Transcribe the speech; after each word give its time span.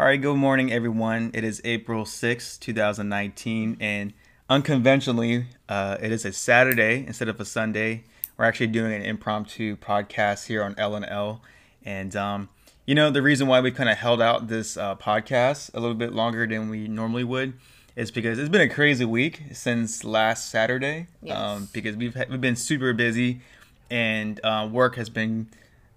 All 0.00 0.06
right, 0.06 0.18
good 0.18 0.38
morning, 0.38 0.72
everyone. 0.72 1.30
It 1.34 1.44
is 1.44 1.60
April 1.62 2.06
sixth, 2.06 2.58
2019, 2.60 3.76
and 3.80 4.14
unconventionally, 4.48 5.44
uh, 5.68 5.98
it 6.00 6.10
is 6.10 6.24
a 6.24 6.32
Saturday 6.32 7.04
instead 7.06 7.28
of 7.28 7.38
a 7.38 7.44
Sunday. 7.44 8.04
We're 8.38 8.46
actually 8.46 8.68
doing 8.68 8.94
an 8.94 9.02
impromptu 9.02 9.76
podcast 9.76 10.46
here 10.46 10.62
on 10.62 10.74
L 10.78 11.42
and 11.84 12.16
um, 12.16 12.48
you 12.86 12.94
know 12.94 13.10
the 13.10 13.20
reason 13.20 13.46
why 13.46 13.60
we 13.60 13.70
kind 13.72 13.90
of 13.90 13.98
held 13.98 14.22
out 14.22 14.48
this 14.48 14.78
uh, 14.78 14.96
podcast 14.96 15.74
a 15.74 15.80
little 15.80 15.94
bit 15.94 16.14
longer 16.14 16.46
than 16.46 16.70
we 16.70 16.88
normally 16.88 17.24
would 17.24 17.52
is 17.94 18.10
because 18.10 18.38
it's 18.38 18.48
been 18.48 18.62
a 18.62 18.72
crazy 18.72 19.04
week 19.04 19.42
since 19.52 20.02
last 20.02 20.48
Saturday. 20.48 21.08
Yes. 21.22 21.36
Um, 21.36 21.68
because 21.74 21.96
we've 21.96 22.14
ha- 22.14 22.24
we've 22.30 22.40
been 22.40 22.56
super 22.56 22.94
busy, 22.94 23.42
and 23.90 24.40
uh, 24.42 24.66
work 24.72 24.96
has 24.96 25.10
been 25.10 25.50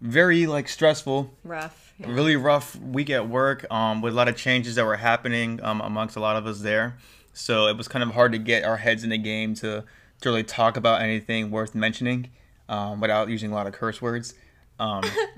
very 0.04 0.46
like 0.48 0.68
stressful 0.68 1.34
Rough. 1.46 1.94
yeah. 1.98 2.08
really 2.12 2.36
rough 2.36 2.76
week 2.76 3.10
at 3.10 3.28
work 3.30 3.66
um, 3.72 4.02
with 4.02 4.14
a 4.14 4.16
lot 4.16 4.28
of 4.28 4.36
changes 4.36 4.76
that 4.76 4.86
were 4.86 4.98
happening 4.98 5.60
um, 5.64 5.80
amongst 5.82 6.16
a 6.18 6.20
lot 6.20 6.36
of 6.36 6.46
us 6.46 6.60
there. 6.60 6.98
So 7.32 7.68
it 7.68 7.78
was 7.78 7.88
kind 7.88 8.04
of 8.04 8.12
hard 8.12 8.34
to 8.34 8.38
get 8.38 8.64
our 8.66 8.78
heads 8.78 9.04
in 9.04 9.10
the 9.10 9.18
game 9.18 9.56
to, 9.56 9.84
to 10.22 10.30
really 10.30 10.44
talk 10.44 10.76
about 10.78 11.02
anything 11.02 11.50
worth 11.52 11.74
mentioning 11.74 12.30
um, 12.70 13.00
without 13.00 13.30
using 13.30 13.52
a 13.52 13.56
lot 13.56 13.66
of 13.66 13.74
curse 13.74 14.02
words. 14.02 14.34
Um, 14.78 15.04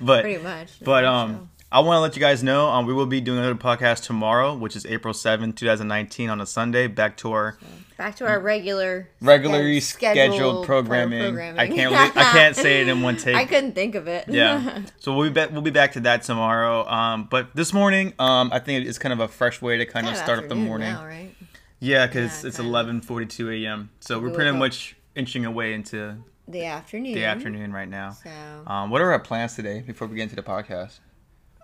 but 0.00 0.22
Pretty 0.22 0.42
much. 0.42 0.80
but 0.82 1.04
um, 1.04 1.48
I 1.72 1.80
want 1.80 1.96
to 1.96 2.00
let 2.00 2.14
you 2.16 2.20
guys 2.20 2.42
know 2.42 2.68
um, 2.68 2.86
we 2.86 2.92
will 2.92 3.06
be 3.06 3.20
doing 3.20 3.38
another 3.38 3.54
podcast 3.54 4.04
tomorrow, 4.04 4.54
which 4.54 4.76
is 4.76 4.84
April 4.86 5.14
seventh, 5.14 5.56
two 5.56 5.64
2019 5.66 6.28
on 6.28 6.40
a 6.40 6.46
Sunday. 6.46 6.86
Back 6.86 7.16
to 7.18 7.32
our 7.32 7.56
back 7.96 8.16
to 8.16 8.26
our 8.26 8.38
regular 8.40 9.08
regularly 9.22 9.78
sched- 9.80 9.96
scheduled, 10.12 10.66
pro- 10.66 10.82
programming. 10.82 11.38
I 11.58 11.66
can't 11.66 11.90
really, 11.92 11.96
I 11.96 12.08
can't 12.32 12.54
say 12.56 12.82
it 12.82 12.88
in 12.88 13.00
one 13.02 13.16
take. 13.24 13.34
I 13.36 13.46
couldn't 13.46 13.72
think 13.72 13.94
of 13.94 14.06
it. 14.06 14.26
yeah. 14.28 14.82
So 15.00 15.14
we'll 15.16 15.28
be 15.28 15.32
back. 15.32 15.50
We'll 15.50 15.62
be 15.62 15.70
back 15.70 15.92
to 15.92 16.00
that 16.00 16.22
tomorrow. 16.24 16.86
Um, 16.88 17.26
but 17.30 17.54
this 17.56 17.72
morning, 17.72 18.12
um, 18.18 18.50
I 18.52 18.58
think 18.58 18.86
it's 18.86 18.98
kind 18.98 19.12
of 19.14 19.20
a 19.20 19.28
fresh 19.28 19.62
way 19.62 19.78
to 19.78 19.86
kind 19.86 20.06
of 20.06 20.12
Kind 20.14 20.18
of 20.18 20.24
start 20.24 20.38
up 20.40 20.48
the 20.48 20.54
morning. 20.54 20.92
now, 20.92 21.06
right? 21.06 21.34
Yeah, 21.80 22.06
because 22.06 22.42
Yeah, 22.42 22.48
it's 22.48 22.56
kinda. 22.58 22.70
eleven 22.70 23.00
forty 23.00 23.26
two 23.26 23.50
a.m. 23.50 23.90
So 24.00 24.20
we're 24.20 24.30
pretty 24.30 24.52
much 24.56 24.94
inching 25.16 25.44
away 25.46 25.72
into 25.74 26.16
The 26.48 26.64
afternoon. 26.66 27.14
the 27.14 27.24
afternoon 27.24 27.72
right 27.72 27.88
now. 27.88 28.10
So, 28.10 28.30
Um, 28.66 28.90
what 28.90 29.00
are 29.00 29.10
our 29.12 29.18
plans 29.20 29.54
today 29.56 29.80
before 29.80 30.06
we 30.06 30.16
get 30.16 30.24
into 30.24 30.36
the 30.36 30.42
podcast? 30.42 30.98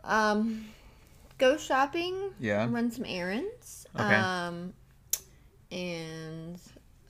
Um, 0.04 0.66
go 1.38 1.56
shopping. 1.56 2.30
Yeah. 2.40 2.66
Run 2.70 2.90
some 2.90 3.04
errands. 3.06 3.86
Okay. 3.94 4.14
Um, 4.14 4.72
and 5.70 6.58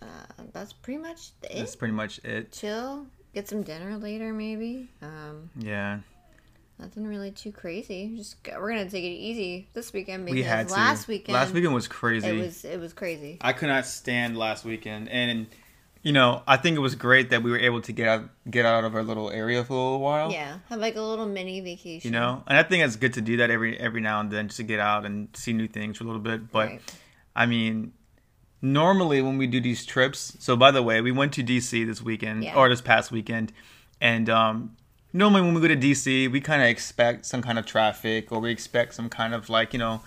uh, 0.03 0.07
that's 0.53 0.73
pretty 0.73 0.99
much 1.01 1.31
it. 1.43 1.53
That's 1.57 1.77
pretty 1.77 1.95
much 1.95 2.19
it. 2.25 2.53
Chill. 2.53 3.07
Get 3.35 3.49
some 3.49 3.63
dinner 3.63 3.97
later, 3.99 4.33
maybe. 4.33 4.89
Um, 5.03 5.51
Yeah. 5.59 6.01
nothing 6.79 7.07
really 7.07 7.31
too 7.31 7.53
crazy. 7.53 8.15
Just 8.17 8.43
go, 8.43 8.59
we're 8.59 8.71
gonna 8.71 8.89
take 8.91 9.05
it 9.05 9.09
easy 9.09 9.69
this 9.75 9.93
weekend 9.93 10.25
because 10.25 10.35
We 10.37 10.43
had 10.43 10.69
to. 10.69 10.75
last 10.75 11.09
weekend 11.09 11.35
Last 11.35 11.53
weekend 11.53 11.75
was 11.75 11.89
crazy. 11.89 12.27
it 12.29 12.41
was 12.41 12.65
it 12.65 12.81
was 12.81 12.93
crazy. 12.93 13.37
I 13.41 13.53
could 13.53 13.69
not 13.69 13.87
stand 13.87 14.37
last 14.37 14.65
weekend, 14.65 15.09
and 15.09 15.47
you 16.03 16.13
know, 16.13 16.43
I 16.47 16.57
think 16.57 16.77
it 16.77 16.81
was 16.81 16.95
great 16.95 17.31
that 17.31 17.43
we 17.43 17.51
were 17.51 17.59
able 17.59 17.81
to 17.83 17.93
get 17.93 18.09
out 18.09 18.31
get 18.51 18.65
out 18.65 18.85
of 18.85 18.95
our 18.95 19.03
little 19.03 19.31
area 19.31 19.65
for 19.65 19.73
a 19.73 19.77
little 19.77 20.01
while. 20.01 20.31
Yeah, 20.33 20.59
have 20.69 20.81
like 20.81 20.97
a 20.97 21.01
little 21.03 21.27
mini 21.27 21.61
vacation. 21.61 22.13
You 22.13 22.19
know, 22.19 22.43
and 22.47 22.57
I 22.57 22.63
think 22.63 22.85
it's 22.85 22.97
good 22.97 23.15
to 23.15 23.21
do 23.21 23.37
that 23.39 23.51
every 23.51 23.79
every 23.79 24.01
now 24.01 24.21
and 24.21 24.31
then, 24.31 24.47
just 24.49 24.59
to 24.59 24.63
get 24.63 24.81
out 24.81 25.05
and 25.05 25.29
see 25.35 25.53
new 25.53 25.67
things 25.69 25.99
for 25.99 26.05
a 26.05 26.07
little 26.07 26.23
bit. 26.23 26.51
But 26.53 26.69
Right. 26.69 26.81
I 27.37 27.47
mean, 27.47 27.93
normally 28.63 29.23
when 29.23 29.39
we 29.39 29.47
do 29.47 29.61
these 29.61 29.85
trips, 29.87 30.37
so 30.39 30.57
by 30.57 30.71
the 30.71 30.83
way, 30.83 31.01
we 31.01 31.13
went 31.13 31.33
to 31.35 31.43
DC 31.43 31.85
this 31.87 32.03
weekend 32.03 32.45
Yeah. 32.45 32.57
or 32.57 32.69
this 32.69 32.81
past 32.81 33.11
weekend, 33.13 33.53
and 34.01 34.29
um, 34.29 34.77
normally 35.13 35.43
when 35.43 35.55
we 35.55 35.61
go 35.61 35.69
to 35.69 35.77
DC, 35.77 36.31
we 36.31 36.41
kind 36.41 36.63
of 36.63 36.69
expect 36.69 37.27
some 37.27 37.43
kind 37.43 37.59
of 37.59 37.67
traffic 37.67 38.31
or 38.33 38.41
we 38.41 38.51
expect 38.51 38.95
some 38.95 39.09
kind 39.09 39.35
of 39.35 39.49
like 39.51 39.73
you 39.73 39.79
know, 39.79 40.01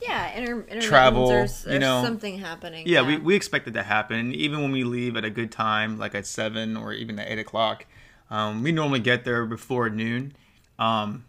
yeah, 0.00 0.36
inter- 0.36 0.62
intermittents 0.62 0.86
Travel, 0.86 1.30
or, 1.30 1.46
you 1.72 1.78
know. 1.78 2.02
something 2.02 2.38
happening. 2.38 2.86
yeah, 2.86 3.02
we 3.02 3.18
we 3.18 3.34
expect 3.34 3.66
it 3.68 3.72
to 3.72 3.82
happen. 3.82 4.34
Even 4.34 4.62
when 4.62 4.72
we 4.72 4.84
leave 4.84 5.16
at 5.16 5.24
a 5.24 5.30
good 5.30 5.50
time, 5.50 5.98
like 5.98 6.14
at 6.14 6.26
seven 6.26 6.76
or 6.76 6.92
even 6.92 7.18
at 7.18 7.28
eight 7.30 7.38
o'clock, 7.38 7.86
um, 8.30 8.62
we 8.62 8.72
normally 8.72 9.00
get 9.00 9.24
there 9.24 9.44
before 9.46 9.90
noon. 9.90 10.34
Um, 10.78 11.24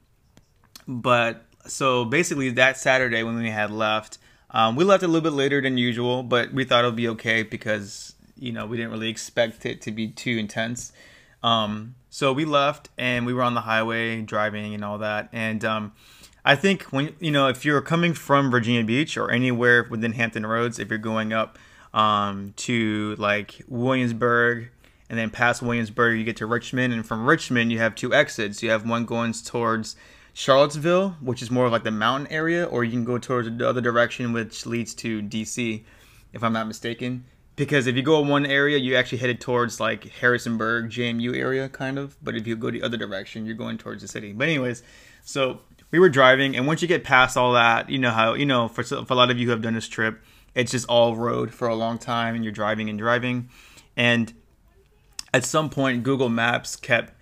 but 0.88 1.46
so 1.66 2.06
basically, 2.06 2.50
that 2.52 2.78
Saturday 2.78 3.24
when 3.24 3.38
we 3.38 3.50
had 3.50 3.72
left, 3.72 4.18
um, 4.52 4.76
we 4.76 4.84
left 4.84 5.04
a 5.04 5.08
little 5.08 5.22
bit 5.22 5.34
later 5.36 5.62
than 5.62 5.78
usual, 5.78 6.24
but 6.24 6.54
we 6.54 6.64
thought 6.64 6.84
it 6.84 6.88
would 6.88 6.96
be 6.96 7.10
okay 7.10 7.44
because 7.44 8.16
you 8.38 8.52
know 8.52 8.66
we 8.66 8.78
didn't 8.78 8.92
really 8.92 9.10
expect 9.10 9.66
it 9.66 9.82
to 9.82 9.92
be 9.92 10.08
too 10.10 10.38
intense. 10.38 10.92
Um, 11.42 11.96
so 12.10 12.34
we 12.34 12.46
left 12.46 12.90
and 12.98 13.26
we 13.26 13.34
were 13.34 13.44
on 13.44 13.54
the 13.54 13.62
highway 13.62 14.22
driving 14.22 14.74
and 14.74 14.84
all 14.84 14.98
that. 14.98 15.30
And 15.32 15.64
um, 15.64 15.94
I 16.46 16.56
think 16.56 16.84
when 16.84 17.16
you 17.20 17.32
know 17.32 17.48
if 17.48 17.66
you're 17.66 17.82
coming 17.82 18.14
from 18.14 18.50
Virginia 18.50 18.84
Beach 18.84 19.18
or 19.18 19.30
anywhere 19.32 19.86
within 19.90 20.14
Hampton 20.14 20.46
Roads, 20.46 20.80
if 20.80 20.90
you're 20.90 20.98
going 20.98 21.34
up 21.34 21.58
um, 21.94 22.54
to 22.58 23.16
like 23.18 23.62
Williamsburg 23.68 24.70
and 25.10 25.18
then 25.18 25.30
past 25.30 25.62
Williamsburg, 25.62 26.18
you 26.18 26.24
get 26.24 26.38
to 26.38 26.46
Richmond, 26.46 26.94
and 26.94 27.06
from 27.06 27.26
Richmond 27.26 27.72
you 27.72 27.80
have 27.80 27.96
two 27.96 28.14
exits. 28.14 28.64
You 28.64 28.70
have 28.70 28.88
one 28.88 29.06
going 29.06 29.34
towards 29.34 29.96
Charlottesville, 30.34 31.18
which 31.22 31.42
is 31.42 31.52
more 31.52 31.70
like 31.70 31.84
the 31.84 31.92
mountain 31.92 32.32
area, 32.32 32.64
or 32.66 32.84
you 32.84 32.92
can 32.92 33.04
go 33.04 33.18
towards 33.18 33.50
the 33.50 33.68
other 33.68 33.82
direction, 33.82 34.32
which 34.32 34.66
leads 34.66 34.94
to 34.96 35.22
DC, 35.22 35.84
if 36.32 36.44
I'm 36.44 36.54
not 36.54 36.68
mistaken. 36.68 37.26
Because 37.56 37.88
if 37.88 37.98
you 37.98 38.04
go 38.04 38.22
one 38.22 38.46
area, 38.46 38.78
you 38.78 38.96
actually 38.96 39.18
headed 39.18 39.42
towards 39.42 39.82
like 39.82 40.06
Harrisonburg, 40.06 40.92
JMU 40.92 41.36
area, 41.36 41.68
kind 41.68 42.00
of. 42.00 42.16
But 42.24 42.38
if 42.38 42.48
you 42.48 42.56
go 42.56 42.72
the 42.72 42.82
other 42.82 42.96
direction, 42.96 43.46
you're 43.46 43.56
going 43.56 43.78
towards 43.78 44.02
the 44.02 44.08
city. 44.08 44.32
But 44.32 44.48
anyways, 44.48 44.82
so 45.24 45.60
we 45.92 46.00
were 46.00 46.10
driving, 46.10 46.56
and 46.56 46.68
once 46.68 46.82
you 46.82 46.88
get 46.88 47.04
past 47.04 47.36
all 47.36 47.54
that, 47.54 47.90
you 47.90 47.98
know 47.98 48.12
how 48.12 48.34
you 48.34 48.46
know 48.46 48.68
for, 48.68 48.84
for 48.84 49.14
a 49.14 49.16
lot 49.16 49.32
of 49.32 49.38
you 49.40 49.46
who 49.46 49.52
have 49.52 49.62
done 49.62 49.74
this 49.74 49.88
trip, 49.88 50.22
it's 50.56 50.72
just 50.72 50.88
all 50.88 51.16
road 51.16 51.54
for 51.54 51.68
a 51.68 51.76
long 51.76 51.98
time, 51.98 52.36
and 52.36 52.44
you're 52.44 52.54
driving 52.54 52.90
and 52.90 53.00
driving, 53.00 53.50
and 53.96 54.34
at 55.34 55.46
some 55.46 55.70
point 55.70 56.04
Google 56.04 56.30
Maps 56.30 56.76
kept 56.76 57.14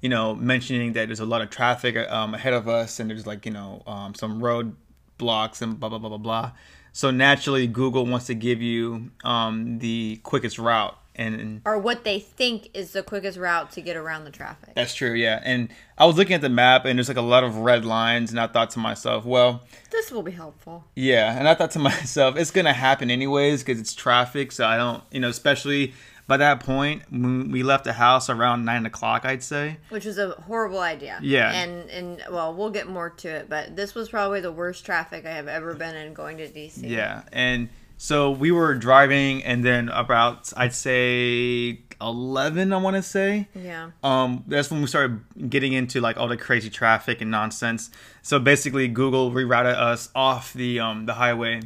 you 0.00 0.08
know 0.08 0.34
mentioning 0.34 0.92
that 0.92 1.06
there's 1.06 1.20
a 1.20 1.26
lot 1.26 1.42
of 1.42 1.50
traffic 1.50 1.96
um, 2.10 2.34
ahead 2.34 2.52
of 2.52 2.68
us 2.68 3.00
and 3.00 3.10
there's 3.10 3.26
like 3.26 3.44
you 3.46 3.52
know 3.52 3.82
um, 3.86 4.14
some 4.14 4.42
road 4.42 4.74
blocks 5.16 5.62
and 5.62 5.78
blah 5.78 5.88
blah 5.88 5.98
blah 5.98 6.08
blah 6.08 6.18
blah. 6.18 6.52
So 6.92 7.10
naturally 7.10 7.66
Google 7.66 8.06
wants 8.06 8.26
to 8.26 8.34
give 8.34 8.60
you 8.60 9.10
um, 9.22 9.78
the 9.78 10.20
quickest 10.22 10.58
route 10.58 10.96
and 11.18 11.60
or 11.66 11.76
what 11.78 12.04
they 12.04 12.18
think 12.20 12.70
is 12.74 12.92
the 12.92 13.02
quickest 13.02 13.36
route 13.36 13.72
to 13.72 13.80
get 13.80 13.96
around 13.96 14.24
the 14.24 14.30
traffic. 14.30 14.74
that's 14.74 14.94
true 14.94 15.12
yeah 15.12 15.40
and 15.44 15.68
I 15.98 16.06
was 16.06 16.16
looking 16.16 16.34
at 16.34 16.40
the 16.40 16.48
map 16.48 16.84
and 16.84 16.98
there's 16.98 17.08
like 17.08 17.16
a 17.16 17.22
lot 17.22 17.42
of 17.44 17.56
red 17.56 17.84
lines 17.84 18.30
and 18.30 18.38
I 18.40 18.46
thought 18.46 18.70
to 18.70 18.78
myself 18.78 19.24
well 19.24 19.62
This 19.90 20.10
will 20.12 20.22
be 20.22 20.30
helpful. 20.32 20.84
yeah 20.94 21.36
and 21.38 21.48
I 21.48 21.54
thought 21.54 21.72
to 21.72 21.78
myself 21.90 22.36
it's 22.36 22.50
gonna 22.52 22.72
happen 22.72 23.10
anyways 23.10 23.62
because 23.64 23.80
it's 23.80 23.94
traffic 23.94 24.52
so 24.52 24.64
I 24.66 24.76
don't 24.76 25.02
you 25.10 25.20
know 25.20 25.28
especially 25.28 25.92
by 26.28 26.36
that 26.36 26.60
point 26.60 27.02
when 27.10 27.50
we 27.50 27.62
left 27.62 27.84
the 27.84 27.94
house 27.94 28.28
around 28.28 28.64
nine 28.66 28.84
o'clock 28.84 29.24
I'd 29.24 29.42
say 29.42 29.78
Which 29.88 30.04
was 30.04 30.18
a 30.18 30.32
horrible 30.32 30.78
idea. 30.78 31.18
Yeah. 31.22 31.50
And 31.52 31.88
and 31.88 32.22
well, 32.30 32.52
we'll 32.52 32.68
get 32.68 32.86
more 32.86 33.08
to 33.08 33.28
it, 33.28 33.48
but 33.48 33.74
this 33.76 33.94
was 33.94 34.10
probably 34.10 34.42
the 34.42 34.52
worst 34.52 34.84
traffic 34.84 35.24
I 35.24 35.30
have 35.30 35.48
ever 35.48 35.72
been 35.72 35.96
in 35.96 36.12
going 36.12 36.36
to 36.36 36.46
DC. 36.46 36.80
Yeah, 36.82 37.22
and 37.32 37.70
so 37.98 38.30
we 38.30 38.50
were 38.52 38.74
driving, 38.76 39.44
and 39.44 39.64
then 39.64 39.88
about 39.90 40.50
I'd 40.56 40.72
say 40.72 41.80
eleven, 42.00 42.72
I 42.72 42.76
want 42.76 42.96
to 42.96 43.02
say. 43.02 43.48
Yeah. 43.54 43.90
Um, 44.02 44.44
that's 44.46 44.70
when 44.70 44.80
we 44.80 44.86
started 44.86 45.20
getting 45.50 45.72
into 45.72 46.00
like 46.00 46.16
all 46.16 46.28
the 46.28 46.36
crazy 46.36 46.70
traffic 46.70 47.20
and 47.20 47.30
nonsense. 47.30 47.90
So 48.22 48.38
basically, 48.38 48.88
Google 48.88 49.30
rerouted 49.32 49.74
us 49.74 50.08
off 50.14 50.52
the 50.54 50.80
um 50.80 51.06
the 51.06 51.14
highway 51.14 51.62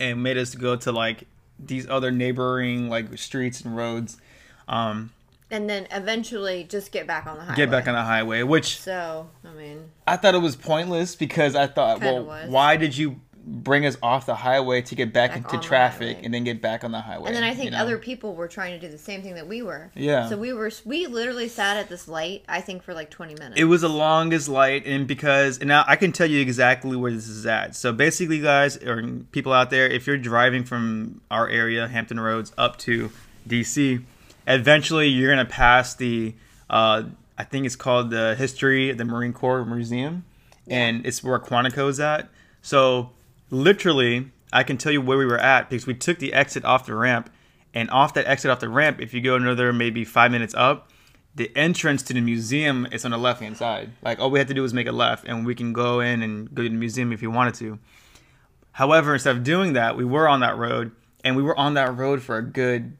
and 0.00 0.22
made 0.22 0.38
us 0.38 0.54
go 0.54 0.74
to 0.74 0.90
like 0.90 1.26
these 1.58 1.88
other 1.88 2.10
neighboring 2.10 2.88
like 2.88 3.16
streets 3.18 3.60
and 3.60 3.76
roads. 3.76 4.16
Um, 4.66 5.10
And 5.50 5.68
then 5.68 5.86
eventually 5.90 6.64
just 6.64 6.90
get 6.90 7.06
back 7.06 7.26
on 7.26 7.36
the 7.36 7.44
highway. 7.44 7.56
get 7.56 7.70
back 7.70 7.86
on 7.86 7.94
the 7.94 8.02
highway, 8.02 8.42
which 8.42 8.80
So, 8.80 9.28
I 9.44 9.52
mean, 9.52 9.90
I 10.06 10.16
thought 10.16 10.34
it 10.34 10.38
was 10.42 10.56
pointless 10.56 11.14
because 11.14 11.54
I 11.54 11.66
thought, 11.66 12.00
well, 12.00 12.24
was. 12.24 12.48
why 12.48 12.76
did 12.76 12.96
you 12.96 13.20
bring 13.46 13.84
us 13.84 13.96
off 14.02 14.26
the 14.26 14.34
highway 14.34 14.80
to 14.82 14.94
get 14.94 15.12
back, 15.12 15.30
Back 15.30 15.36
into 15.38 15.50
on 15.50 15.56
the 15.56 15.62
traffic 15.62 16.18
and 16.22 16.32
then 16.32 16.44
get 16.44 16.62
back 16.62 16.82
on 16.82 16.92
the 16.92 17.00
highway? 17.00 17.26
and 17.26 17.36
then 17.36 17.44
I 17.44 17.54
think 17.54 17.66
you 17.66 17.70
know? 17.72 17.78
other 17.78 17.98
people 17.98 18.34
were 18.34 18.48
trying 18.48 18.78
to 18.78 18.84
do 18.84 18.90
the 18.90 18.98
same 18.98 19.22
thing 19.22 19.34
that 19.34 19.46
we 19.46 19.62
were. 19.62 19.90
Yeah. 19.94 20.28
So 20.28 20.36
we 20.36 20.52
were 20.52 20.70
we 20.84 21.06
literally 21.06 21.48
sat 21.48 21.76
at 21.76 21.88
this 21.88 22.08
light, 22.08 22.44
I 22.48 22.60
think 22.60 22.82
for 22.82 22.94
like 22.94 23.10
20 23.10 23.34
minutes. 23.34 23.60
It 23.60 23.64
was 23.64 23.82
the 23.82 23.88
longest 23.88 24.48
light, 24.48 24.86
and 24.86 25.06
because 25.06 25.58
and 25.58 25.68
now 25.68 25.84
I 25.86 25.96
can 25.96 26.12
tell 26.12 26.28
you 26.28 26.40
exactly 26.40 26.96
where 26.96 27.12
this 27.12 27.28
is 27.28 27.46
at. 27.46 27.76
So 27.76 27.92
basically, 27.92 28.40
guys 28.40 28.76
or 28.78 29.02
people 29.32 29.52
out 29.52 29.70
there, 29.70 29.86
if 29.86 30.06
you're 30.06 30.18
driving 30.18 30.64
from 30.64 31.20
our 31.30 31.48
area, 31.48 31.86
Hampton 31.86 32.20
Roads, 32.20 32.52
up 32.56 32.78
to 32.80 33.10
DC, 33.48 34.02
eventually 34.46 35.08
you're 35.08 35.30
gonna 35.30 35.44
pass 35.44 35.94
the, 35.94 36.34
uh, 36.70 37.04
I 37.36 37.44
think 37.44 37.66
it's 37.66 37.76
called 37.76 38.10
the 38.10 38.34
History 38.36 38.90
of 38.90 38.98
the 38.98 39.04
Marine 39.04 39.32
Corps 39.32 39.64
Museum, 39.64 40.24
and 40.66 41.04
it's 41.04 41.22
where 41.22 41.38
Quantico's 41.38 42.00
at. 42.00 42.30
So 42.62 43.10
literally, 43.54 44.30
I 44.52 44.62
can 44.62 44.76
tell 44.76 44.92
you 44.92 45.00
where 45.00 45.16
we 45.16 45.26
were 45.26 45.38
at 45.38 45.70
because 45.70 45.86
we 45.86 45.94
took 45.94 46.18
the 46.18 46.32
exit 46.32 46.64
off 46.64 46.86
the 46.86 46.94
ramp, 46.94 47.30
and 47.72 47.90
off 47.90 48.14
that 48.14 48.26
exit 48.26 48.50
off 48.50 48.60
the 48.60 48.68
ramp, 48.68 49.00
if 49.00 49.14
you 49.14 49.20
go 49.20 49.36
another 49.36 49.72
maybe 49.72 50.04
five 50.04 50.30
minutes 50.30 50.54
up, 50.54 50.90
the 51.34 51.50
entrance 51.56 52.02
to 52.04 52.12
the 52.12 52.20
museum 52.20 52.86
is 52.92 53.04
on 53.04 53.10
the 53.10 53.18
left 53.18 53.40
hand 53.40 53.56
side. 53.56 53.90
Like 54.02 54.20
all 54.20 54.30
we 54.30 54.38
had 54.38 54.48
to 54.48 54.54
do 54.54 54.62
was 54.62 54.74
make 54.74 54.86
a 54.86 54.92
left, 54.92 55.26
and 55.26 55.44
we 55.46 55.54
can 55.54 55.72
go 55.72 56.00
in 56.00 56.22
and 56.22 56.54
go 56.54 56.62
to 56.62 56.68
the 56.68 56.74
museum 56.74 57.12
if 57.12 57.22
you 57.22 57.30
wanted 57.30 57.54
to. 57.54 57.78
However, 58.72 59.14
instead 59.14 59.36
of 59.36 59.44
doing 59.44 59.72
that, 59.74 59.96
we 59.96 60.04
were 60.04 60.28
on 60.28 60.40
that 60.40 60.56
road, 60.56 60.92
and 61.24 61.36
we 61.36 61.42
were 61.42 61.58
on 61.58 61.74
that 61.74 61.96
road 61.96 62.22
for 62.22 62.36
a 62.36 62.42
good, 62.42 62.96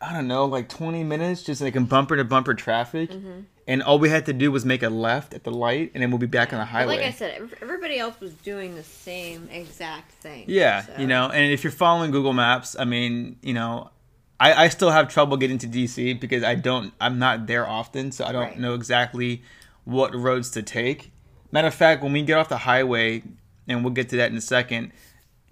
I 0.00 0.12
don't 0.12 0.28
know, 0.28 0.44
like 0.44 0.68
20 0.68 1.04
minutes, 1.04 1.42
just 1.42 1.60
like 1.60 1.76
in 1.76 1.86
bumper 1.86 2.16
to 2.16 2.24
bumper 2.24 2.54
traffic. 2.54 3.10
Mm-hmm. 3.10 3.40
And 3.68 3.82
all 3.82 3.98
we 3.98 4.08
had 4.08 4.24
to 4.26 4.32
do 4.32 4.50
was 4.50 4.64
make 4.64 4.82
a 4.82 4.88
left 4.88 5.34
at 5.34 5.44
the 5.44 5.50
light, 5.50 5.90
and 5.92 6.02
then 6.02 6.10
we'll 6.10 6.18
be 6.18 6.26
back 6.26 6.52
on 6.54 6.58
the 6.58 6.64
But 6.64 6.70
highway. 6.70 6.96
like 6.96 7.04
I 7.06 7.10
said, 7.10 7.50
everybody 7.60 7.98
else 7.98 8.18
was 8.18 8.32
doing 8.32 8.74
the 8.74 8.82
same 8.82 9.46
exact 9.52 10.10
thing. 10.12 10.44
Yeah, 10.48 10.82
so- 10.86 10.94
you 10.98 11.06
know, 11.06 11.28
and 11.28 11.52
if 11.52 11.62
you're 11.62 11.70
following 11.70 12.10
Google 12.10 12.32
Maps, 12.32 12.74
I 12.78 12.84
mean, 12.86 13.36
you 13.42 13.52
know, 13.52 13.90
I, 14.40 14.64
I 14.64 14.68
still 14.68 14.90
have 14.90 15.08
trouble 15.08 15.36
getting 15.36 15.58
to 15.58 15.66
DC 15.66 16.18
because 16.18 16.42
I 16.42 16.54
don't, 16.54 16.94
I'm 16.98 17.18
not 17.18 17.46
there 17.46 17.68
often, 17.68 18.10
so 18.10 18.24
I 18.24 18.32
don't 18.32 18.42
Right. 18.42 18.58
know 18.58 18.72
exactly 18.74 19.42
what 19.84 20.14
roads 20.14 20.50
to 20.52 20.62
take. 20.62 21.12
Matter 21.52 21.68
of 21.68 21.74
fact, 21.74 22.02
when 22.02 22.12
we 22.14 22.22
get 22.22 22.38
off 22.38 22.48
the 22.48 22.58
highway, 22.58 23.22
and 23.68 23.84
we'll 23.84 23.92
get 23.92 24.08
to 24.08 24.16
that 24.16 24.30
in 24.30 24.36
a 24.38 24.40
second, 24.40 24.92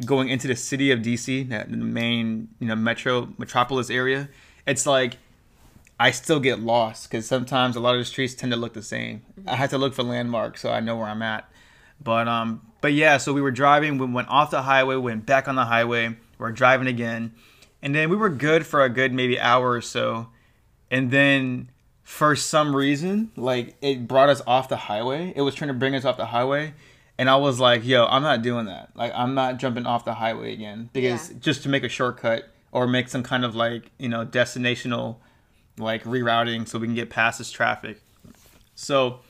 going 0.07 0.31
into 0.31 0.49
the 0.49 0.57
city 0.57 0.91
of 0.91 1.01
DC, 1.01 1.49
that 1.51 1.71
the 1.71 1.77
main, 1.77 2.49
you 2.61 2.69
know, 2.69 2.77
metro 2.77 3.29
metropolis 3.37 3.91
area, 3.91 4.31
it's 4.67 4.87
like 4.87 5.19
I 5.99 6.11
still 6.11 6.41
get 6.41 6.61
lost 6.61 7.11
because 7.11 7.27
sometimes 7.27 7.75
a 7.77 7.81
lot 7.81 7.95
of 7.95 8.01
the 8.01 8.05
streets 8.05 8.35
tend 8.35 8.53
to 8.53 8.59
look 8.59 8.75
the 8.75 8.83
same. 8.83 9.23
I 9.47 9.57
have 9.57 9.71
to 9.71 9.79
look 9.79 9.95
for 9.95 10.03
landmarks 10.03 10.61
so 10.61 10.71
I 10.71 10.81
know 10.81 10.97
where 10.97 11.07
I'm 11.07 11.23
at. 11.23 11.49
But 12.03 12.29
um, 12.29 12.61
but 12.83 12.93
yeah, 12.93 13.17
so 13.17 13.33
we 13.33 13.41
were 13.41 13.51
driving. 13.51 13.97
We 13.99 14.07
went 14.07 14.29
off 14.29 14.51
the 14.51 14.63
highway, 14.63 14.97
went 14.97 15.25
back 15.25 15.49
on 15.49 15.55
the 15.55 15.65
highway. 15.65 16.17
We're 16.39 16.53
driving 16.53 16.87
again, 16.87 17.33
and 17.81 17.95
then 17.95 18.11
we 18.11 18.17
were 18.17 18.29
good 18.29 18.67
for 18.67 18.83
a 18.83 18.91
good 18.91 19.15
maybe 19.15 19.41
hour 19.41 19.71
or 19.71 19.81
so, 19.81 20.29
and 20.91 21.11
then 21.11 21.71
for 22.03 22.37
some 22.37 22.77
reason, 22.77 23.33
like 23.37 23.75
it 23.81 24.07
brought 24.07 24.29
us 24.29 24.43
off 24.47 24.69
the 24.69 24.77
highway. 24.77 25.33
It 25.35 25.41
was 25.41 25.55
trying 25.55 25.69
to 25.69 25.75
bring 25.75 25.95
us 25.95 26.05
off 26.05 26.19
the 26.19 26.27
highway, 26.27 26.75
and 27.17 27.31
I 27.31 27.37
was 27.37 27.59
like, 27.59 27.87
"Yo, 27.87 28.05
I'm 28.05 28.21
not 28.23 28.43
doing 28.43 28.67
that. 28.67 28.91
Like, 28.95 29.13
I'm 29.15 29.33
not 29.35 29.57
jumping 29.57 29.87
off 29.87 30.05
the 30.05 30.13
highway 30.15 30.53
again 30.53 30.91
because 30.93 31.31
Yeah. 31.31 31.37
just 31.41 31.63
to 31.63 31.71
make 31.71 31.83
a 31.85 31.89
shortcut 31.89 32.51
or 32.73 32.87
make 32.87 33.09
some 33.09 33.23
kind 33.23 33.47
of 33.47 33.57
like 33.57 33.91
you 33.99 34.11
know 34.11 34.27
destinational 34.27 35.17
like 35.79 36.05
rerouting 36.05 36.67
so 36.67 36.79
we 36.79 36.87
can 36.87 36.95
get 36.95 37.11
past 37.11 37.39
this 37.39 37.51
traffic." 37.51 38.01
So 38.75 39.21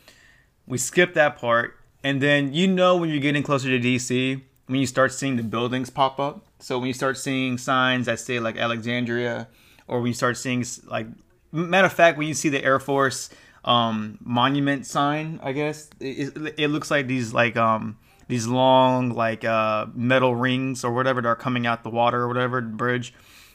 we 0.66 0.78
skip 0.78 1.14
that 1.14 1.38
part, 1.38 1.76
and 2.02 2.20
then 2.20 2.52
you 2.52 2.66
know 2.66 2.96
when 2.96 3.10
you're 3.10 3.20
getting 3.20 3.42
closer 3.42 3.68
to 3.68 3.78
DC 3.78 4.42
when 4.66 4.80
you 4.80 4.86
start 4.86 5.12
seeing 5.12 5.36
the 5.36 5.42
buildings 5.42 5.90
pop 5.90 6.18
up. 6.18 6.44
So 6.58 6.78
when 6.78 6.88
you 6.88 6.94
start 6.94 7.16
seeing 7.16 7.58
signs 7.58 8.06
that 8.06 8.20
say 8.20 8.40
like 8.40 8.56
Alexandria, 8.56 9.48
or 9.88 10.00
when 10.00 10.08
you 10.08 10.14
start 10.14 10.36
seeing 10.36 10.64
like 10.86 11.06
matter 11.52 11.86
of 11.86 11.92
fact 11.92 12.18
when 12.18 12.28
you 12.28 12.34
see 12.34 12.48
the 12.48 12.62
Air 12.62 12.78
Force 12.78 13.30
um, 13.64 14.18
monument 14.20 14.86
sign, 14.86 15.40
I 15.42 15.52
guess 15.52 15.90
it, 16.00 16.54
it, 16.56 16.68
looks 16.68 16.90
like 16.90 17.06
these 17.06 17.32
like 17.32 17.56
um 17.56 17.98
these 18.28 18.46
long 18.46 19.10
like 19.10 19.44
uh 19.44 19.86
metal 19.94 20.34
rings 20.34 20.84
or 20.84 20.92
whatever 20.92 21.20
that 21.22 21.28
are 21.28 21.36
coming 21.36 21.66
out 21.66 21.82
the 21.82 21.90
water 21.90 22.22
or 22.22 22.28
whatever 22.28 22.60
bridge. 22.60 23.14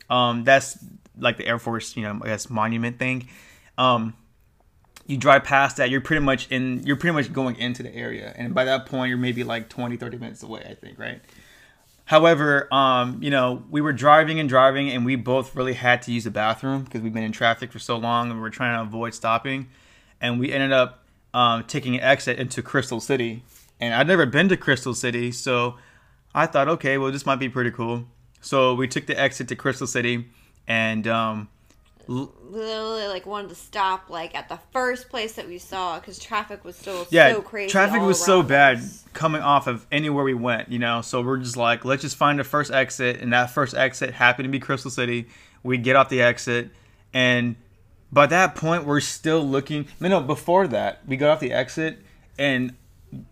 Um, 0.10 0.44
that's 0.44 0.78
like 1.18 1.38
the 1.38 1.46
Air 1.46 1.60
Force, 1.60 1.96
you 1.96 2.04
know, 2.04 2.20
I 2.22 2.28
guess 2.28 2.50
monument 2.50 3.00
thing. 3.00 3.28
Um, 3.78 4.14
you 5.08 5.18
drive 5.18 5.44
past 5.44 5.78
that, 5.78 5.90
you're 5.90 6.02
pretty 6.02 6.24
much 6.24 6.50
in, 6.52 6.84
you're 6.84 6.96
pretty 6.96 7.14
much 7.14 7.34
going 7.34 7.56
into 7.58 7.84
the 7.84 7.94
area. 7.94 8.34
And 8.36 8.54
by 8.54 8.66
that 8.66 8.86
point, 8.86 9.10
you're 9.10 9.18
maybe 9.18 9.44
like 9.44 9.70
20, 9.70 9.98
30 9.98 10.18
minutes 10.18 10.44
away, 10.44 10.66
I 10.70 10.76
think, 10.76 11.00
right? 11.00 11.22
However, 12.06 12.68
um, 12.74 13.20
you 13.22 13.30
know, 13.30 13.64
we 13.70 13.80
were 13.80 13.94
driving 13.94 14.40
and 14.40 14.50
driving, 14.50 14.90
and 14.90 15.06
we 15.06 15.16
both 15.16 15.56
really 15.56 15.74
had 15.74 16.02
to 16.04 16.12
use 16.12 16.26
the 16.26 16.32
bathroom 16.32 16.84
because 16.84 17.02
we've 17.02 17.14
been 17.14 17.24
in 17.24 17.32
traffic 17.32 17.72
for 17.72 17.80
so 17.80 17.98
long, 17.98 18.30
and 18.30 18.36
we 18.36 18.42
were 18.42 18.50
trying 18.50 18.76
to 18.78 18.82
avoid 18.82 19.14
stopping. 19.14 19.70
And 20.20 20.40
we 20.40 20.52
ended 20.52 20.74
up 20.74 21.06
um, 21.34 21.64
taking 21.66 21.96
an 21.96 22.02
exit 22.02 22.38
into 22.38 22.62
Crystal 22.62 23.00
City, 23.00 23.44
and 23.80 23.94
I'd 23.94 24.08
never 24.08 24.26
been 24.26 24.50
to 24.50 24.58
Crystal 24.58 24.94
City, 24.94 25.32
so 25.32 25.76
I 26.36 26.48
thought, 26.48 26.68
okay, 26.68 26.98
well, 26.98 27.12
this 27.12 27.26
might 27.26 27.40
be 27.40 27.50
pretty 27.50 27.72
cool. 27.72 28.06
So 28.42 28.74
we 28.74 28.88
took 28.88 29.06
the 29.06 29.18
exit 29.18 29.48
to 29.48 29.56
Crystal 29.56 29.88
City, 29.88 30.28
and 30.68 31.08
um, 31.08 31.50
literally 32.08 33.08
like 33.08 33.26
wanted 33.26 33.50
to 33.50 33.56
stop 33.56 34.10
like 34.10 34.36
at 34.36 34.50
the 34.50 34.60
first 34.72 35.10
place 35.10 35.34
that 35.34 35.48
we 35.48 35.58
saw 35.58 36.00
because 36.00 36.20
traffic 36.20 36.64
was 36.66 36.76
still 36.76 37.08
yeah, 37.10 37.32
so 37.32 37.42
crazy. 37.42 37.72
traffic 37.72 38.02
was 38.02 38.24
so 38.24 38.44
bad 38.44 38.78
us. 38.78 39.04
coming 39.14 39.42
off 39.42 39.68
of 39.68 39.86
anywhere 39.92 40.24
we 40.24 40.34
went, 40.34 40.70
you 40.70 40.80
know. 40.80 41.02
So 41.02 41.22
we're 41.22 41.38
just 41.38 41.58
like, 41.58 41.86
let's 41.86 42.02
just 42.02 42.18
find 42.18 42.40
the 42.40 42.44
first 42.44 42.72
exit, 42.72 43.22
and 43.22 43.34
that 43.34 43.52
first 43.52 43.74
exit 43.76 44.14
happened 44.14 44.46
to 44.46 44.50
be 44.50 44.60
Crystal 44.60 44.92
City. 44.92 45.28
We 45.64 45.78
get 45.78 45.96
off 45.96 46.10
the 46.10 46.22
exit, 46.22 46.70
and 47.14 47.56
by 48.12 48.26
that 48.28 48.56
point, 48.56 48.86
we're 48.86 49.00
still 49.00 49.44
looking. 49.48 49.88
No, 50.00 50.10
no, 50.10 50.20
before 50.22 50.68
that, 50.68 51.02
we 51.08 51.18
got 51.18 51.30
off 51.30 51.40
the 51.40 51.54
exit, 51.54 52.00
and 52.38 52.76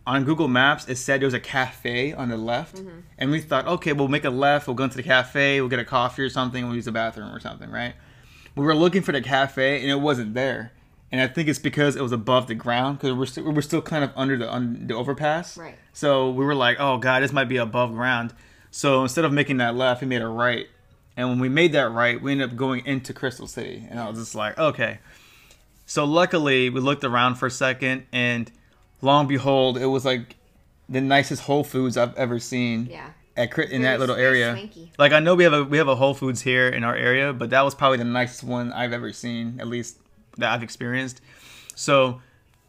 on 0.06 0.24
Google 0.24 0.48
Maps, 0.48 0.88
it 0.88 0.96
said 0.96 1.20
there 1.20 1.26
was 1.26 1.34
a 1.34 1.40
cafe 1.40 2.12
on 2.12 2.28
the 2.28 2.36
left, 2.36 2.76
Mm-hmm. 2.76 2.98
and 3.18 3.30
we 3.30 3.40
thought, 3.40 3.66
okay, 3.66 3.92
we'll 3.92 4.08
make 4.08 4.24
a 4.24 4.30
left, 4.30 4.66
we'll 4.66 4.74
go 4.76 4.84
into 4.84 4.96
the 4.96 5.02
cafe, 5.02 5.60
we'll 5.60 5.70
get 5.70 5.78
a 5.78 5.84
coffee 5.84 6.22
or 6.22 6.28
something, 6.30 6.66
we'll 6.66 6.76
use 6.76 6.84
the 6.84 6.92
bathroom 6.92 7.34
or 7.34 7.40
something, 7.40 7.70
right? 7.70 7.94
We 8.56 8.64
were 8.64 8.74
looking 8.74 9.02
for 9.02 9.12
the 9.12 9.22
cafe, 9.22 9.80
and 9.80 9.90
it 9.90 10.00
wasn't 10.00 10.34
there. 10.34 10.72
And 11.12 11.20
I 11.20 11.26
think 11.26 11.48
it's 11.48 11.58
because 11.58 11.96
it 11.96 12.02
was 12.02 12.12
above 12.12 12.46
the 12.46 12.54
ground 12.54 12.98
because 12.98 13.14
we're 13.16 13.26
still, 13.26 13.44
we 13.44 13.52
were 13.52 13.62
still 13.62 13.82
kind 13.82 14.04
of 14.04 14.12
under 14.14 14.36
the 14.36 14.52
un, 14.52 14.86
the 14.86 14.94
overpass. 14.94 15.56
Right. 15.56 15.74
So 15.92 16.30
we 16.30 16.44
were 16.44 16.54
like, 16.54 16.76
oh 16.78 16.98
god, 16.98 17.22
this 17.22 17.32
might 17.32 17.48
be 17.48 17.56
above 17.56 17.92
ground. 17.92 18.32
So 18.70 19.02
instead 19.02 19.24
of 19.24 19.32
making 19.32 19.56
that 19.56 19.74
left, 19.74 20.02
we 20.02 20.06
made 20.06 20.22
a 20.22 20.28
right. 20.28 20.68
And 21.16 21.28
when 21.28 21.40
we 21.40 21.48
made 21.48 21.72
that 21.72 21.90
right, 21.90 22.20
we 22.22 22.30
ended 22.32 22.50
up 22.50 22.56
going 22.56 22.86
into 22.86 23.12
Crystal 23.12 23.48
City, 23.48 23.86
and 23.90 23.98
I 23.98 24.08
was 24.08 24.18
just 24.18 24.34
like, 24.36 24.56
okay. 24.58 24.98
So 25.86 26.04
luckily, 26.04 26.70
we 26.70 26.78
looked 26.80 27.02
around 27.02 27.34
for 27.36 27.46
a 27.46 27.50
second, 27.50 28.06
and 28.12 28.50
long 29.02 29.26
behold, 29.26 29.78
it 29.78 29.86
was 29.86 30.04
like 30.04 30.36
the 30.88 31.00
nicest 31.00 31.42
Whole 31.42 31.64
Foods 31.64 31.96
I've 31.96 32.16
ever 32.16 32.38
seen. 32.38 32.86
Yeah. 32.90 33.10
At 33.36 33.56
in 33.58 33.68
Very- 33.68 33.82
that 33.84 34.00
little 34.00 34.16
area. 34.16 34.52
swanky. 34.54 34.90
Like 34.98 35.12
I 35.12 35.20
know 35.20 35.34
we 35.34 35.44
have 35.44 35.52
a 35.52 35.64
we 35.64 35.78
have 35.78 35.88
a 35.88 35.94
Whole 35.96 36.14
Foods 36.14 36.42
here 36.42 36.68
in 36.68 36.84
our 36.84 36.94
area, 36.96 37.32
but 37.32 37.50
that 37.50 37.62
was 37.62 37.74
probably 37.74 37.98
the 37.98 38.04
nicest 38.04 38.44
one 38.44 38.72
I've 38.72 38.92
ever 38.92 39.12
seen, 39.12 39.58
at 39.60 39.68
least 39.68 39.96
that 40.36 40.52
I've 40.52 40.62
experienced. 40.62 41.20
So 41.74 42.20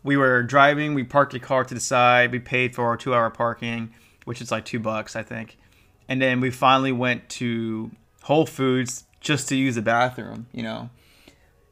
we 0.03 0.15
were 0.17 0.43
driving, 0.43 0.93
we 0.93 1.03
parked 1.03 1.33
the 1.33 1.39
car 1.39 1.63
to 1.65 1.73
the 1.73 1.79
side, 1.79 2.31
we 2.31 2.39
paid 2.39 2.73
for 2.75 2.85
our 2.85 2.95
two 2.95 3.13
hour 3.13 3.29
parking, 3.29 3.91
which 4.25 4.39
is 4.41 4.51
like 4.51 4.63
two 4.65 4.79
bucks, 4.79 5.15
I 5.15 5.23
think. 5.23 5.57
And 6.07 6.21
then 6.21 6.39
we 6.41 6.51
finally 6.51 6.91
went 6.91 7.27
to 7.29 7.91
Whole 8.23 8.45
Foods 8.45 9.05
just 9.19 9.49
to 9.49 9.55
use 9.55 9.75
the 9.75 9.81
bathroom, 9.81 10.45
you 10.53 10.63
know. 10.63 10.89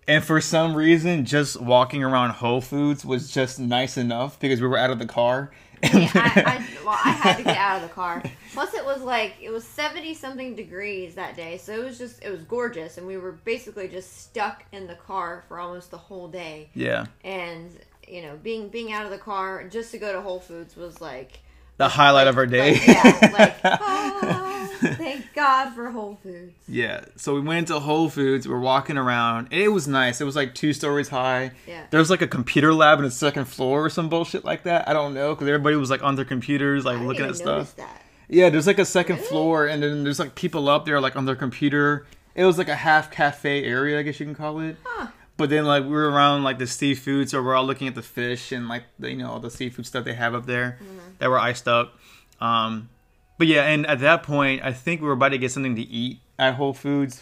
And 0.10 0.24
for 0.24 0.42
some 0.42 0.76
reason, 0.76 1.24
just 1.24 1.62
walking 1.62 2.04
around 2.04 2.32
Whole 2.32 2.62
Foods 2.62 3.06
was 3.06 3.32
just 3.32 3.60
nice 3.60 3.96
enough 3.96 4.40
because 4.40 4.60
we 4.60 4.68
were 4.68 4.78
out 4.78 4.90
of 4.90 4.98
the 5.00 5.06
car. 5.06 5.52
Yeah, 5.82 6.12
I, 6.14 6.44
I, 6.46 6.68
well, 6.84 7.00
I 7.06 7.12
had 7.12 7.38
to 7.38 7.44
get 7.44 7.56
out 7.56 7.78
of 7.82 7.88
the 7.88 7.94
car. 7.94 8.22
Plus, 8.52 8.74
it 8.74 8.84
was 8.84 9.02
like 9.02 9.36
it 9.42 9.50
was 9.50 9.64
seventy 9.64 10.14
something 10.14 10.54
degrees 10.54 11.16
that 11.16 11.38
day, 11.38 11.58
so 11.58 11.72
it 11.72 11.86
was 11.86 11.98
just 11.98 12.22
it 12.22 12.30
was 12.30 12.44
gorgeous, 12.44 12.98
and 12.98 13.08
we 13.08 13.16
were 13.16 13.32
basically 13.32 13.88
just 13.88 14.18
stuck 14.24 14.66
in 14.74 14.88
the 14.88 14.96
car 14.96 15.46
for 15.48 15.58
almost 15.58 15.90
the 15.92 15.98
whole 15.98 16.28
day. 16.28 16.70
yeah. 16.74 17.06
And 17.24 17.72
you 18.06 18.22
know, 18.24 18.38
being 18.44 18.68
being 18.68 18.92
out 18.92 19.06
of 19.06 19.12
the 19.12 19.18
car 19.20 19.64
just 19.70 19.92
to 19.92 20.00
go 20.00 20.12
to 20.12 20.20
Whole 20.20 20.42
Foods 20.42 20.76
was 20.76 21.00
like 21.00 21.40
The 21.80 21.88
highlight 21.88 22.28
of 22.28 22.38
our 22.38 22.46
day. 22.46 22.74
Like, 22.74 22.88
yeah, 22.88 23.30
like 23.34 23.56
ah, 23.64 24.70
thank 24.98 25.34
God 25.34 25.74
for 25.74 25.90
Whole 25.92 26.20
Foods. 26.22 26.52
Yeah, 26.68 27.06
so 27.16 27.34
we 27.34 27.40
went 27.42 27.70
to 27.70 27.80
Whole 27.80 28.10
Foods. 28.10 28.48
We're 28.48 28.60
walking 28.60 28.98
around. 28.98 29.48
It 29.52 29.70
was 29.70 29.88
nice. 29.88 30.20
It 30.20 30.26
was 30.26 30.36
like 30.36 30.54
two 30.54 30.74
stories 30.74 31.08
high. 31.08 31.52
Yeah. 31.66 31.86
There 31.90 32.00
was 32.02 32.10
like 32.10 32.22
a 32.22 32.28
computer 32.28 32.74
lab 32.74 32.98
on 33.00 33.06
the 33.06 33.12
second 33.12 33.46
floor 33.46 33.86
or 33.86 33.90
some 33.90 34.10
bullshit 34.10 34.44
like 34.44 34.64
that. 34.64 34.88
I 34.90 34.94
don't 34.94 35.14
know 35.14 35.34
because 35.34 35.48
everybody 35.48 35.78
was 35.78 35.90
like 35.90 36.04
on 36.04 36.16
their 36.16 36.26
computers, 36.26 36.84
like 36.84 37.00
looking 37.00 37.26
at 37.26 37.38
stuff. 37.38 37.76
that. 37.78 38.02
Yeah, 38.28 38.50
there's 38.50 38.68
like 38.68 38.78
a 38.78 38.86
second 38.86 39.16
Really? 39.16 39.28
floor, 39.30 39.66
and 39.66 39.82
then 39.82 40.04
there's 40.04 40.20
like 40.20 40.36
people 40.36 40.68
up 40.70 40.86
there 40.86 41.00
like 41.02 41.16
on 41.16 41.26
their 41.26 41.36
computer. 41.38 42.06
It 42.36 42.44
was 42.46 42.58
like 42.58 42.70
a 42.70 42.76
half 42.76 43.10
cafe 43.10 43.64
area, 43.64 43.98
I 44.00 44.04
guess 44.04 44.20
you 44.20 44.26
can 44.26 44.36
call 44.36 44.60
it. 44.60 44.76
Huh. 44.84 45.08
But 45.40 45.50
then 45.50 45.64
like 45.64 45.86
we 45.86 45.92
were 45.92 46.12
around 46.12 46.44
like 46.44 46.58
the 46.60 46.68
seafood, 46.68 47.30
so 47.30 47.42
we're 47.42 47.56
all 47.56 47.64
looking 47.66 47.88
at 47.88 47.96
the 47.96 48.02
fish 48.02 48.52
and 48.52 48.68
like 48.68 48.84
the, 49.00 49.10
you 49.10 49.16
know 49.16 49.32
all 49.32 49.40
the 49.40 49.50
seafood 49.50 49.86
stuff 49.86 50.04
they 50.04 50.14
have 50.14 50.36
up 50.36 50.46
there 50.46 50.78
that 51.20 51.30
were 51.30 51.40
iced 51.40 51.66
up. 51.66 51.98
Um, 52.42 52.90
but 53.38 53.48
yeah, 53.48 53.64
and 53.64 53.88
at 53.88 54.02
that 54.02 54.22
point, 54.24 54.66
I 54.66 54.74
think 54.74 55.00
we 55.00 55.08
were 55.08 55.14
about 55.14 55.30
to 55.30 55.38
get 55.38 55.50
something 55.50 55.78
to 55.78 55.82
eat 55.82 56.20
at 56.38 56.56
Whole 56.56 56.74
Foods, 56.74 57.22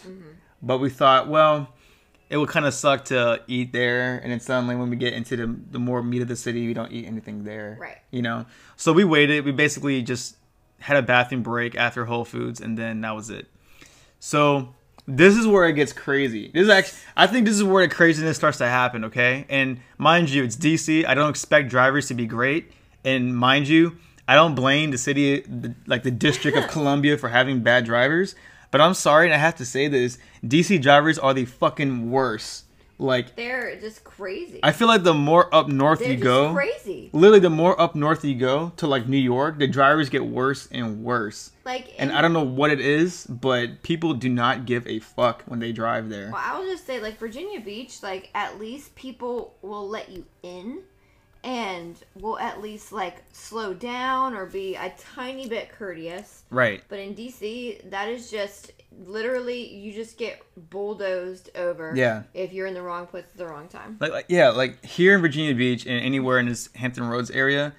but 0.60 0.78
we 0.78 0.90
thought, 0.90 1.28
well, 1.28 1.68
it 2.28 2.38
would 2.38 2.48
kind 2.48 2.66
of 2.66 2.74
suck 2.74 3.04
to 3.06 3.40
eat 3.46 3.72
there, 3.72 4.18
and 4.18 4.32
then 4.32 4.40
suddenly 4.40 4.74
when 4.74 4.90
we 4.90 4.96
get 4.96 5.12
into 5.12 5.36
the 5.36 5.56
the 5.70 5.78
more 5.78 6.02
meat 6.02 6.20
of 6.20 6.26
the 6.26 6.34
city, 6.34 6.66
we 6.66 6.74
don't 6.74 6.90
eat 6.90 7.06
anything 7.06 7.44
there, 7.44 7.76
Right. 7.80 7.98
You 8.10 8.22
know, 8.22 8.46
so 8.74 8.92
we 8.92 9.04
waited. 9.04 9.44
We 9.44 9.52
basically 9.52 10.02
just 10.02 10.36
had 10.80 10.96
a 10.96 11.02
bathroom 11.02 11.44
break 11.44 11.76
after 11.76 12.04
Whole 12.06 12.24
Foods, 12.24 12.60
and 12.60 12.76
then 12.76 13.00
that 13.02 13.14
was 13.14 13.30
it. 13.30 13.46
So 14.18 14.74
this 15.08 15.36
is 15.36 15.46
where 15.46 15.66
it 15.66 15.72
gets 15.72 15.94
crazy. 15.94 16.50
This 16.52 16.64
is 16.64 16.68
actually, 16.68 16.98
I 17.16 17.26
think 17.26 17.46
this 17.46 17.56
is 17.56 17.64
where 17.64 17.86
the 17.86 17.92
craziness 17.92 18.36
starts 18.36 18.58
to 18.58 18.68
happen. 18.68 19.06
Okay, 19.06 19.46
and 19.48 19.80
mind 19.96 20.28
you, 20.28 20.44
it's 20.44 20.54
DC. 20.54 21.06
I 21.06 21.14
don't 21.14 21.30
expect 21.30 21.70
drivers 21.70 22.08
to 22.08 22.14
be 22.14 22.26
great, 22.26 22.70
and 23.04 23.34
mind 23.34 23.68
you, 23.68 23.96
I 24.28 24.34
don't 24.34 24.54
blame 24.54 24.90
the 24.90 24.98
city, 24.98 25.44
like 25.86 26.02
the 26.02 26.10
District 26.10 26.58
of 26.58 26.68
Columbia, 26.68 27.16
for 27.16 27.30
having 27.30 27.62
bad 27.62 27.86
drivers. 27.86 28.34
But 28.70 28.82
I'm 28.82 28.92
sorry, 28.92 29.24
and 29.24 29.34
I 29.34 29.38
have 29.38 29.56
to 29.56 29.64
say 29.64 29.88
this: 29.88 30.18
DC 30.44 30.80
drivers 30.82 31.18
are 31.18 31.32
the 31.32 31.46
fucking 31.46 32.10
worst 32.10 32.64
Like 33.00 33.36
They're 33.36 33.78
just 33.80 34.02
crazy. 34.02 34.58
I 34.62 34.72
feel 34.72 34.88
like 34.88 35.04
the 35.04 35.14
more 35.14 35.52
up 35.54 35.68
north 35.68 36.00
They're 36.00 36.08
you 36.08 36.14
just 36.14 36.24
go, 36.24 36.52
crazy. 36.52 37.10
literally 37.12 37.38
the 37.38 37.48
more 37.50 37.80
up 37.80 37.94
north 37.94 38.24
you 38.24 38.34
go 38.34 38.72
to 38.76 38.86
like 38.88 39.06
New 39.08 39.16
York, 39.18 39.58
the 39.58 39.68
drivers 39.68 40.08
get 40.08 40.24
worse 40.26 40.68
and 40.72 41.04
worse. 41.04 41.52
Like, 41.64 41.94
And 41.98 42.10
in- 42.10 42.16
I 42.16 42.20
don't 42.22 42.32
know 42.32 42.42
what 42.44 42.70
it 42.72 42.80
is, 42.80 43.24
but 43.26 43.82
people 43.82 44.14
do 44.14 44.28
not 44.28 44.66
give 44.66 44.84
a 44.88 44.98
fuck 44.98 45.44
when 45.46 45.60
they 45.60 45.70
drive 45.70 46.08
there. 46.08 46.30
Well, 46.32 46.42
I 46.44 46.58
will 46.58 46.66
just 46.66 46.86
say, 46.86 47.00
like 47.00 47.18
Virginia 47.18 47.60
Beach, 47.60 48.02
like 48.02 48.30
at 48.34 48.58
least 48.58 48.94
people 48.96 49.54
will 49.62 49.88
let 49.88 50.08
you 50.10 50.24
in, 50.42 50.80
and 51.44 51.96
will 52.14 52.38
at 52.38 52.60
least 52.60 52.92
like 52.92 53.22
slow 53.32 53.74
down 53.74 54.34
or 54.34 54.46
be 54.46 54.74
a 54.74 54.92
tiny 55.14 55.48
bit 55.48 55.70
courteous. 55.70 56.42
Right. 56.50 56.82
But 56.88 56.98
in 56.98 57.14
DC, 57.14 57.90
that 57.90 58.08
is 58.08 58.30
just 58.30 58.72
literally 59.06 59.72
you 59.74 59.92
just 59.92 60.18
get 60.18 60.42
bulldozed 60.70 61.50
over. 61.56 61.92
Yeah. 61.94 62.24
If 62.34 62.52
you're 62.52 62.66
in 62.66 62.74
the 62.74 62.82
wrong 62.82 63.06
place 63.06 63.24
at 63.30 63.36
the 63.36 63.46
wrong 63.46 63.68
time. 63.68 63.96
Like, 64.00 64.12
like 64.12 64.26
yeah, 64.28 64.50
like 64.50 64.84
here 64.84 65.14
in 65.14 65.20
Virginia 65.20 65.54
Beach 65.54 65.86
and 65.86 66.00
anywhere 66.00 66.38
in 66.38 66.46
this 66.46 66.68
Hampton 66.74 67.04
Roads 67.04 67.30
area, 67.30 67.74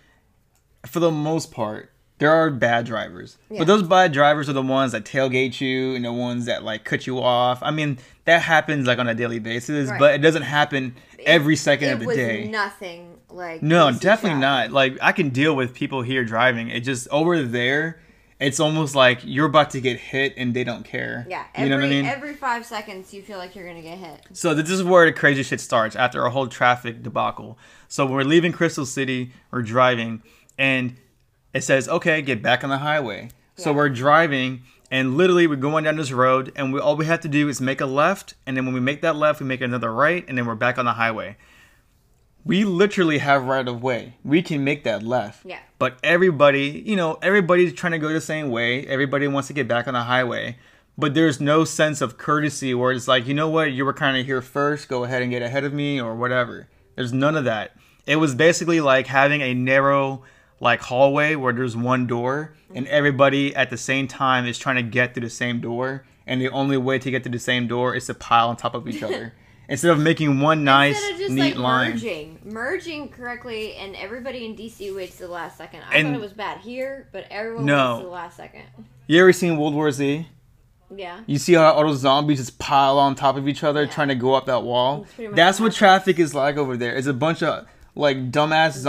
for 0.88 1.00
the 1.00 1.12
most 1.12 1.52
part, 1.52 1.92
there 2.20 2.32
are 2.32 2.50
bad 2.52 2.86
drivers. 2.86 3.38
Yeah. 3.50 3.60
But 3.60 3.68
those 3.68 3.84
bad 3.84 4.12
drivers 4.14 4.48
are 4.50 4.54
the 4.54 4.62
ones 4.62 4.92
that 4.92 5.04
tailgate 5.06 5.60
you 5.60 5.96
and 5.96 6.06
the 6.06 6.14
ones 6.14 6.46
that 6.46 6.64
like 6.64 6.84
cut 6.84 7.08
you 7.08 7.20
off. 7.20 7.60
I 7.64 7.72
mean, 7.72 7.98
that 8.26 8.42
happens 8.44 8.86
like 8.88 9.00
on 9.00 9.08
a 9.08 9.16
daily 9.16 9.40
basis, 9.40 9.90
Right. 9.90 10.00
but 10.00 10.14
it 10.14 10.20
doesn't 10.20 10.44
happen 10.44 10.96
every 11.26 11.56
second 11.56 11.90
it 11.90 11.94
of 11.94 12.00
the 12.02 12.06
was 12.06 12.16
day. 12.16 12.48
nothing 12.48 13.18
like 13.30 13.64
No, 13.64 13.92
definitely 13.92 14.40
not. 14.40 14.72
Like 14.72 14.98
I 15.02 15.12
can 15.14 15.30
deal 15.30 15.56
with 15.56 15.74
people 15.74 16.02
here 16.02 16.24
driving. 16.24 16.70
It 16.70 16.82
just 16.82 17.08
over 17.10 17.42
there, 17.42 18.00
it's 18.40 18.60
almost 18.60 18.96
like 18.96 19.20
you're 19.24 19.46
about 19.48 19.70
to 19.72 19.82
get 19.82 19.98
hit 20.00 20.34
and 20.38 20.54
they 20.54 20.64
don't 20.64 20.84
care. 20.86 21.26
Yeah, 21.30 21.44
every 21.56 21.64
you 21.64 21.70
know 21.70 21.82
what 21.82 21.86
I 21.86 21.90
mean. 21.90 22.06
every 22.06 22.34
five 22.34 22.66
seconds 22.66 23.14
you 23.14 23.22
feel 23.22 23.38
like 23.38 23.56
you're 23.56 23.68
gonna 23.68 23.82
get 23.82 23.98
hit. 23.98 24.22
So 24.34 24.54
this 24.54 24.70
is 24.70 24.82
where 24.84 25.06
the 25.06 25.14
crazy 25.14 25.44
shit 25.44 25.60
starts 25.62 25.96
after 25.96 26.26
a 26.26 26.30
whole 26.30 26.48
traffic 26.48 27.02
debacle. 27.04 27.58
So 27.88 28.06
we're 28.06 28.24
leaving 28.24 28.52
Crystal 28.52 28.86
City, 28.86 29.32
we're 29.52 29.62
driving, 29.62 30.22
and 30.58 30.96
it 31.54 31.64
says, 31.64 31.88
"Okay, 31.88 32.22
get 32.22 32.42
back 32.42 32.64
on 32.64 32.70
the 32.70 32.80
highway." 32.80 33.30
So 33.56 33.74
we're 33.74 33.90
driving, 33.90 34.62
and 34.90 35.18
literally 35.18 35.46
we're 35.46 35.58
going 35.58 35.84
down 35.84 35.98
this 35.98 36.14
road, 36.14 36.52
and 36.56 36.72
we 36.72 36.80
all 36.80 36.96
we 36.96 37.06
have 37.06 37.20
to 37.22 37.28
do 37.28 37.50
is 37.50 37.60
make 37.60 37.82
a 37.82 37.86
left, 37.86 38.36
and 38.46 38.56
then 38.56 38.66
when 38.66 38.74
we 38.74 38.80
make 38.80 39.02
that 39.02 39.18
left, 39.18 39.42
we 39.42 39.46
make 39.46 39.62
another 39.62 39.94
right, 39.94 40.24
and 40.28 40.38
then 40.38 40.46
we're 40.46 40.56
back 40.56 40.78
on 40.78 40.86
the 40.86 40.94
highway. 40.94 41.36
We 42.46 42.64
literally 42.64 43.18
have 43.18 43.44
right 43.44 43.68
of 43.68 43.84
way. 43.84 44.16
We 44.24 44.42
can 44.42 44.64
make 44.64 44.86
that 44.86 45.04
left. 45.04 45.46
Yeah. 45.46 45.60
But 45.78 45.98
everybody, 46.04 46.84
you 46.86 46.96
know, 46.96 47.20
everybody's 47.22 47.74
trying 47.74 47.92
to 47.92 48.00
go 48.00 48.08
the 48.10 48.22
same 48.22 48.50
way. 48.50 48.86
Everybody 48.88 49.28
wants 49.28 49.50
to 49.50 49.54
get 49.54 49.68
back 49.68 49.88
on 49.88 49.94
the 49.94 50.04
highway. 50.04 50.58
But 50.98 51.14
there's 51.14 51.40
no 51.40 51.64
sense 51.66 52.02
of 52.02 52.18
courtesy 52.18 52.74
where 52.74 52.92
it's 52.92 53.08
like, 53.08 53.28
you 53.28 53.34
know 53.34 53.50
what, 53.50 53.72
you 53.72 53.86
were 53.86 53.94
kind 53.94 54.18
of 54.18 54.26
here 54.26 54.42
first, 54.42 54.88
go 54.88 55.04
ahead 55.04 55.22
and 55.22 55.32
get 55.32 55.42
ahead 55.42 55.64
of 55.64 55.74
me 55.74 56.00
or 56.00 56.16
whatever. 56.16 56.68
There's 56.96 57.14
none 57.14 57.36
of 57.36 57.44
that. 57.46 57.76
It 58.06 58.18
was 58.18 58.36
basically 58.36 58.82
like 58.82 59.08
having 59.08 59.42
a 59.42 59.54
narrow 59.54 60.24
like 60.60 60.82
hallway 60.82 61.36
where 61.36 61.54
there's 61.54 61.76
one 61.78 62.06
door 62.08 62.54
and 62.76 62.86
everybody 62.88 63.56
at 63.56 63.70
the 63.70 63.78
same 63.78 64.08
time 64.08 64.46
is 64.46 64.58
trying 64.58 64.76
to 64.76 64.84
get 64.84 65.14
to 65.16 65.20
the 65.20 65.30
same 65.30 65.60
door 65.62 66.04
and 66.28 66.42
the 66.42 66.50
only 66.50 66.78
way 66.78 67.00
to 67.00 67.10
get 67.10 67.24
to 67.24 67.30
the 67.30 67.40
same 67.40 67.68
door 67.68 67.96
is 67.96 68.06
to 68.06 68.14
pile 68.14 68.50
on 68.50 68.56
top 68.58 68.76
of 68.76 68.88
each 68.88 69.02
other. 69.02 69.34
Instead 69.70 69.92
of 69.92 70.00
making 70.00 70.40
one 70.40 70.64
nice 70.64 70.96
Instead 70.98 71.14
of 71.14 71.20
just 71.20 71.32
neat 71.32 71.56
like 71.56 71.58
line. 71.58 71.92
merging, 71.92 72.40
merging 72.44 73.10
correctly, 73.10 73.76
and 73.76 73.96
everybody 73.96 74.44
in 74.46 74.56
DC 74.56 74.96
waits 74.96 75.18
to 75.18 75.24
the 75.28 75.32
last 75.32 75.58
second. 75.58 75.82
I 75.90 75.98
And- 75.98 76.08
thought 76.08 76.16
it 76.16 76.22
was 76.22 76.34
bad 76.34 76.58
here, 76.62 77.08
but 77.12 77.26
everyone 77.30 77.66
No. 77.66 77.92
waits 77.94 78.00
to 78.02 78.06
the 78.06 78.12
last 78.12 78.38
second. 78.38 78.64
You 79.08 79.22
ever 79.22 79.32
seen 79.32 79.58
World 79.58 79.76
War 79.76 79.92
Z? 79.92 80.28
Yeah. 80.96 81.20
You 81.28 81.38
see 81.38 81.54
how 81.54 81.72
all 81.74 81.86
those 81.86 82.00
zombies 82.00 82.40
just 82.40 82.58
pile 82.58 82.98
on 82.98 83.14
top 83.14 83.38
of 83.38 83.48
each 83.48 83.64
other 83.64 83.84
Yeah. 83.84 83.90
trying 83.92 84.08
to 84.08 84.16
go 84.16 84.34
up 84.34 84.48
that 84.48 84.64
wall? 84.64 85.06
That's 85.34 85.60
what 85.60 85.68
what 85.68 85.74
traffic 85.76 86.18
is 86.18 86.34
like 86.34 86.58
over 86.58 86.76
there. 86.76 86.96
It's 86.96 87.06
a 87.06 87.14
bunch 87.14 87.44
of 87.44 87.68
like 88.00 88.32
dumbass 88.32 88.72
zombies, 88.78 88.82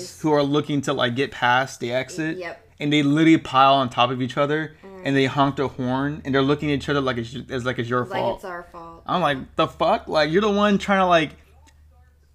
Zombies. 0.00 0.20
who 0.20 0.32
are 0.32 0.42
looking 0.42 0.80
to 0.82 0.92
like 0.92 1.14
get 1.14 1.30
past 1.30 1.80
the 1.80 1.92
exit. 1.92 2.38
Yep. 2.38 2.62
And 2.78 2.92
they 2.92 3.02
literally 3.02 3.38
pile 3.38 3.74
on 3.74 3.88
top 3.88 4.10
of 4.10 4.20
each 4.20 4.36
other 4.36 4.76
and 5.04 5.16
they 5.16 5.24
honk 5.26 5.56
their 5.56 5.66
horn 5.68 6.20
and 6.24 6.34
they're 6.34 6.42
looking 6.42 6.70
at 6.70 6.74
each 6.74 6.88
other 6.88 7.00
like 7.00 7.16
it's, 7.16 7.34
as 7.50 7.64
like 7.64 7.78
it's 7.78 7.88
your 7.88 8.04
Like 8.04 8.20
fault. 8.20 8.36
it's 8.36 8.44
our 8.44 8.64
fault. 8.64 9.02
I'm 9.06 9.20
like, 9.22 9.38
the 9.56 9.66
fuck? 9.66 10.08
Like 10.08 10.30
you're 10.30 10.42
the 10.42 10.50
one 10.50 10.76
trying 10.78 11.00
to 11.00 11.06
like 11.06 11.30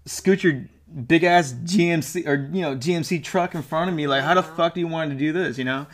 scoot 0.06 0.44
your 0.44 0.66
big 1.08 1.24
ass 1.24 1.54
GMC 1.54 2.28
or 2.28 2.50
you 2.52 2.62
know 2.62 2.76
GMC 2.76 3.24
truck 3.24 3.56
in 3.56 3.62
front 3.62 3.90
of 3.90 3.96
me. 3.96 4.08
Like, 4.08 4.24
how 4.24 4.34
the 4.34 4.42
Uh-huh. 4.42 4.56
fuck 4.56 4.74
do 4.74 4.80
you 4.80 4.88
want 4.88 5.12
to 5.12 5.18
do 5.18 5.32
this? 5.32 5.58
You 5.58 5.66
know? 5.66 5.86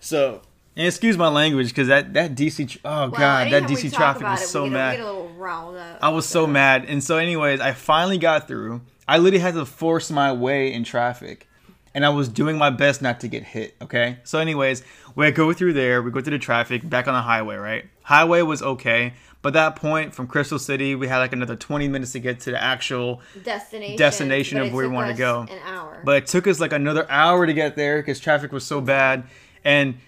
So, 0.00 0.40
and 0.76 0.86
excuse 0.86 1.18
my 1.18 1.28
language 1.28 1.68
because 1.68 1.88
that 1.88 2.14
that 2.14 2.34
DC 2.34 2.78
oh 2.84 2.88
Well, 2.88 3.10
god 3.10 3.52
that 3.52 3.64
DC 3.64 3.92
traffic 3.92 4.22
was 4.22 4.42
it, 4.42 4.46
so 4.48 4.66
mad. 4.66 4.92
We 4.92 4.96
get 4.96 5.06
a 5.06 5.12
little 5.12 5.28
riled 5.34 5.76
up. 5.76 5.98
I 6.02 6.08
was 6.08 6.26
so 6.26 6.46
mad. 6.46 6.86
And 6.88 7.02
so, 7.04 7.18
anyways, 7.18 7.60
I 7.60 7.72
finally 7.72 8.18
got 8.18 8.48
through. 8.48 8.80
I 9.10 9.18
literally 9.18 9.40
had 9.40 9.54
to 9.54 9.66
force 9.66 10.08
my 10.08 10.32
way 10.32 10.72
in 10.72 10.84
traffic. 10.84 11.48
And 11.92 12.06
I 12.06 12.10
was 12.10 12.28
doing 12.28 12.56
my 12.56 12.70
best 12.70 13.02
not 13.02 13.18
to 13.20 13.28
get 13.28 13.42
hit, 13.42 13.74
okay? 13.82 14.18
So, 14.22 14.38
anyways, 14.38 14.84
we 15.16 15.28
go 15.32 15.52
through 15.52 15.72
there, 15.72 16.00
we 16.00 16.12
go 16.12 16.20
through 16.20 16.38
the 16.38 16.38
traffic, 16.38 16.88
back 16.88 17.08
on 17.08 17.14
the 17.14 17.20
highway, 17.20 17.56
right? 17.56 17.86
Highway 18.04 18.42
was 18.42 18.62
okay. 18.62 19.14
But 19.42 19.54
that 19.54 19.74
point 19.74 20.14
from 20.14 20.28
Crystal 20.28 20.60
City, 20.60 20.94
we 20.94 21.08
had 21.08 21.18
like 21.18 21.32
another 21.32 21.56
20 21.56 21.88
minutes 21.88 22.12
to 22.12 22.20
get 22.20 22.38
to 22.40 22.52
the 22.52 22.62
actual. 22.62 23.20
destination. 23.42 23.96
destination 23.96 24.58
of 24.58 24.72
where 24.72 24.88
we 24.88 24.92
took 24.92 24.94
wanna 24.94 25.14
go. 25.14 25.40
An 25.50 25.58
hour. 25.66 26.02
But 26.04 26.18
it 26.18 26.26
took 26.28 26.46
us 26.46 26.60
like 26.60 26.72
another 26.72 27.10
hour 27.10 27.46
to 27.46 27.52
get 27.52 27.74
there 27.74 27.98
because 28.00 28.20
traffic 28.20 28.52
was 28.52 28.64
so 28.64 28.80
bad. 28.80 29.24
And 29.64 29.98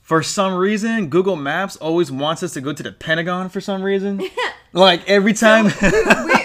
for 0.00 0.22
some 0.22 0.54
reason, 0.54 1.08
Google 1.08 1.36
Maps 1.36 1.76
always 1.76 2.10
wants 2.10 2.42
us 2.42 2.54
to 2.54 2.62
go 2.62 2.72
to 2.72 2.82
the 2.82 2.92
Pentagon 2.92 3.50
for 3.50 3.60
some 3.60 3.82
reason. 3.82 4.22
like 4.72 5.06
every 5.06 5.34
time. 5.34 5.64
we, 5.64 6.35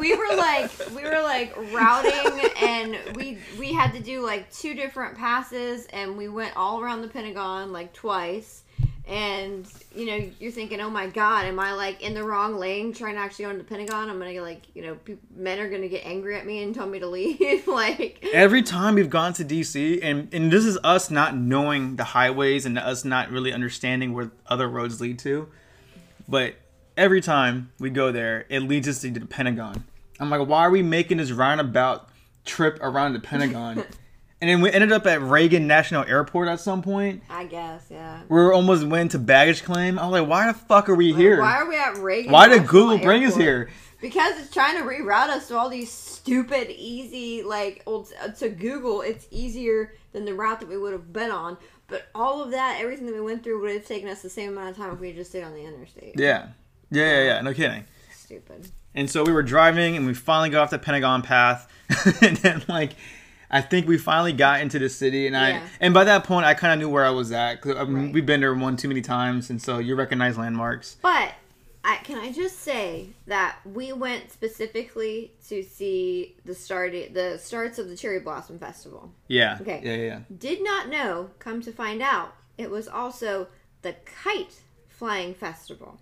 we 0.00 0.16
were 0.16 0.36
like 0.36 0.70
we 0.96 1.04
were 1.04 1.20
like 1.22 1.54
routing 1.72 2.50
and 2.62 2.98
we 3.14 3.38
we 3.58 3.72
had 3.72 3.92
to 3.92 4.00
do 4.00 4.24
like 4.24 4.50
two 4.52 4.74
different 4.74 5.16
passes 5.16 5.86
and 5.92 6.16
we 6.16 6.28
went 6.28 6.56
all 6.56 6.80
around 6.80 7.02
the 7.02 7.08
pentagon 7.08 7.72
like 7.72 7.92
twice. 7.92 8.64
And 9.06 9.66
you 9.92 10.06
know 10.06 10.30
you're 10.38 10.52
thinking 10.52 10.80
oh 10.80 10.88
my 10.88 11.08
god 11.08 11.44
am 11.44 11.58
i 11.58 11.72
like 11.72 12.00
in 12.00 12.14
the 12.14 12.22
wrong 12.22 12.54
lane 12.54 12.92
trying 12.92 13.14
to 13.14 13.20
actually 13.20 13.46
go 13.46 13.50
into 13.50 13.64
the 13.64 13.68
pentagon? 13.68 14.08
I'm 14.08 14.18
gonna 14.18 14.32
get 14.32 14.42
like 14.42 14.62
you 14.74 14.82
know 14.82 14.96
men 15.34 15.58
are 15.58 15.68
gonna 15.68 15.88
get 15.88 16.06
angry 16.06 16.36
at 16.36 16.46
me 16.46 16.62
and 16.62 16.72
tell 16.72 16.86
me 16.86 17.00
to 17.00 17.08
leave 17.08 17.66
like. 17.66 18.24
Every 18.32 18.62
time 18.62 18.94
we've 18.94 19.10
gone 19.10 19.32
to 19.34 19.44
DC, 19.44 19.98
and, 20.02 20.32
and 20.32 20.52
this 20.52 20.64
is 20.64 20.78
us 20.84 21.10
not 21.10 21.36
knowing 21.36 21.96
the 21.96 22.04
highways 22.04 22.64
and 22.64 22.78
us 22.78 23.04
not 23.04 23.30
really 23.30 23.52
understanding 23.52 24.12
where 24.12 24.30
other 24.46 24.68
roads 24.68 25.00
lead 25.00 25.18
to, 25.20 25.48
but 26.28 26.54
every 26.96 27.20
time 27.20 27.72
we 27.80 27.90
go 27.90 28.12
there, 28.12 28.46
it 28.48 28.60
leads 28.60 28.86
us 28.86 29.00
to 29.00 29.10
the 29.10 29.26
Pentagon. 29.26 29.84
I'm 30.20 30.30
like, 30.30 30.46
why 30.46 30.62
are 30.66 30.70
we 30.70 30.82
making 30.82 31.16
this 31.16 31.32
roundabout 31.32 32.08
trip 32.44 32.78
around 32.82 33.14
the 33.14 33.20
Pentagon? 33.20 33.78
and 34.40 34.50
then 34.50 34.60
we 34.60 34.70
ended 34.70 34.92
up 34.92 35.06
at 35.06 35.22
Reagan 35.22 35.66
National 35.66 36.04
Airport 36.04 36.48
at 36.48 36.60
some 36.60 36.82
point. 36.82 37.22
i 37.30 37.44
guess 37.44 37.86
yeah 37.90 38.20
We 38.28 38.36
were 38.36 38.52
almost 38.52 38.86
went 38.86 39.12
to 39.12 39.18
baggage 39.18 39.64
claim. 39.64 39.98
I 39.98 40.06
was 40.06 40.20
like, 40.20 40.28
why 40.28 40.46
the 40.46 40.58
fuck 40.58 40.88
are 40.88 40.94
we 40.94 41.12
here? 41.12 41.40
why 41.40 41.56
are 41.56 41.68
we 41.68 41.76
at 41.76 41.96
reagan 41.96 42.32
Why 42.32 42.48
did 42.48 42.62
National 42.62 42.72
Google 42.72 42.98
bring 42.98 43.24
us 43.24 43.34
here? 43.34 43.70
Because 44.00 44.38
it's 44.38 44.50
trying 44.52 44.76
to 44.78 44.82
reroute 44.82 45.28
us 45.28 45.48
to 45.48 45.58
all 45.58 45.68
these 45.68 45.92
stupid, 45.92 46.70
easy, 46.70 47.42
like, 47.42 47.82
old, 47.86 48.10
uh, 48.22 48.28
to 48.28 48.48
Google, 48.48 49.02
it's 49.02 49.26
easier 49.30 49.94
than 50.12 50.24
the 50.24 50.32
route 50.32 50.60
that 50.60 50.68
we 50.68 50.78
would 50.78 50.92
have 50.92 51.12
been 51.12 51.30
on. 51.30 51.58
But 51.86 52.06
all 52.14 52.42
of 52.42 52.50
that, 52.52 52.78
everything 52.80 53.04
that 53.06 53.14
we 53.14 53.20
went 53.20 53.42
through 53.42 53.60
would 53.60 53.72
have 53.74 53.86
taken 53.86 54.08
us 54.08 54.22
the 54.22 54.30
same 54.30 54.52
amount 54.52 54.70
of 54.70 54.76
time 54.76 54.92
if 54.92 55.00
we 55.00 55.08
had 55.08 55.16
just 55.16 55.30
stayed 55.30 55.42
on 55.42 55.52
the 55.52 55.64
interstate. 55.64 56.14
Yeah. 56.18 56.48
Yeah, 56.90 57.04
yeah, 57.04 57.24
yeah. 57.24 57.40
No 57.42 57.52
kidding. 57.52 57.84
Stupid. 58.30 58.70
And 58.94 59.10
so 59.10 59.24
we 59.24 59.32
were 59.32 59.42
driving 59.42 59.96
and 59.96 60.06
we 60.06 60.14
finally 60.14 60.50
got 60.50 60.62
off 60.62 60.70
the 60.70 60.78
Pentagon 60.78 61.22
path. 61.22 61.68
and 62.22 62.36
then 62.36 62.62
like 62.68 62.92
I 63.50 63.60
think 63.60 63.88
we 63.88 63.98
finally 63.98 64.32
got 64.32 64.60
into 64.60 64.78
the 64.78 64.88
city 64.88 65.26
and 65.26 65.36
I 65.36 65.50
Yeah. 65.50 65.66
and 65.80 65.92
by 65.92 66.04
that 66.04 66.22
point 66.22 66.46
I 66.46 66.54
kind 66.54 66.72
of 66.72 66.78
knew 66.78 66.88
where 66.88 67.04
I 67.04 67.10
was 67.10 67.32
at. 67.32 67.60
'cause, 67.60 67.74
I 67.76 67.82
mean, 67.84 68.04
Right. 68.04 68.12
We've 68.14 68.26
been 68.26 68.40
there 68.40 68.54
one 68.54 68.76
too 68.76 68.86
many 68.86 69.00
times 69.00 69.50
and 69.50 69.60
so 69.60 69.78
you 69.78 69.96
recognize 69.96 70.38
landmarks. 70.38 70.96
But 71.02 71.32
I, 71.82 71.96
can 72.04 72.18
I 72.18 72.30
just 72.30 72.60
say 72.60 73.08
that 73.26 73.56
we 73.64 73.92
went 73.92 74.30
specifically 74.30 75.32
to 75.48 75.64
see 75.64 76.36
the 76.44 76.54
start 76.54 76.92
the 76.92 77.36
starts 77.42 77.80
of 77.80 77.88
the 77.88 77.96
Cherry 77.96 78.20
Blossom 78.20 78.60
Festival. 78.60 79.10
Yeah. 79.26 79.58
Okay. 79.60 79.80
Yeah, 79.82 79.94
yeah, 79.94 80.04
yeah. 80.04 80.18
Did 80.38 80.62
not 80.62 80.88
know, 80.88 81.30
come 81.40 81.62
to 81.62 81.72
find 81.72 82.00
out, 82.00 82.34
it 82.58 82.70
was 82.70 82.86
also 82.86 83.48
the 83.82 83.96
Kite 84.22 84.60
Flying 84.88 85.34
Festival. 85.34 85.98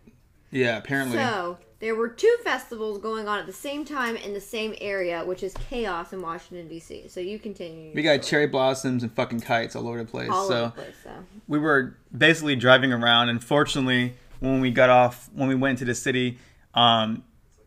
Yeah, 0.50 0.78
apparently. 0.78 1.16
So 1.18 1.58
there 1.80 1.94
were 1.94 2.08
two 2.08 2.34
festivals 2.42 2.98
going 2.98 3.28
on 3.28 3.38
at 3.38 3.46
the 3.46 3.52
same 3.52 3.84
time 3.84 4.16
in 4.16 4.32
the 4.32 4.40
same 4.40 4.74
area, 4.80 5.24
which 5.24 5.42
is 5.42 5.54
chaos 5.68 6.12
in 6.12 6.20
Washington 6.22 6.68
D.C. 6.68 7.08
So 7.08 7.20
you 7.20 7.38
continue. 7.38 7.92
we 7.94 8.02
got 8.02 8.24
story. 8.24 8.30
cherry 8.30 8.46
blossoms 8.46 9.02
and 9.02 9.12
fucking 9.12 9.40
kites 9.40 9.76
all 9.76 9.86
over 9.86 9.98
the 9.98 10.04
place. 10.10 10.30
all 10.30 10.48
so 10.48 10.54
over 10.56 10.64
the 10.68 10.82
place. 10.82 10.94
So 11.04 11.10
we 11.46 11.58
were 11.58 11.96
basically 12.16 12.56
driving 12.56 12.92
around 12.92 13.28
and 13.28 13.42
fortunately 13.42 14.14
when 14.40 14.60
we 14.60 14.70
got 14.70 14.88
off 14.90 15.28
when 15.34 15.48
we 15.48 15.54
went 15.54 15.78
to 15.78 15.84
the 15.84 15.94
city 15.94 16.38
um 16.74 17.22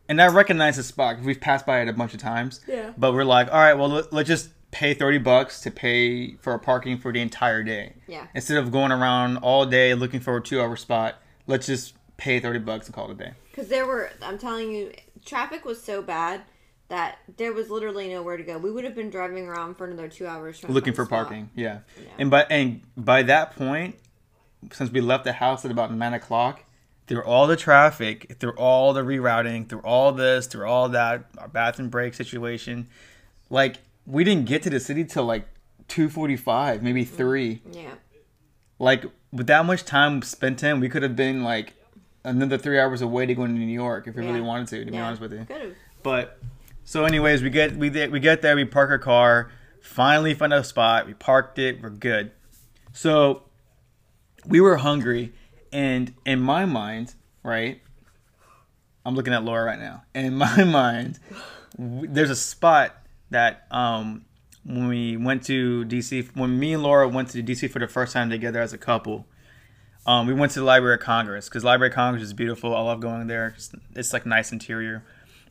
and 0.08 0.20
i 0.22 0.26
recognize 0.26 0.76
the 0.76 0.82
spot 0.82 1.20
we've 1.20 1.40
passed 1.40 1.66
by 1.66 1.80
it 1.80 1.88
a 1.88 1.92
bunch 1.92 2.14
of 2.14 2.20
times 2.20 2.60
Yeah. 2.66 2.92
but 2.96 3.12
we're 3.12 3.24
like 3.24 3.48
all 3.52 3.58
right 3.60 3.74
well 3.74 3.88
let, 3.88 4.12
let's 4.12 4.26
just 4.28 4.50
pay 4.70 4.94
30 4.94 5.18
bucks 5.18 5.60
to 5.60 5.70
pay 5.70 6.34
for 6.36 6.54
a 6.54 6.58
parking 6.58 6.96
for 6.98 7.12
the 7.12 7.20
entire 7.20 7.62
day 7.62 7.92
Yeah. 8.08 8.26
instead 8.34 8.56
of 8.56 8.72
going 8.72 8.90
around 8.90 9.36
all 9.38 9.66
day 9.66 9.94
looking 9.94 10.20
for 10.20 10.36
a 10.36 10.42
two 10.42 10.60
hour 10.60 10.76
spot 10.76 11.16
let's 11.46 11.66
just 11.66 11.94
pay 12.16 12.40
30 12.40 12.60
bucks 12.60 12.86
and 12.86 12.94
call 12.94 13.10
it 13.10 13.12
a 13.12 13.14
day 13.14 13.32
because 13.50 13.68
there 13.68 13.86
were, 13.86 14.10
I'm 14.22 14.38
telling 14.38 14.72
you, 14.72 14.92
traffic 15.24 15.64
was 15.64 15.82
so 15.82 16.02
bad 16.02 16.42
that 16.88 17.18
there 17.36 17.52
was 17.52 17.70
literally 17.70 18.08
nowhere 18.08 18.36
to 18.36 18.42
go. 18.42 18.58
We 18.58 18.70
would 18.70 18.84
have 18.84 18.94
been 18.94 19.10
driving 19.10 19.46
around 19.46 19.76
for 19.76 19.86
another 19.86 20.08
two 20.08 20.26
hours 20.26 20.62
looking 20.68 20.92
for 20.92 21.06
parking. 21.06 21.50
Yeah. 21.54 21.78
Yeah. 21.96 22.08
and 22.18 22.30
by 22.30 22.42
and 22.50 22.82
by 22.96 23.22
that 23.24 23.56
point, 23.56 23.96
since 24.72 24.90
we 24.90 25.00
left 25.00 25.24
the 25.24 25.32
house 25.32 25.64
at 25.64 25.70
about 25.70 25.92
nine 25.92 26.14
o'clock, 26.14 26.64
through 27.06 27.22
all 27.24 27.46
the 27.46 27.56
traffic, 27.56 28.36
through 28.38 28.52
all 28.52 28.92
the 28.92 29.02
rerouting, 29.02 29.68
through 29.68 29.80
all 29.80 30.12
this, 30.12 30.46
through 30.46 30.66
all 30.66 30.88
that, 30.90 31.24
our 31.38 31.48
bathroom 31.48 31.88
break 31.88 32.14
situation, 32.14 32.88
like 33.50 33.76
we 34.06 34.24
didn't 34.24 34.46
get 34.46 34.62
to 34.62 34.70
the 34.70 34.80
city 34.80 35.04
till 35.04 35.24
like 35.24 35.46
two 35.88 36.08
forty 36.08 36.36
five, 36.36 36.82
maybe 36.82 37.04
mm-hmm. 37.04 37.16
three. 37.16 37.62
Yeah. 37.70 37.94
Like 38.78 39.04
with 39.32 39.46
that 39.46 39.64
much 39.64 39.84
time 39.84 40.22
spent 40.22 40.62
in, 40.62 40.80
we 40.80 40.88
could 40.88 41.02
have 41.02 41.16
been 41.16 41.42
like 41.42 41.74
another 42.24 42.58
three 42.58 42.78
hours 42.78 43.02
away 43.02 43.26
to 43.26 43.34
go 43.34 43.46
to 43.46 43.52
New 43.52 43.66
York 43.66 44.06
if 44.06 44.14
we 44.14 44.24
really 44.24 44.40
wanted 44.40 44.68
to. 44.68 44.84
To 44.84 44.90
be 44.90 44.98
honest 44.98 45.20
with 45.20 45.32
you. 45.32 45.44
Could 45.44 45.60
have. 45.60 45.74
But 46.02 46.38
so, 46.84 47.04
anyways, 47.04 47.42
we 47.42 47.50
get 47.50 47.76
we 47.76 47.90
get- 47.90 48.10
we 48.10 48.20
get 48.20 48.42
there, 48.42 48.56
we 48.56 48.64
park 48.64 48.90
our 48.90 48.98
car, 48.98 49.50
finally 49.80 50.34
find 50.34 50.52
a 50.52 50.64
spot, 50.64 51.06
we 51.06 51.14
parked 51.14 51.58
it, 51.58 51.80
we're 51.82 51.90
good. 51.90 52.32
So 52.92 53.44
we 54.46 54.60
were 54.60 54.76
hungry, 54.76 55.32
and 55.72 56.12
in 56.26 56.40
my 56.40 56.64
mind, 56.64 57.14
right, 57.42 57.80
I'm 59.06 59.14
looking 59.14 59.32
at 59.32 59.44
Laura 59.44 59.64
right 59.64 59.78
now. 59.78 60.02
And 60.14 60.26
in 60.26 60.34
my 60.36 60.64
mind, 60.64 61.18
there's 61.78 62.30
a 62.30 62.36
spot 62.36 62.96
that 63.30 63.66
um 63.70 64.24
when 64.64 64.86
we 64.86 65.16
went 65.16 65.42
to 65.44 65.84
DC, 65.86 66.36
when 66.36 66.56
me 66.58 66.72
and 66.74 66.82
Laura 66.84 67.08
went 67.08 67.30
to 67.30 67.42
DC 67.42 67.68
for 67.70 67.80
the 67.80 67.88
first 67.88 68.12
time 68.12 68.30
together 68.30 68.60
as 68.60 68.72
a 68.72 68.78
couple. 68.78 69.26
Um, 70.06 70.26
we 70.26 70.34
went 70.34 70.52
to 70.52 70.58
the 70.58 70.64
Library 70.64 70.94
of 70.94 71.00
Congress 71.00 71.48
because 71.48 71.64
Library 71.64 71.90
of 71.90 71.94
Congress 71.94 72.22
is 72.24 72.32
beautiful. 72.32 72.74
I 72.74 72.80
love 72.80 73.00
going 73.00 73.26
there. 73.28 73.54
It's, 73.56 73.72
it's 73.94 74.12
like 74.12 74.26
nice 74.26 74.50
interior. 74.50 75.04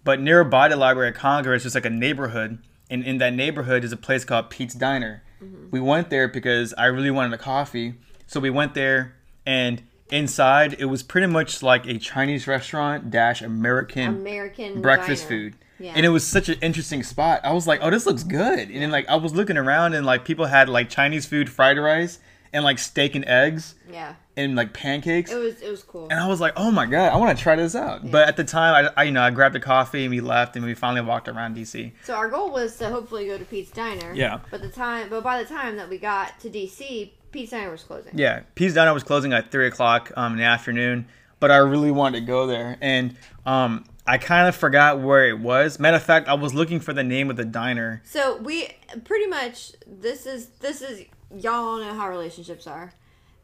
But 0.04 0.20
nearby 0.20 0.68
the 0.68 0.76
Library 0.76 1.10
of 1.10 1.16
Congress 1.16 1.66
is 1.66 1.76
like 1.76 1.86
a 1.86 1.90
neighborhood, 1.90 2.58
and 2.90 3.04
in 3.04 3.20
that 3.20 3.34
neighborhood 3.34 3.84
is 3.84 3.92
a 3.92 3.98
place 3.98 4.26
called 4.26 4.50
Pete's 4.50 4.74
Diner. 4.74 5.24
We 5.72 5.80
went 5.80 6.12
there 6.12 6.28
because 6.28 6.74
I 6.78 6.86
really 6.86 7.10
wanted 7.10 7.34
a 7.34 7.38
coffee, 7.38 7.96
so 8.28 8.40
we 8.40 8.52
went 8.52 8.76
there, 8.76 9.16
and 9.46 9.82
inside 10.12 10.76
it 10.78 10.86
was 10.86 11.02
pretty 11.02 11.26
much 11.26 11.64
like 11.64 11.88
a 11.88 11.98
Chinese 11.98 12.46
restaurant 12.46 13.10
dash 13.10 13.42
American 13.42 14.08
American 14.08 14.82
breakfast 14.82 15.24
diner. 15.24 15.52
food. 15.52 15.56
Yeah. 15.80 15.94
And 15.96 16.06
it 16.06 16.10
was 16.10 16.28
such 16.28 16.48
an 16.50 16.60
interesting 16.62 17.02
spot. 17.02 17.42
I 17.44 17.54
was 17.54 17.66
like, 17.66 17.80
oh, 17.82 17.90
this 17.90 18.06
looks 18.06 18.24
good. 18.24 18.70
And 18.70 18.82
then 18.84 18.92
like 18.92 19.08
I 19.10 19.16
was 19.16 19.34
looking 19.34 19.58
around 19.58 19.96
and 19.96 20.06
like 20.06 20.26
people 20.26 20.46
had 20.46 20.70
like 20.70 20.90
Chinese 20.90 21.26
food, 21.26 21.50
fried 21.50 21.80
rice, 21.80 22.20
and 22.54 22.64
like 22.64 22.80
steak 22.80 23.16
and 23.16 23.26
eggs 23.26 23.76
Yeah. 23.92 24.16
and 24.36 24.56
like 24.56 24.74
pancakes. 24.74 25.32
It 25.32 25.38
was 25.38 25.62
it 25.62 25.70
was 25.70 25.84
cool. 25.84 26.08
And 26.10 26.20
I 26.20 26.28
was 26.28 26.40
like, 26.42 26.54
oh 26.58 26.72
my 26.72 26.86
god, 26.86 27.12
I 27.14 27.18
want 27.18 27.38
to 27.38 27.42
try 27.42 27.56
this 27.56 27.76
out. 27.76 28.10
But 28.12 28.28
at 28.28 28.38
the 28.38 28.44
time, 28.44 28.92
I, 28.98 29.02
I 29.02 29.04
you 29.06 29.12
know 29.12 29.22
I 29.22 29.30
grabbed 29.32 29.56
a 29.56 29.60
coffee 29.60 30.04
and 30.04 30.12
we 30.12 30.22
left 30.22 30.56
and 30.56 30.66
we 30.66 30.74
finally 30.74 31.02
walked 31.02 31.28
around 31.28 31.56
DC. 31.56 31.92
So 32.04 32.14
our 32.16 32.30
goal 32.30 32.52
was 32.52 32.78
to 32.78 32.90
hopefully 32.90 33.28
go 33.28 33.38
to 33.38 33.46
Pete's 33.46 33.72
Diner. 33.72 34.14
Yeah. 34.14 34.40
But 34.50 34.62
the 34.62 34.70
time, 34.70 35.10
but 35.10 35.24
by 35.24 35.42
the 35.42 35.48
time 35.48 35.78
that 35.78 35.90
we 35.90 35.98
got 35.98 36.40
to 36.42 36.50
DC, 36.50 37.12
Pete's 37.32 37.52
Diner 37.52 37.72
was 37.72 37.84
closing. 37.84 38.12
Yeah, 38.18 38.42
Pete's 38.56 38.74
Diner 38.74 38.94
was 38.94 39.04
closing 39.04 39.32
at 39.32 39.52
three 39.52 39.68
o'clock 39.68 40.12
um, 40.18 40.34
in 40.34 40.40
the 40.40 40.44
afternoon, 40.46 41.08
but 41.40 41.50
I 41.52 41.58
really 41.58 41.92
wanted 41.92 42.20
to 42.20 42.26
go 42.26 42.46
there, 42.46 42.78
and 42.82 43.16
um, 43.46 43.86
I 44.06 44.18
kind 44.18 44.50
of 44.50 44.56
forgot 44.58 45.00
where 45.00 45.30
it 45.30 45.40
was. 45.40 45.80
Matter 45.80 45.96
of 45.96 46.04
fact, 46.04 46.28
I 46.28 46.34
was 46.34 46.54
looking 46.54 46.82
for 46.82 46.92
the 46.92 47.04
name 47.06 47.30
of 47.30 47.38
the 47.38 47.46
diner. 47.46 48.02
So 48.04 48.36
we 48.38 48.68
pretty 49.06 49.28
much 49.28 49.72
this 49.88 50.26
is 50.26 50.48
this 50.60 50.82
is 50.82 51.06
y'all 51.36 51.54
all 51.54 51.80
know 51.80 51.94
how 51.94 52.10
relationships 52.10 52.68
are. 52.68 52.94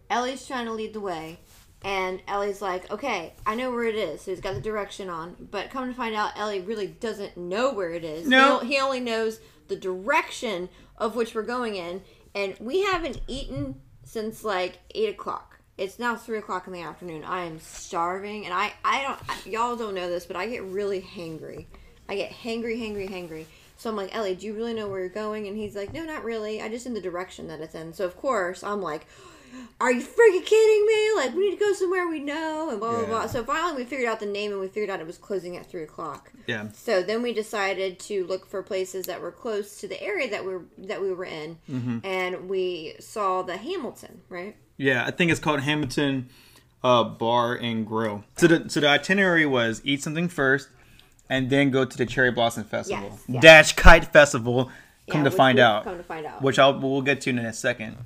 Ellie's 0.10 0.46
trying 0.46 0.66
to 0.66 0.74
lead 0.74 0.94
the 0.94 1.00
way, 1.00 1.40
and 1.84 2.22
Ellie's 2.28 2.62
like, 2.62 2.90
"Okay, 2.92 3.34
I 3.46 3.56
know 3.56 3.72
where 3.72 3.84
it 3.84 3.96
is." 3.96 4.22
So 4.22 4.32
he's 4.32 4.42
got 4.42 4.56
the 4.56 4.62
direction 4.62 5.10
on, 5.10 5.36
but 5.52 5.70
come 5.70 5.88
to 5.88 5.94
find 5.94 6.16
out, 6.16 6.38
Ellie 6.38 6.62
really 6.62 6.88
doesn't 6.88 7.38
know 7.38 7.74
where 7.74 7.92
it 7.92 8.04
is. 8.04 8.28
No. 8.28 8.60
he, 8.60 8.76
he 8.76 8.80
only 8.80 9.00
knows 9.00 9.40
the 9.68 9.76
direction 9.76 10.70
of 10.98 11.16
which 11.16 11.36
we're 11.36 11.44
going 11.44 11.76
in, 11.76 12.02
and 12.34 12.56
we 12.60 12.84
haven't 12.84 13.22
eaten 13.28 13.82
since 14.04 14.44
like 14.44 14.80
eight 14.96 15.10
o'clock. 15.10 15.60
It's 15.78 16.00
now 16.00 16.16
three 16.16 16.40
o'clock 16.40 16.66
in 16.66 16.74
the 16.74 16.82
afternoon. 16.82 17.24
I 17.24 17.44
am 17.46 17.60
starving, 17.60 18.46
and 18.46 18.54
I 18.54 18.74
I 18.84 19.04
don't 19.04 19.46
y'all 19.46 19.76
don't 19.76 19.94
know 19.94 20.10
this, 20.10 20.26
but 20.26 20.36
I 20.36 20.48
get 20.48 20.64
really 20.64 21.02
hangry. 21.02 21.66
I 22.10 22.16
get 22.16 22.32
hangry, 22.32 22.80
hangry, 22.80 23.10
hangry. 23.10 23.46
So 23.78 23.90
I'm 23.90 23.96
like, 23.96 24.16
Ellie, 24.16 24.36
do 24.36 24.46
you 24.48 24.54
really 24.54 24.74
know 24.74 24.88
where 24.88 25.00
you're 25.00 25.10
going? 25.10 25.48
And 25.48 25.56
he's 25.58 25.76
like, 25.76 25.94
No, 25.94 26.04
not 26.04 26.24
really. 26.24 26.62
I 26.62 26.70
just 26.70 26.86
in 26.86 26.94
the 26.94 27.02
direction 27.02 27.48
that 27.48 27.62
it's 27.62 27.76
in. 27.76 27.94
So 27.94 28.06
of 28.06 28.18
course 28.18 28.64
I'm 28.64 28.82
like, 28.82 29.06
Are 29.80 29.92
you 29.92 30.02
freaking 30.02 30.46
kidding 30.46 30.86
me? 30.88 31.12
Like 31.16 31.34
we 31.36 31.50
need 31.50 31.58
to 31.58 31.64
go 31.64 31.74
somewhere 31.74 32.08
we 32.08 32.20
know 32.20 32.70
and 32.72 32.80
blah 32.80 32.90
blah 32.92 33.00
Yeah. 33.02 33.06
blah. 33.06 33.28
So 33.28 33.44
finally 33.44 33.76
we 33.84 33.84
figured 33.88 34.08
out 34.10 34.20
the 34.20 34.26
name 34.26 34.52
and 34.52 34.60
we 34.60 34.68
figured 34.68 34.90
out 34.90 35.00
it 35.00 35.06
was 35.08 35.18
closing 35.18 35.56
at 35.58 35.66
three 35.70 35.84
o'clock. 35.84 36.32
Yeah, 36.48 36.70
So 36.74 37.02
then 37.04 37.22
we 37.22 37.34
decided 37.34 38.00
to 38.00 38.26
look 38.26 38.46
for 38.48 38.64
places 38.64 39.06
that 39.06 39.22
were 39.22 39.32
close 39.32 39.80
to 39.82 39.88
the 39.88 40.02
area 40.02 40.30
that 40.32 40.44
we 40.46 40.54
were 40.54 40.66
that 40.80 41.00
we 41.02 41.12
were 41.14 41.26
in, 41.26 41.58
Mm-hmm. 41.70 42.00
and 42.04 42.50
we 42.50 42.96
saw 43.00 43.42
the 43.44 43.58
Hamilton, 43.58 44.22
right? 44.30 44.56
yeah. 44.78 45.06
I 45.06 45.12
think 45.12 45.30
it's 45.32 45.40
called 45.40 45.60
Hamilton 45.62 46.30
uh, 46.84 47.04
Bar 47.04 47.56
and 47.56 47.86
Grill. 47.86 48.24
So 48.38 48.48
the 48.48 48.70
so 48.70 48.80
the 48.80 48.88
itinerary 48.88 49.46
was 49.46 49.82
eat 49.84 50.02
something 50.04 50.30
first, 50.30 50.70
and 51.30 51.50
then 51.50 51.70
go 51.72 51.86
to 51.86 51.98
the 51.98 52.06
Cherry 52.06 52.32
Blossom 52.32 52.64
Festival 52.64 53.10
Yes, 53.12 53.24
yes. 53.28 53.42
dash 53.42 53.74
Kite 53.74 54.06
Festival. 54.12 54.72
Come 55.10 55.22
Yeah, 55.24 55.30
to 55.30 55.32
find 55.32 55.60
out. 55.60 55.84
Come 55.86 55.98
to 55.98 56.04
find 56.04 56.26
out. 56.26 56.42
which 56.42 56.60
I'll 56.60 56.80
we'll 56.80 57.02
get 57.02 57.22
to 57.22 57.30
in 57.30 57.40
a 57.40 57.54
second. 57.54 57.98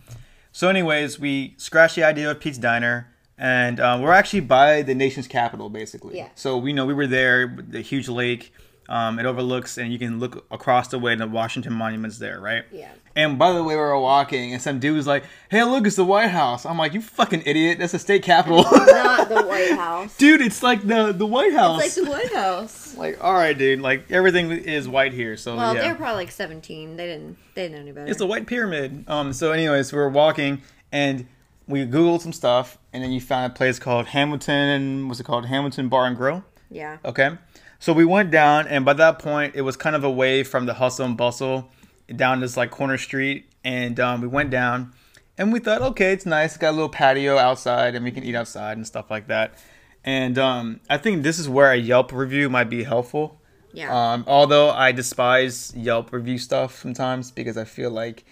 So, 0.51 0.67
anyways, 0.69 1.19
we 1.19 1.53
scratched 1.57 1.95
the 1.95 2.03
idea 2.03 2.29
of 2.29 2.39
Pete's 2.39 2.57
Diner, 2.57 3.07
and 3.37 3.79
um, 3.79 4.01
we're 4.01 4.11
actually 4.11 4.41
by 4.41 4.81
the 4.81 4.93
nation's 4.93 5.27
capital, 5.27 5.69
basically. 5.69 6.17
Yeah. 6.17 6.29
So 6.35 6.57
we 6.57 6.73
know 6.73 6.85
we 6.85 6.93
were 6.93 7.07
there, 7.07 7.57
the 7.67 7.81
huge 7.81 8.07
lake. 8.09 8.53
Um, 8.91 9.19
it 9.19 9.25
overlooks, 9.25 9.77
and 9.77 9.93
you 9.93 9.97
can 9.97 10.19
look 10.19 10.45
across 10.51 10.89
the 10.89 10.99
way, 10.99 11.13
and 11.13 11.21
the 11.21 11.27
Washington 11.27 11.71
Monument's 11.71 12.17
there, 12.17 12.41
right? 12.41 12.65
Yeah. 12.73 12.91
And 13.15 13.39
by 13.39 13.53
the 13.53 13.63
way, 13.63 13.75
we 13.75 13.79
were 13.81 13.97
walking, 13.97 14.51
and 14.53 14.61
some 14.61 14.79
dude 14.79 14.95
was 14.97 15.07
like, 15.07 15.23
"Hey, 15.49 15.63
look, 15.63 15.87
it's 15.87 15.95
the 15.95 16.03
White 16.03 16.29
House." 16.31 16.65
I'm 16.65 16.77
like, 16.77 16.93
"You 16.93 17.01
fucking 17.01 17.43
idiot! 17.45 17.79
That's 17.79 17.93
the 17.93 17.99
state 17.99 18.23
capitol." 18.23 18.63
Not 18.63 19.29
the 19.29 19.43
White 19.47 19.71
House. 19.77 20.17
dude, 20.17 20.41
it's 20.41 20.61
like 20.61 20.85
the 20.85 21.13
the 21.13 21.25
White 21.25 21.53
House. 21.53 21.81
It's 21.85 21.97
like 21.97 22.05
the 22.05 22.11
White 22.11 22.33
House. 22.33 22.95
like, 22.97 23.23
all 23.23 23.33
right, 23.33 23.57
dude. 23.57 23.79
Like 23.81 24.11
everything 24.11 24.51
is 24.51 24.87
white 24.89 25.13
here, 25.13 25.37
so 25.37 25.55
Well, 25.55 25.73
yeah. 25.73 25.81
they 25.83 25.87
were 25.89 25.95
probably 25.95 26.23
like 26.23 26.31
17. 26.31 26.97
They 26.97 27.05
didn't. 27.07 27.37
They 27.55 27.63
didn't 27.63 27.75
know 27.75 27.81
any 27.81 27.91
better. 27.93 28.07
It's 28.07 28.19
the 28.19 28.27
White 28.27 28.45
Pyramid. 28.45 29.05
Um. 29.07 29.31
So, 29.33 29.51
anyways, 29.53 29.91
we 29.93 29.99
were 29.99 30.09
walking 30.09 30.61
and 30.91 31.27
we 31.67 31.85
googled 31.85 32.19
some 32.21 32.33
stuff, 32.33 32.77
and 32.91 33.01
then 33.03 33.11
you 33.13 33.21
found 33.21 33.51
a 33.51 33.55
place 33.55 33.79
called 33.79 34.07
Hamilton. 34.07 35.07
What's 35.07 35.19
it 35.19 35.23
called? 35.25 35.45
Hamilton 35.45 35.87
Bar 35.89 36.07
and 36.07 36.17
Grill. 36.17 36.43
yeah. 36.69 36.97
Okay. 37.05 37.31
So 37.81 37.93
we 37.93 38.05
went 38.05 38.29
down, 38.29 38.67
and 38.67 38.85
by 38.85 38.93
that 38.93 39.17
point, 39.17 39.55
it 39.55 39.61
was 39.61 39.75
kind 39.75 39.95
of 39.95 40.03
away 40.03 40.43
from 40.43 40.67
the 40.67 40.75
hustle 40.75 41.03
and 41.03 41.17
bustle, 41.17 41.67
down 42.15 42.39
this 42.39 42.55
like 42.55 42.69
corner 42.69 42.95
street, 42.95 43.49
and 43.63 43.99
um, 43.99 44.21
we 44.21 44.27
went 44.27 44.51
down, 44.51 44.93
and 45.35 45.51
we 45.51 45.57
thought, 45.57 45.81
okay, 45.81 46.13
it's 46.13 46.27
nice. 46.27 46.51
It's 46.51 46.57
got 46.57 46.69
a 46.69 46.77
little 46.77 46.89
patio 46.89 47.39
outside, 47.39 47.95
and 47.95 48.05
we 48.05 48.11
can 48.11 48.23
eat 48.23 48.35
outside 48.35 48.77
and 48.77 48.85
stuff 48.85 49.09
like 49.09 49.29
that. 49.29 49.55
And 50.03 50.37
um, 50.37 50.79
I 50.91 50.99
think 50.99 51.23
this 51.23 51.39
is 51.39 51.49
where 51.49 51.71
a 51.71 51.75
Yelp 51.75 52.11
review 52.11 52.51
might 52.51 52.69
be 52.69 52.83
helpful. 52.83 53.41
Yeah. 53.73 54.13
Um, 54.13 54.25
although 54.27 54.69
I 54.69 54.91
despise 54.91 55.73
Yelp 55.75 56.13
review 56.13 56.37
stuff 56.37 56.77
sometimes 56.77 57.31
because 57.31 57.57
I 57.57 57.63
feel 57.63 57.89
like 57.89 58.25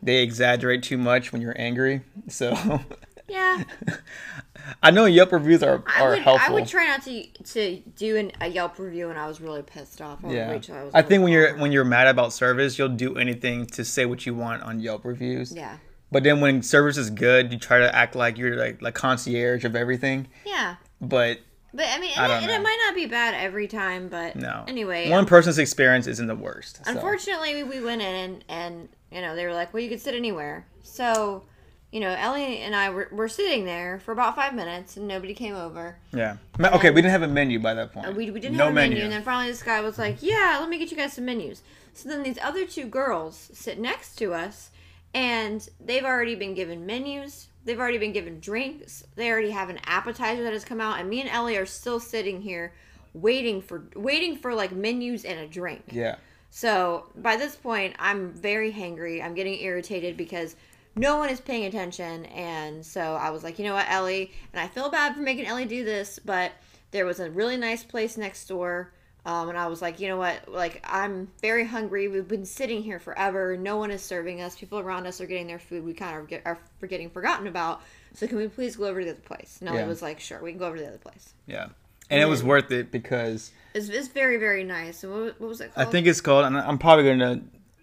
they 0.00 0.22
exaggerate 0.22 0.84
too 0.84 0.98
much 0.98 1.32
when 1.32 1.42
you're 1.42 1.58
angry. 1.58 2.02
So 2.28 2.80
yeah. 3.28 3.64
I 4.82 4.90
know 4.90 5.06
Yelp 5.06 5.32
reviews 5.32 5.62
are, 5.62 5.82
I 5.86 6.02
are 6.02 6.10
would. 6.10 6.18
helpful. 6.20 6.50
I 6.50 6.54
would 6.54 6.68
try 6.68 6.86
not 6.86 7.02
to 7.04 7.26
to 7.26 7.76
do 7.96 8.16
an, 8.16 8.32
a 8.40 8.48
Yelp 8.48 8.78
review 8.78 9.08
when 9.08 9.16
I 9.16 9.26
was 9.26 9.40
really 9.40 9.62
pissed 9.62 10.00
off. 10.00 10.24
I 10.24 10.32
yeah, 10.32 10.50
I, 10.50 10.84
was 10.84 10.94
I 10.94 11.02
think 11.02 11.22
when 11.22 11.32
you're 11.32 11.56
when 11.56 11.72
you're 11.72 11.84
mad 11.84 12.06
about 12.06 12.32
service, 12.32 12.78
you'll 12.78 12.88
do 12.90 13.16
anything 13.16 13.66
to 13.66 13.84
say 13.84 14.06
what 14.06 14.24
you 14.26 14.34
want 14.34 14.62
on 14.62 14.80
Yelp 14.80 15.04
reviews. 15.04 15.52
Yeah. 15.54 15.78
But 16.10 16.24
then 16.24 16.40
when 16.40 16.62
service 16.62 16.98
is 16.98 17.10
good, 17.10 17.52
you 17.52 17.58
try 17.58 17.78
to 17.78 17.94
act 17.94 18.14
like 18.14 18.36
you're 18.36 18.56
like 18.56 18.82
like 18.82 18.94
concierge 18.94 19.64
of 19.64 19.74
everything. 19.74 20.28
Yeah. 20.44 20.76
But 21.00 21.40
But 21.72 21.86
I 21.88 21.98
mean, 21.98 22.12
I 22.16 22.28
and, 22.28 22.50
it, 22.50 22.54
it 22.54 22.62
might 22.62 22.78
not 22.86 22.94
be 22.94 23.06
bad 23.06 23.34
every 23.34 23.66
time, 23.66 24.08
but 24.08 24.36
no. 24.36 24.64
Anyway, 24.68 25.08
one 25.08 25.20
um, 25.20 25.26
person's 25.26 25.58
experience 25.58 26.06
isn't 26.06 26.26
the 26.26 26.36
worst. 26.36 26.84
so. 26.84 26.92
Unfortunately, 26.92 27.64
we 27.64 27.80
went 27.80 28.02
in 28.02 28.14
and, 28.14 28.44
and 28.48 28.88
you 29.10 29.22
know 29.22 29.34
they 29.34 29.46
were 29.46 29.54
like, 29.54 29.72
"Well, 29.72 29.82
you 29.82 29.88
could 29.88 30.00
sit 30.00 30.14
anywhere." 30.14 30.66
So, 30.82 31.44
you 31.92 32.00
know, 32.00 32.16
Ellie 32.18 32.58
and 32.58 32.74
I 32.74 32.88
were, 32.88 33.08
were 33.12 33.28
sitting 33.28 33.66
there 33.66 34.00
for 34.00 34.12
about 34.12 34.34
five 34.34 34.54
minutes, 34.54 34.96
and 34.96 35.06
nobody 35.06 35.34
came 35.34 35.54
over. 35.54 35.98
Yeah. 36.12 36.38
Okay, 36.58 36.90
we 36.90 37.02
didn't 37.02 37.12
have 37.12 37.22
a 37.22 37.28
menu 37.28 37.58
by 37.60 37.74
that 37.74 37.92
point. 37.92 38.06
Uh, 38.06 38.12
we, 38.12 38.30
we 38.30 38.40
didn't 38.40 38.56
no 38.56 38.64
have 38.64 38.72
a 38.72 38.74
menu. 38.74 39.02
And 39.02 39.12
then 39.12 39.22
finally, 39.22 39.48
this 39.48 39.62
guy 39.62 39.82
was 39.82 39.98
like, 39.98 40.22
"Yeah, 40.22 40.56
let 40.58 40.70
me 40.70 40.78
get 40.78 40.90
you 40.90 40.96
guys 40.96 41.12
some 41.12 41.26
menus." 41.26 41.62
So 41.92 42.08
then 42.08 42.22
these 42.22 42.38
other 42.42 42.64
two 42.64 42.86
girls 42.86 43.50
sit 43.52 43.78
next 43.78 44.16
to 44.16 44.32
us, 44.32 44.70
and 45.12 45.68
they've 45.78 46.04
already 46.04 46.34
been 46.34 46.54
given 46.54 46.86
menus. 46.86 47.48
They've 47.64 47.78
already 47.78 47.98
been 47.98 48.12
given 48.12 48.40
drinks. 48.40 49.04
They 49.14 49.30
already 49.30 49.50
have 49.50 49.68
an 49.68 49.78
appetizer 49.84 50.42
that 50.42 50.52
has 50.54 50.64
come 50.64 50.80
out, 50.80 50.98
and 50.98 51.10
me 51.10 51.20
and 51.20 51.28
Ellie 51.28 51.58
are 51.58 51.66
still 51.66 52.00
sitting 52.00 52.40
here 52.40 52.72
waiting 53.12 53.60
for 53.60 53.84
waiting 53.94 54.36
for 54.36 54.54
like 54.54 54.72
menus 54.72 55.26
and 55.26 55.38
a 55.38 55.46
drink. 55.46 55.84
yeah. 55.92 56.16
So 56.54 57.06
by 57.16 57.36
this 57.36 57.56
point, 57.56 57.96
I'm 57.98 58.32
very 58.32 58.72
hangry. 58.72 59.24
I'm 59.24 59.34
getting 59.34 59.58
irritated 59.60 60.18
because 60.18 60.54
no 60.96 61.16
one 61.16 61.28
is 61.30 61.40
paying 61.40 61.64
attention. 61.64 62.26
And 62.26 62.84
so 62.84 63.14
I 63.14 63.30
was 63.30 63.42
like, 63.42 63.58
you 63.58 63.64
know 63.64 63.74
what, 63.74 63.86
Ellie? 63.88 64.30
And 64.52 64.60
I 64.60 64.68
feel 64.68 64.90
bad 64.90 65.14
for 65.14 65.20
making 65.20 65.46
Ellie 65.46 65.64
do 65.64 65.84
this, 65.84 66.18
but 66.24 66.52
there 66.90 67.06
was 67.06 67.20
a 67.20 67.30
really 67.30 67.56
nice 67.56 67.82
place 67.84 68.16
next 68.16 68.46
door 68.48 68.92
Um, 69.24 69.48
and 69.50 69.56
I 69.56 69.68
was 69.68 69.80
like, 69.80 70.00
you 70.00 70.08
know 70.08 70.16
what? 70.16 70.48
Like, 70.48 70.82
I'm 70.84 71.28
very 71.40 71.64
hungry. 71.64 72.08
We've 72.08 72.26
been 72.26 72.44
sitting 72.44 72.82
here 72.82 72.98
forever. 72.98 73.56
No 73.56 73.76
one 73.76 73.92
is 73.92 74.02
serving 74.02 74.40
us. 74.42 74.56
People 74.56 74.80
around 74.80 75.06
us 75.06 75.20
are 75.20 75.26
getting 75.26 75.46
their 75.46 75.60
food. 75.60 75.84
We 75.84 75.94
kind 75.94 76.18
of 76.18 76.26
get, 76.26 76.42
are 76.44 76.58
getting 76.88 77.08
forgotten 77.08 77.46
about. 77.46 77.82
So 78.14 78.26
can 78.26 78.36
we 78.36 78.48
please 78.48 78.74
go 78.74 78.86
over 78.86 78.98
to 78.98 79.04
the 79.04 79.12
other 79.12 79.20
place? 79.20 79.58
And 79.60 79.68
Ellie 79.68 79.78
Yeah. 79.78 79.86
was 79.86 80.02
like, 80.02 80.18
sure, 80.18 80.42
we 80.42 80.50
can 80.50 80.58
go 80.58 80.66
over 80.66 80.76
to 80.76 80.82
the 80.82 80.88
other 80.88 80.98
place. 80.98 81.34
Yeah, 81.46 81.68
and 82.10 82.20
it 82.20 82.26
was 82.26 82.42
worth 82.42 82.72
it 82.72 82.90
because 82.90 83.52
It's, 83.74 83.88
it's 83.88 84.08
very, 84.08 84.38
very 84.38 84.64
nice. 84.64 85.04
And 85.04 85.12
what, 85.12 85.40
what 85.40 85.48
was 85.48 85.60
it 85.60 85.72
called? 85.72 85.86
I 85.86 85.90
think 85.90 86.08
it's 86.08 86.20
called. 86.20 86.44
And 86.44 86.58
I'm 86.58 86.78
probably 86.78 87.04
gonna 87.04 87.42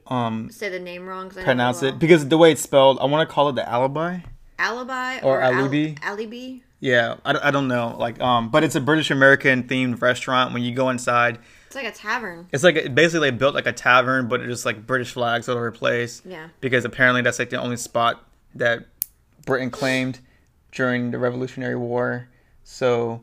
um 0.09 0.49
Say 0.51 0.69
the 0.69 0.79
name 0.79 1.05
wrong. 1.07 1.29
pronounce 1.29 1.83
it 1.83 1.99
because 1.99 2.27
the 2.27 2.37
way 2.37 2.51
it's 2.51 2.61
spelled. 2.61 2.99
I 2.99 3.05
want 3.05 3.27
to 3.27 3.33
call 3.33 3.49
it 3.49 3.55
the 3.55 3.67
alibi. 3.67 4.19
Alibi 4.57 5.19
Or 5.21 5.41
Al- 5.41 5.53
Alibi. 5.53 5.95
Alibi. 6.01 6.59
Yeah, 6.81 7.15
I, 7.25 7.33
don't- 7.33 7.45
I 7.45 7.51
don't 7.51 7.67
know. 7.67 7.95
Like 7.97 8.19
um, 8.21 8.49
but 8.49 8.63
it's 8.63 8.75
a 8.75 8.81
British 8.81 9.11
American 9.11 9.63
themed 9.63 10.01
restaurant. 10.01 10.53
When 10.53 10.63
you 10.63 10.73
go 10.73 10.89
inside, 10.89 11.39
It's 11.67 11.75
like 11.75 11.85
a 11.85 11.91
tavern. 11.91 12.47
it's 12.51 12.63
like 12.63 12.75
it 12.75 12.95
basically 12.95 13.29
they 13.31 13.37
built 13.37 13.53
like 13.55 13.67
a 13.67 13.71
tavern, 13.73 14.27
but 14.27 14.41
it's 14.41 14.49
just 14.49 14.65
like 14.65 14.85
British 14.87 15.11
flags 15.13 15.47
all 15.49 15.55
over 15.55 15.71
the 15.71 15.77
place. 15.77 16.21
Yeah. 16.25 16.49
because 16.61 16.85
apparently 16.85 17.21
that's 17.21 17.39
like 17.39 17.49
the 17.49 17.59
only 17.61 17.77
spot 17.77 18.25
that 18.55 18.85
Britain 19.45 19.69
claimed 19.71 20.19
during 20.71 21.11
the 21.11 21.19
Revolutionary 21.19 21.75
War. 21.75 22.27
So 22.63 23.21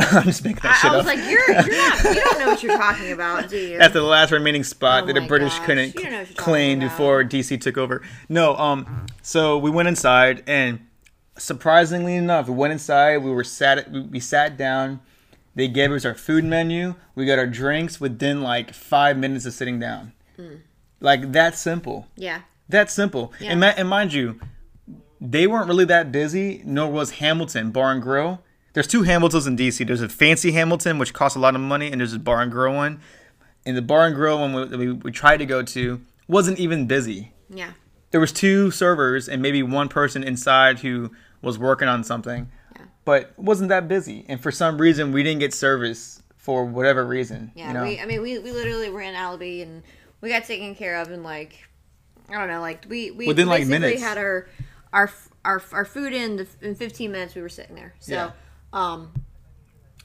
I'm 0.12 0.24
just 0.24 0.44
making 0.44 0.62
that 0.62 0.72
I, 0.72 0.78
shit 0.78 0.90
I 0.90 0.96
was 0.96 1.06
up. 1.06 1.14
like, 1.14 1.30
you're, 1.30 1.50
you're 1.50 1.76
not, 1.76 2.04
you 2.04 2.14
don't 2.14 2.38
know 2.38 2.46
what 2.48 2.62
you're 2.62 2.76
talking 2.76 3.12
about, 3.12 3.48
do 3.48 3.56
you? 3.56 3.78
After 3.78 4.00
the 4.00 4.06
last 4.06 4.30
remaining 4.32 4.64
spot 4.64 5.04
Oh 5.04 5.06
that 5.06 5.14
the 5.14 5.26
British 5.26 5.56
gosh, 5.58 5.66
couldn't 5.66 5.94
you 5.94 6.02
don't 6.02 6.12
know 6.12 6.18
what 6.20 6.28
you're 6.28 6.36
claim 6.36 6.80
before 6.80 7.24
DC 7.24 7.60
took 7.60 7.76
over. 7.78 8.02
No, 8.28 8.56
um, 8.56 9.06
so 9.22 9.58
we 9.58 9.70
went 9.70 9.88
inside, 9.88 10.42
and 10.46 10.80
surprisingly 11.38 12.16
enough, 12.16 12.48
we 12.48 12.54
went 12.54 12.72
inside. 12.72 13.18
We 13.18 13.30
were 13.30 13.44
sat. 13.44 13.90
We, 13.90 14.00
we 14.02 14.20
sat 14.20 14.56
down. 14.56 15.00
They 15.54 15.68
gave 15.68 15.90
us 15.92 16.04
our 16.04 16.14
food 16.14 16.44
menu. 16.44 16.94
We 17.14 17.26
got 17.26 17.38
our 17.38 17.46
drinks 17.46 18.00
within 18.00 18.42
like 18.42 18.72
five 18.72 19.18
minutes 19.18 19.46
of 19.46 19.52
sitting 19.52 19.78
down. 19.80 20.12
Mm. 20.38 20.60
Like 21.00 21.32
that 21.32 21.56
simple. 21.56 22.06
yeah. 22.16 22.42
That 22.68 22.88
simple. 22.88 23.32
Yeah. 23.40 23.50
And, 23.50 23.60
ma- 23.60 23.72
and 23.76 23.88
mind 23.88 24.12
you, 24.12 24.38
they 25.20 25.48
weren't 25.48 25.66
really 25.66 25.84
that 25.86 26.12
busy, 26.12 26.62
nor 26.64 26.88
was 26.88 27.10
Hamilton 27.12 27.72
Bar 27.72 27.90
and 27.90 28.00
Grill. 28.00 28.42
There's 28.72 28.86
two 28.86 29.02
Hamiltons 29.02 29.46
in 29.46 29.56
DC. 29.56 29.86
There's 29.86 30.02
a 30.02 30.08
fancy 30.08 30.52
Hamilton, 30.52 30.98
which 30.98 31.12
costs 31.12 31.36
a 31.36 31.40
lot 31.40 31.54
of 31.54 31.60
money, 31.60 31.90
and 31.90 32.00
there's 32.00 32.12
a 32.12 32.18
Bar 32.18 32.40
and 32.42 32.52
Grill 32.52 32.74
one. 32.74 33.00
And 33.66 33.76
the 33.76 33.82
Bar 33.82 34.06
and 34.06 34.14
Grill 34.14 34.38
one 34.38 34.54
we, 34.54 34.64
we, 34.76 34.92
we 34.92 35.10
tried 35.12 35.38
to 35.38 35.46
go 35.46 35.62
to 35.62 36.00
wasn't 36.28 36.58
even 36.58 36.86
busy. 36.86 37.32
Yeah. 37.48 37.72
There 38.12 38.20
was 38.20 38.32
two 38.32 38.70
servers 38.70 39.28
and 39.28 39.42
maybe 39.42 39.62
one 39.62 39.88
person 39.88 40.22
inside 40.24 40.78
who 40.80 41.10
was 41.42 41.58
working 41.58 41.88
on 41.88 42.04
something, 42.04 42.50
Yeah. 42.76 42.84
but 43.04 43.32
wasn't 43.38 43.68
that 43.70 43.88
busy. 43.88 44.24
And 44.28 44.40
for 44.40 44.50
some 44.52 44.80
reason, 44.80 45.12
we 45.12 45.22
didn't 45.22 45.40
get 45.40 45.52
service 45.54 46.22
for 46.36 46.64
whatever 46.64 47.04
reason. 47.04 47.52
Yeah, 47.54 47.68
you 47.68 47.74
know? 47.74 47.82
we. 47.84 48.00
I 48.00 48.06
mean, 48.06 48.22
we, 48.22 48.38
we 48.38 48.52
literally 48.52 48.88
were 48.90 49.00
in 49.02 49.14
Alibi 49.14 49.62
and 49.62 49.82
we 50.20 50.28
got 50.28 50.44
taken 50.44 50.74
care 50.74 50.96
of 50.96 51.10
in 51.10 51.22
like, 51.22 51.68
I 52.28 52.34
don't 52.38 52.48
know, 52.48 52.60
like 52.60 52.86
we 52.88 53.10
we 53.10 53.26
Within, 53.26 53.48
like, 53.48 53.66
minutes. 53.66 54.00
had 54.00 54.16
our 54.18 54.48
our 54.92 55.10
our 55.44 55.62
our 55.72 55.84
food 55.84 56.12
in 56.12 56.36
the, 56.36 56.46
in 56.62 56.74
15 56.76 57.10
minutes. 57.12 57.34
We 57.34 57.42
were 57.42 57.48
sitting 57.48 57.74
there. 57.74 57.94
So, 58.00 58.12
Yeah. 58.12 58.30
Um, 58.72 59.12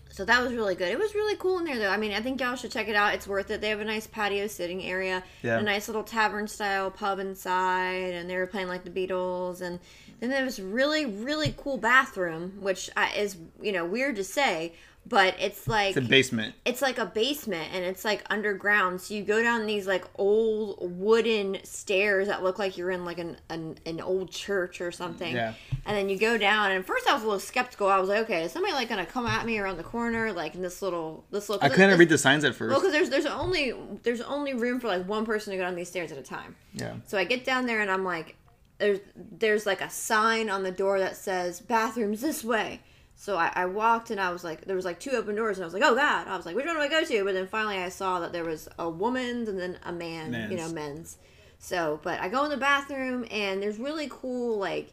so 0.09 0.23
that 0.23 0.41
was 0.41 0.53
really 0.53 0.75
good. 0.75 0.89
It 0.89 0.97
was 0.97 1.13
really 1.13 1.35
cool 1.35 1.59
in 1.59 1.65
there 1.65 1.77
though. 1.77 1.89
I 1.89 1.97
mean, 1.97 2.13
I 2.13 2.21
think 2.21 2.39
y'all 2.39 2.55
should 2.55 2.71
check 2.71 2.87
it 2.87 2.95
out. 2.95 3.13
It's 3.13 3.27
worth 3.27 3.51
it. 3.51 3.59
They 3.59 3.69
have 3.69 3.81
a 3.81 3.85
nice 3.85 4.07
patio 4.07 4.47
sitting 4.47 4.81
area, 4.83 5.23
Yeah. 5.43 5.59
a 5.59 5.61
nice 5.61 5.87
little 5.89 6.03
tavern 6.03 6.47
style 6.47 6.89
pub 6.89 7.19
inside, 7.19 8.13
and 8.13 8.29
they 8.29 8.37
were 8.37 8.47
playing 8.47 8.67
like 8.67 8.83
the 8.83 8.89
Beatles 8.89 9.61
and. 9.61 9.79
Then 10.21 10.29
there 10.29 10.45
was 10.45 10.61
really, 10.61 11.05
really 11.05 11.53
cool 11.57 11.77
bathroom, 11.77 12.53
which 12.61 12.89
I, 12.95 13.13
is 13.17 13.35
you 13.61 13.73
know 13.73 13.83
weird 13.83 14.15
to 14.15 14.23
say, 14.23 14.71
but 15.07 15.35
it's 15.39 15.67
like 15.67 15.95
it's 15.95 16.05
a 16.05 16.09
basement. 16.09 16.55
it's 16.65 16.81
like 16.81 16.97
a 16.97 17.05
basement 17.05 17.69
and 17.73 17.85
it's 17.85 18.03
like 18.03 18.23
underground 18.29 18.99
so 18.99 19.13
you 19.13 19.23
go 19.23 19.41
down 19.43 19.65
these 19.65 19.85
like 19.85 20.03
old 20.15 20.77
wooden 20.99 21.57
stairs 21.63 22.27
that 22.27 22.43
look 22.43 22.57
like 22.57 22.77
you're 22.77 22.89
in 22.91 23.05
like 23.05 23.19
an 23.19 23.37
an, 23.49 23.77
an 23.85 24.01
old 24.01 24.31
church 24.31 24.81
or 24.81 24.91
something 24.91 25.33
Yeah. 25.35 25.53
and 25.85 25.95
then 25.95 26.09
you 26.09 26.17
go 26.17 26.37
down 26.37 26.71
and 26.71 26.85
first 26.85 27.07
i 27.07 27.13
was 27.13 27.21
a 27.21 27.25
little 27.25 27.39
skeptical 27.39 27.87
i 27.87 27.99
was 27.99 28.09
like 28.09 28.23
okay 28.23 28.43
is 28.43 28.51
somebody 28.51 28.73
like 28.73 28.89
gonna 28.89 29.05
come 29.05 29.27
at 29.27 29.45
me 29.45 29.59
around 29.59 29.77
the 29.77 29.83
corner 29.83 30.33
like 30.33 30.55
in 30.55 30.61
this 30.61 30.81
little 30.81 31.23
this 31.31 31.49
little 31.49 31.63
I 31.63 31.69
couldn't 31.69 31.97
read 31.99 32.09
the 32.09 32.17
signs 32.17 32.43
at 32.43 32.55
first. 32.55 32.71
well 32.71 32.79
because 32.79 32.91
there's 32.93 33.09
there's 33.09 33.25
only 33.27 33.73
there's 34.03 34.21
only 34.21 34.53
room 34.55 34.79
for 34.79 34.87
like 34.87 35.07
one 35.07 35.25
person 35.25 35.51
to 35.51 35.57
go 35.57 35.63
down 35.63 35.75
these 35.75 35.89
stairs 35.89 36.11
at 36.11 36.17
a 36.17 36.23
time 36.23 36.55
yeah. 36.73 36.95
so 37.05 37.17
I 37.17 37.23
get 37.25 37.45
down 37.45 37.67
there 37.67 37.81
and 37.81 37.91
I'm 37.91 38.03
like, 38.03 38.35
there's 38.79 38.99
there's 39.15 39.65
like 39.65 39.81
a 39.81 39.89
sign 39.89 40.49
on 40.49 40.63
the 40.63 40.71
door 40.71 40.99
that 40.99 41.15
says 41.15 41.61
bathrooms 41.61 42.19
this 42.21 42.43
way. 42.43 42.81
So 43.17 43.37
I, 43.37 43.51
I 43.55 43.65
walked 43.65 44.11
and 44.11 44.19
I 44.19 44.29
was 44.31 44.43
like, 44.43 44.65
there 44.65 44.75
was 44.75 44.85
like 44.85 44.99
two 44.99 45.11
open 45.11 45.35
doors 45.35 45.57
and 45.57 45.63
I 45.63 45.67
was 45.67 45.73
like, 45.73 45.83
oh 45.83 45.95
god. 45.95 46.27
I 46.27 46.35
was 46.35 46.45
like, 46.45 46.55
which 46.55 46.65
one 46.65 46.75
do 46.75 46.81
I 46.81 46.87
go 46.89 47.03
to? 47.03 47.23
But 47.23 47.33
then 47.33 47.47
finally 47.47 47.77
I 47.77 47.89
saw 47.89 48.19
that 48.19 48.33
there 48.33 48.43
was 48.43 48.67
a 48.77 48.89
woman's 48.89 49.47
and 49.49 49.59
then 49.59 49.77
a 49.85 49.91
man, 49.91 50.33
you 50.51 50.57
know, 50.57 50.63
Men's. 50.63 50.73
men's. 50.73 51.17
So, 51.57 51.99
but 52.03 52.19
I 52.19 52.27
go 52.29 52.43
in 52.43 52.49
the 52.51 52.57
bathroom 52.57 53.25
and 53.31 53.61
there's 53.63 53.79
really 53.79 54.07
cool 54.09 54.57
like 54.59 54.91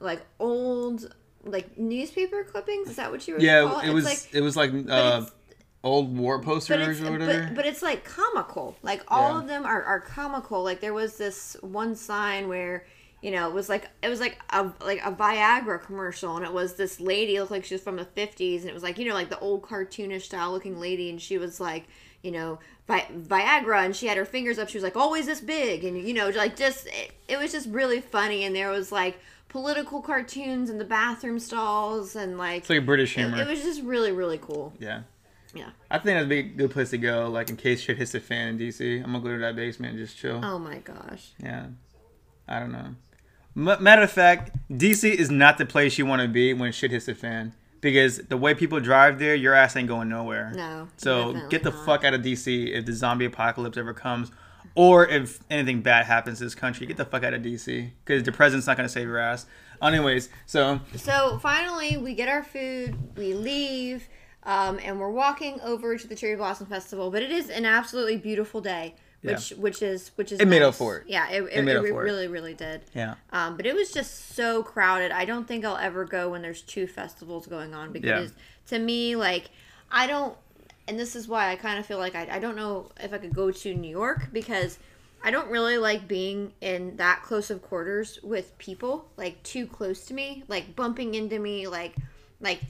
like 0.00 0.22
old 0.38 1.12
like 1.44 1.76
newspaper 1.76 2.44
clippings. 2.44 2.88
Is 2.90 2.96
that 2.96 3.10
what 3.10 3.26
you 3.26 3.34
were? 3.34 3.40
Yeah, 3.40 3.62
call 3.64 3.80
it 3.80 3.92
was 3.92 4.04
like, 4.04 4.28
it 4.32 4.40
was 4.40 4.56
like 4.56 4.70
uh, 4.88 5.26
old 5.82 6.16
war 6.16 6.40
posters 6.40 7.00
or 7.00 7.10
whatever. 7.10 7.46
but, 7.46 7.54
but 7.56 7.66
it's 7.66 7.82
like 7.82 8.04
comical. 8.04 8.76
Like 8.82 9.02
all 9.08 9.32
Yeah. 9.34 9.40
of 9.40 9.48
them 9.48 9.66
are, 9.66 9.82
are 9.82 10.00
comical. 10.00 10.62
Like 10.62 10.80
there 10.80 10.94
was 10.94 11.16
this 11.16 11.56
one 11.60 11.94
sign 11.96 12.48
where 12.48 12.86
you 13.22 13.30
know 13.30 13.48
it 13.48 13.54
was 13.54 13.68
like 13.68 13.88
it 14.02 14.08
was 14.08 14.20
like 14.20 14.38
a 14.50 14.70
like 14.84 15.00
a 15.04 15.12
Viagra 15.12 15.82
commercial, 15.82 16.36
and 16.36 16.44
it 16.44 16.52
was 16.52 16.74
this 16.74 17.00
lady 17.00 17.38
looked 17.38 17.50
like 17.50 17.64
she 17.64 17.74
was 17.74 17.82
from 17.82 17.96
the 17.96 18.04
fifties, 18.04 18.62
and 18.62 18.70
it 18.70 18.74
was 18.74 18.82
like 18.82 18.98
you 18.98 19.08
know 19.08 19.14
like 19.14 19.28
the 19.28 19.38
old 19.40 19.62
cartoonish 19.62 20.22
style 20.22 20.52
looking 20.52 20.78
lady, 20.78 21.10
and 21.10 21.20
she 21.20 21.38
was 21.38 21.60
like 21.60 21.86
you 22.22 22.30
know 22.30 22.58
Vi- 22.86 23.08
Viagra, 23.12 23.84
and 23.84 23.94
she 23.94 24.06
had 24.06 24.16
her 24.16 24.24
fingers 24.24 24.58
up. 24.58 24.68
She 24.68 24.78
was 24.78 24.84
like 24.84 24.96
always 24.96 25.26
this 25.26 25.40
big, 25.40 25.84
and 25.84 26.00
you 26.06 26.14
know 26.14 26.28
like 26.30 26.56
just 26.56 26.86
it, 26.86 27.12
it 27.28 27.38
was 27.38 27.52
just 27.52 27.68
really 27.68 28.00
funny, 28.00 28.44
and 28.44 28.54
there 28.54 28.70
was 28.70 28.92
like 28.92 29.18
political 29.48 30.00
cartoons 30.00 30.70
in 30.70 30.78
the 30.78 30.84
bathroom 30.84 31.38
stalls, 31.38 32.14
and 32.16 32.38
like 32.38 32.58
it's 32.62 32.70
like 32.70 32.78
a 32.80 32.82
British 32.82 33.16
it, 33.16 33.22
humor. 33.22 33.40
it 33.42 33.48
was 33.48 33.62
just 33.62 33.82
really 33.82 34.12
really 34.12 34.38
cool. 34.38 34.72
yeah. 34.78 35.02
Yeah. 35.54 35.70
I 35.90 35.96
think 35.96 36.14
that'd 36.14 36.28
be 36.28 36.40
a 36.40 36.42
good 36.42 36.70
place 36.70 36.90
to 36.90 36.98
go. 36.98 37.30
Like 37.30 37.48
in 37.48 37.56
case 37.56 37.80
shit 37.80 37.96
hits 37.96 38.12
the 38.12 38.20
fan 38.20 38.48
in 38.48 38.58
DC, 38.58 39.02
I'm 39.02 39.12
gonna 39.12 39.20
go 39.20 39.30
to 39.30 39.38
that 39.38 39.56
basement 39.56 39.94
and 39.96 40.06
just 40.06 40.16
chill. 40.16 40.40
Oh 40.44 40.58
my 40.58 40.76
gosh. 40.78 41.32
Yeah. 41.42 41.68
I 42.46 42.60
don't 42.60 42.70
know. 42.70 42.94
M- 43.58 43.82
matter 43.82 44.02
of 44.02 44.10
fact, 44.10 44.56
DC 44.70 45.12
is 45.12 45.30
not 45.30 45.58
the 45.58 45.66
place 45.66 45.98
you 45.98 46.06
want 46.06 46.22
to 46.22 46.28
be 46.28 46.54
when 46.54 46.70
shit 46.72 46.92
hits 46.92 47.06
the 47.06 47.14
fan 47.14 47.52
because 47.80 48.18
the 48.18 48.36
way 48.36 48.54
people 48.54 48.78
drive 48.80 49.18
there, 49.18 49.34
your 49.34 49.52
ass 49.54 49.76
ain't 49.76 49.88
going 49.88 50.08
nowhere. 50.08 50.52
No. 50.54 50.88
So 50.96 51.34
get 51.48 51.64
the 51.64 51.70
not. 51.70 51.84
fuck 51.84 52.04
out 52.04 52.14
of 52.14 52.22
DC 52.22 52.72
if 52.72 52.86
the 52.86 52.92
zombie 52.92 53.24
apocalypse 53.24 53.76
ever 53.76 53.92
comes, 53.92 54.30
or 54.74 55.06
if 55.08 55.40
anything 55.50 55.82
bad 55.82 56.06
happens 56.06 56.38
to 56.38 56.44
this 56.44 56.54
country. 56.54 56.86
Get 56.86 56.96
the 56.96 57.04
fuck 57.04 57.24
out 57.24 57.34
of 57.34 57.42
DC 57.42 57.90
because 58.04 58.22
the 58.22 58.32
president's 58.32 58.66
not 58.66 58.76
gonna 58.76 58.88
save 58.88 59.06
your 59.08 59.18
ass. 59.18 59.46
Anyways, 59.82 60.28
so 60.46 60.80
So 60.96 61.38
finally, 61.40 61.96
we 61.96 62.14
get 62.14 62.28
our 62.28 62.42
food, 62.44 62.96
we 63.16 63.34
leave, 63.34 64.08
um, 64.44 64.78
and 64.82 64.98
we're 64.98 65.10
walking 65.10 65.60
over 65.60 65.96
to 65.96 66.06
the 66.06 66.14
Cherry 66.14 66.36
Blossom 66.36 66.66
Festival. 66.66 67.10
But 67.10 67.22
it 67.22 67.30
is 67.30 67.50
an 67.50 67.64
absolutely 67.64 68.16
beautiful 68.16 68.60
day, 68.60 68.94
which 69.22 69.50
which 69.50 69.82
is 69.82 70.10
which 70.16 70.32
is 70.32 70.40
It 70.40 70.46
made 70.46 70.62
up 70.62 70.68
nice. 70.72 70.78
for 70.78 70.98
it. 70.98 71.04
Yeah, 71.08 71.28
it, 71.30 71.42
it, 71.42 71.62
made 71.64 71.76
it 71.76 71.84
it. 71.84 71.92
really 71.94 72.28
really 72.28 72.54
did. 72.54 72.82
yeah, 72.94 73.14
Um, 73.32 73.56
but 73.56 73.66
it 73.66 73.74
was 73.74 73.90
just 73.92 74.34
so 74.34 74.62
crowded. 74.62 75.10
I 75.10 75.24
don't 75.24 75.46
think 75.46 75.64
I'll 75.64 75.76
ever 75.76 76.04
go 76.04 76.30
when 76.30 76.42
there's 76.42 76.62
two 76.62 76.86
festivals 76.86 77.46
going 77.46 77.74
on 77.74 77.92
because 77.92 78.32
to 78.68 78.78
me, 78.78 79.16
like, 79.16 79.50
I 79.90 80.06
don't, 80.06 80.36
and 80.86 80.98
this 80.98 81.16
is 81.16 81.26
why 81.26 81.50
I 81.50 81.56
kind 81.56 81.78
of 81.78 81.86
feel 81.86 81.98
like 81.98 82.14
I, 82.14 82.28
I 82.32 82.38
don't 82.38 82.56
know 82.56 82.90
if 83.00 83.12
I 83.12 83.18
could 83.18 83.34
go 83.34 83.50
to 83.50 83.74
New 83.74 83.90
York 83.90 84.28
because 84.32 84.78
I 85.24 85.30
don't 85.30 85.48
really 85.50 85.78
like 85.78 86.06
being 86.06 86.52
in 86.60 86.96
that 86.98 87.22
close 87.22 87.50
of 87.50 87.60
quarters 87.62 88.20
with 88.22 88.56
people, 88.58 89.08
like 89.16 89.42
too 89.42 89.66
close 89.66 90.04
to 90.06 90.14
me, 90.14 90.44
like 90.48 90.76
bumping 90.76 91.14
into 91.14 91.38
me, 91.38 91.66
like, 91.66 91.96
like, 92.40 92.60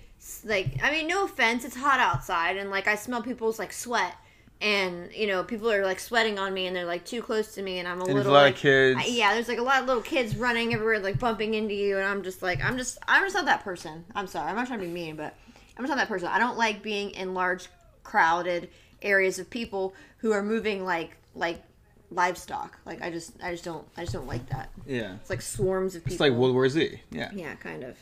like. 0.44 0.78
I 0.82 0.90
mean, 0.90 1.06
no 1.08 1.24
offense, 1.24 1.64
it's 1.64 1.76
hot 1.76 2.00
outside, 2.00 2.56
and 2.56 2.70
like 2.70 2.86
I 2.88 2.94
smell 2.94 3.22
people's 3.22 3.58
like 3.58 3.72
sweat. 3.72 4.14
And 4.60 5.12
you 5.12 5.28
know, 5.28 5.44
people 5.44 5.70
are 5.70 5.84
like 5.84 6.00
sweating 6.00 6.38
on 6.38 6.52
me, 6.52 6.66
and 6.66 6.74
they're 6.74 6.84
like 6.84 7.04
too 7.04 7.22
close 7.22 7.54
to 7.54 7.62
me, 7.62 7.78
and 7.78 7.86
I'm 7.86 8.00
a 8.00 8.04
and 8.04 8.08
there's 8.16 8.26
a 8.26 8.30
little 8.30 8.32
lot 8.32 8.42
like, 8.42 8.54
of 8.54 8.60
kids. 8.60 9.00
I- 9.00 9.06
yeah, 9.06 9.34
there's 9.34 9.46
like 9.48 9.58
a 9.58 9.62
lot 9.62 9.80
of 9.82 9.86
little 9.86 10.02
kids 10.02 10.36
running 10.36 10.74
everywhere, 10.74 10.98
like 10.98 11.18
bumping 11.20 11.54
into 11.54 11.74
you, 11.74 11.96
and 11.96 12.04
I'm 12.06 12.22
just 12.24 12.42
like, 12.42 12.62
I'm 12.64 12.76
just, 12.76 12.98
I'm 13.06 13.22
just 13.24 13.34
not 13.36 13.44
that 13.44 13.62
person. 13.62 14.04
I'm 14.16 14.26
sorry, 14.26 14.48
I'm 14.50 14.56
not 14.56 14.66
trying 14.66 14.80
to 14.80 14.86
be 14.86 14.90
mean, 14.92 15.14
but 15.14 15.36
I'm 15.76 15.84
just 15.84 15.90
not 15.90 15.98
that 15.98 16.08
person. 16.08 16.28
I 16.28 16.38
don't 16.40 16.58
like 16.58 16.82
being 16.82 17.10
in 17.10 17.34
large, 17.34 17.68
crowded 18.02 18.68
areas 19.00 19.38
of 19.38 19.48
people 19.48 19.94
who 20.18 20.32
are 20.32 20.42
moving 20.42 20.84
like, 20.84 21.12
like 21.36 21.62
livestock. 22.10 22.78
Like 22.84 23.00
I 23.02 23.10
just, 23.10 23.32
I 23.42 23.52
just 23.52 23.64
don't, 23.64 23.86
I 23.96 24.00
just 24.00 24.12
don't 24.12 24.26
like 24.26 24.48
that. 24.48 24.70
yeah, 24.86 25.14
It's 25.20 25.30
like 25.30 25.42
swarms 25.42 25.94
of 25.94 26.02
people. 26.02 26.14
it's 26.14 26.20
like 26.20 26.32
World 26.32 26.54
War 26.54 26.68
Z. 26.68 27.00
Yeah. 27.12 27.30
yeah, 27.32 27.54
kind 27.54 27.84
of. 27.84 27.96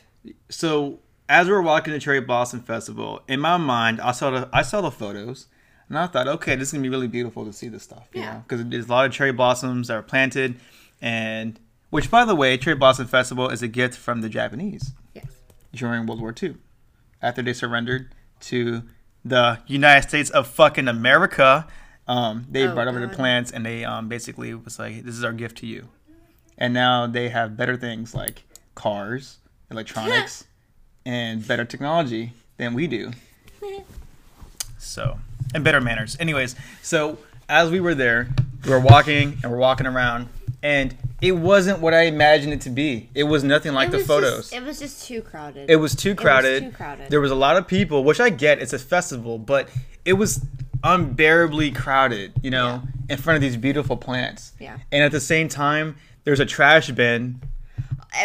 so 0.48 1.00
as 1.28 1.48
we 1.48 1.52
were 1.52 1.60
walking 1.62 1.92
to 1.92 1.98
Cherry 1.98 2.20
Blossom 2.20 2.60
Festival, 2.60 3.20
in 3.28 3.40
my 3.40 3.56
mind, 3.56 4.00
I 4.00 4.12
saw 4.12 4.30
the 4.30 4.48
I 4.52 4.62
saw 4.62 4.80
the 4.80 4.90
photos, 4.90 5.48
and 5.88 5.98
I 5.98 6.06
thought, 6.06 6.28
okay, 6.28 6.56
this 6.56 6.68
is 6.68 6.72
gonna 6.72 6.82
be 6.82 6.88
really 6.88 7.08
beautiful 7.08 7.44
to 7.44 7.52
see 7.52 7.68
this 7.68 7.82
stuff, 7.82 8.08
you 8.12 8.20
Yeah. 8.22 8.38
because 8.46 8.64
there's 8.66 8.86
a 8.86 8.90
lot 8.90 9.06
of 9.06 9.12
cherry 9.12 9.32
blossoms 9.32 9.88
that 9.88 9.94
are 9.96 10.02
planted, 10.02 10.58
and 11.00 11.58
which, 11.90 12.10
by 12.10 12.24
the 12.24 12.34
way, 12.34 12.56
Cherry 12.58 12.76
Blossom 12.76 13.06
Festival 13.06 13.48
is 13.48 13.62
a 13.62 13.68
gift 13.68 13.96
from 13.96 14.20
the 14.20 14.28
Japanese 14.28 14.92
Yes. 15.14 15.26
during 15.72 16.06
World 16.06 16.20
War 16.20 16.34
II, 16.42 16.56
after 17.22 17.42
they 17.42 17.52
surrendered 17.52 18.10
to 18.40 18.82
the 19.24 19.58
United 19.66 20.08
States 20.08 20.30
of 20.30 20.46
fucking 20.48 20.88
America. 20.88 21.66
Um, 22.08 22.46
they 22.50 22.66
Oh, 22.66 22.74
brought 22.74 22.88
over 22.88 23.00
the 23.00 23.08
plants 23.08 23.50
and 23.50 23.64
they 23.66 23.84
um, 23.84 24.08
basically 24.08 24.54
was 24.54 24.78
like, 24.78 25.04
"This 25.04 25.14
is 25.16 25.24
our 25.24 25.32
gift 25.32 25.58
to 25.58 25.66
you." 25.66 25.88
And 26.58 26.72
now 26.74 27.06
they 27.06 27.28
have 27.30 27.56
better 27.56 27.76
things 27.76 28.14
like 28.14 28.44
cars, 28.74 29.38
electronics, 29.70 30.44
and 31.06 31.46
better 31.46 31.64
technology 31.64 32.32
than 32.56 32.74
we 32.74 32.86
do. 32.86 33.12
So, 34.78 35.18
and 35.54 35.64
better 35.64 35.80
manners. 35.80 36.16
Anyways, 36.20 36.56
so 36.82 37.18
as 37.48 37.70
we 37.70 37.80
were 37.80 37.94
there, 37.94 38.28
we 38.64 38.70
were 38.70 38.80
walking 38.80 39.38
and 39.42 39.52
we're 39.52 39.58
walking 39.58 39.86
around, 39.86 40.28
and 40.62 40.94
it 41.22 41.32
wasn't 41.32 41.80
what 41.80 41.94
I 41.94 42.02
imagined 42.02 42.52
it 42.52 42.60
to 42.62 42.70
be. 42.70 43.08
It 43.14 43.24
was 43.24 43.42
nothing 43.42 43.72
like 43.72 43.88
It 43.88 43.92
the 43.92 43.96
was 43.98 44.06
photos. 44.06 44.36
Just, 44.36 44.52
it 44.52 44.62
was 44.62 44.78
just 44.78 45.06
too 45.06 45.22
crowded. 45.22 45.70
It 45.70 45.76
was 45.76 45.94
too 45.94 46.14
crowded. 46.14 46.62
too 46.64 46.70
crowded. 46.72 47.10
There 47.10 47.20
was 47.20 47.30
a 47.30 47.36
lot 47.36 47.56
of 47.56 47.66
people, 47.66 48.04
which 48.04 48.20
I 48.20 48.28
get. 48.30 48.60
It's 48.60 48.72
a 48.72 48.78
festival, 48.78 49.38
but 49.38 49.68
it 50.04 50.14
was 50.14 50.44
unbearably 50.84 51.70
crowded. 51.70 52.32
You 52.42 52.50
know, 52.50 52.82
in 53.08 53.16
front 53.18 53.36
of 53.36 53.40
these 53.40 53.56
beautiful 53.56 53.96
plants. 53.96 54.52
Yeah. 54.60 54.78
And 54.92 55.02
at 55.02 55.12
the 55.12 55.20
same 55.20 55.48
time, 55.48 55.96
there's 56.24 56.40
a 56.40 56.46
trash 56.46 56.90
bin. 56.90 57.40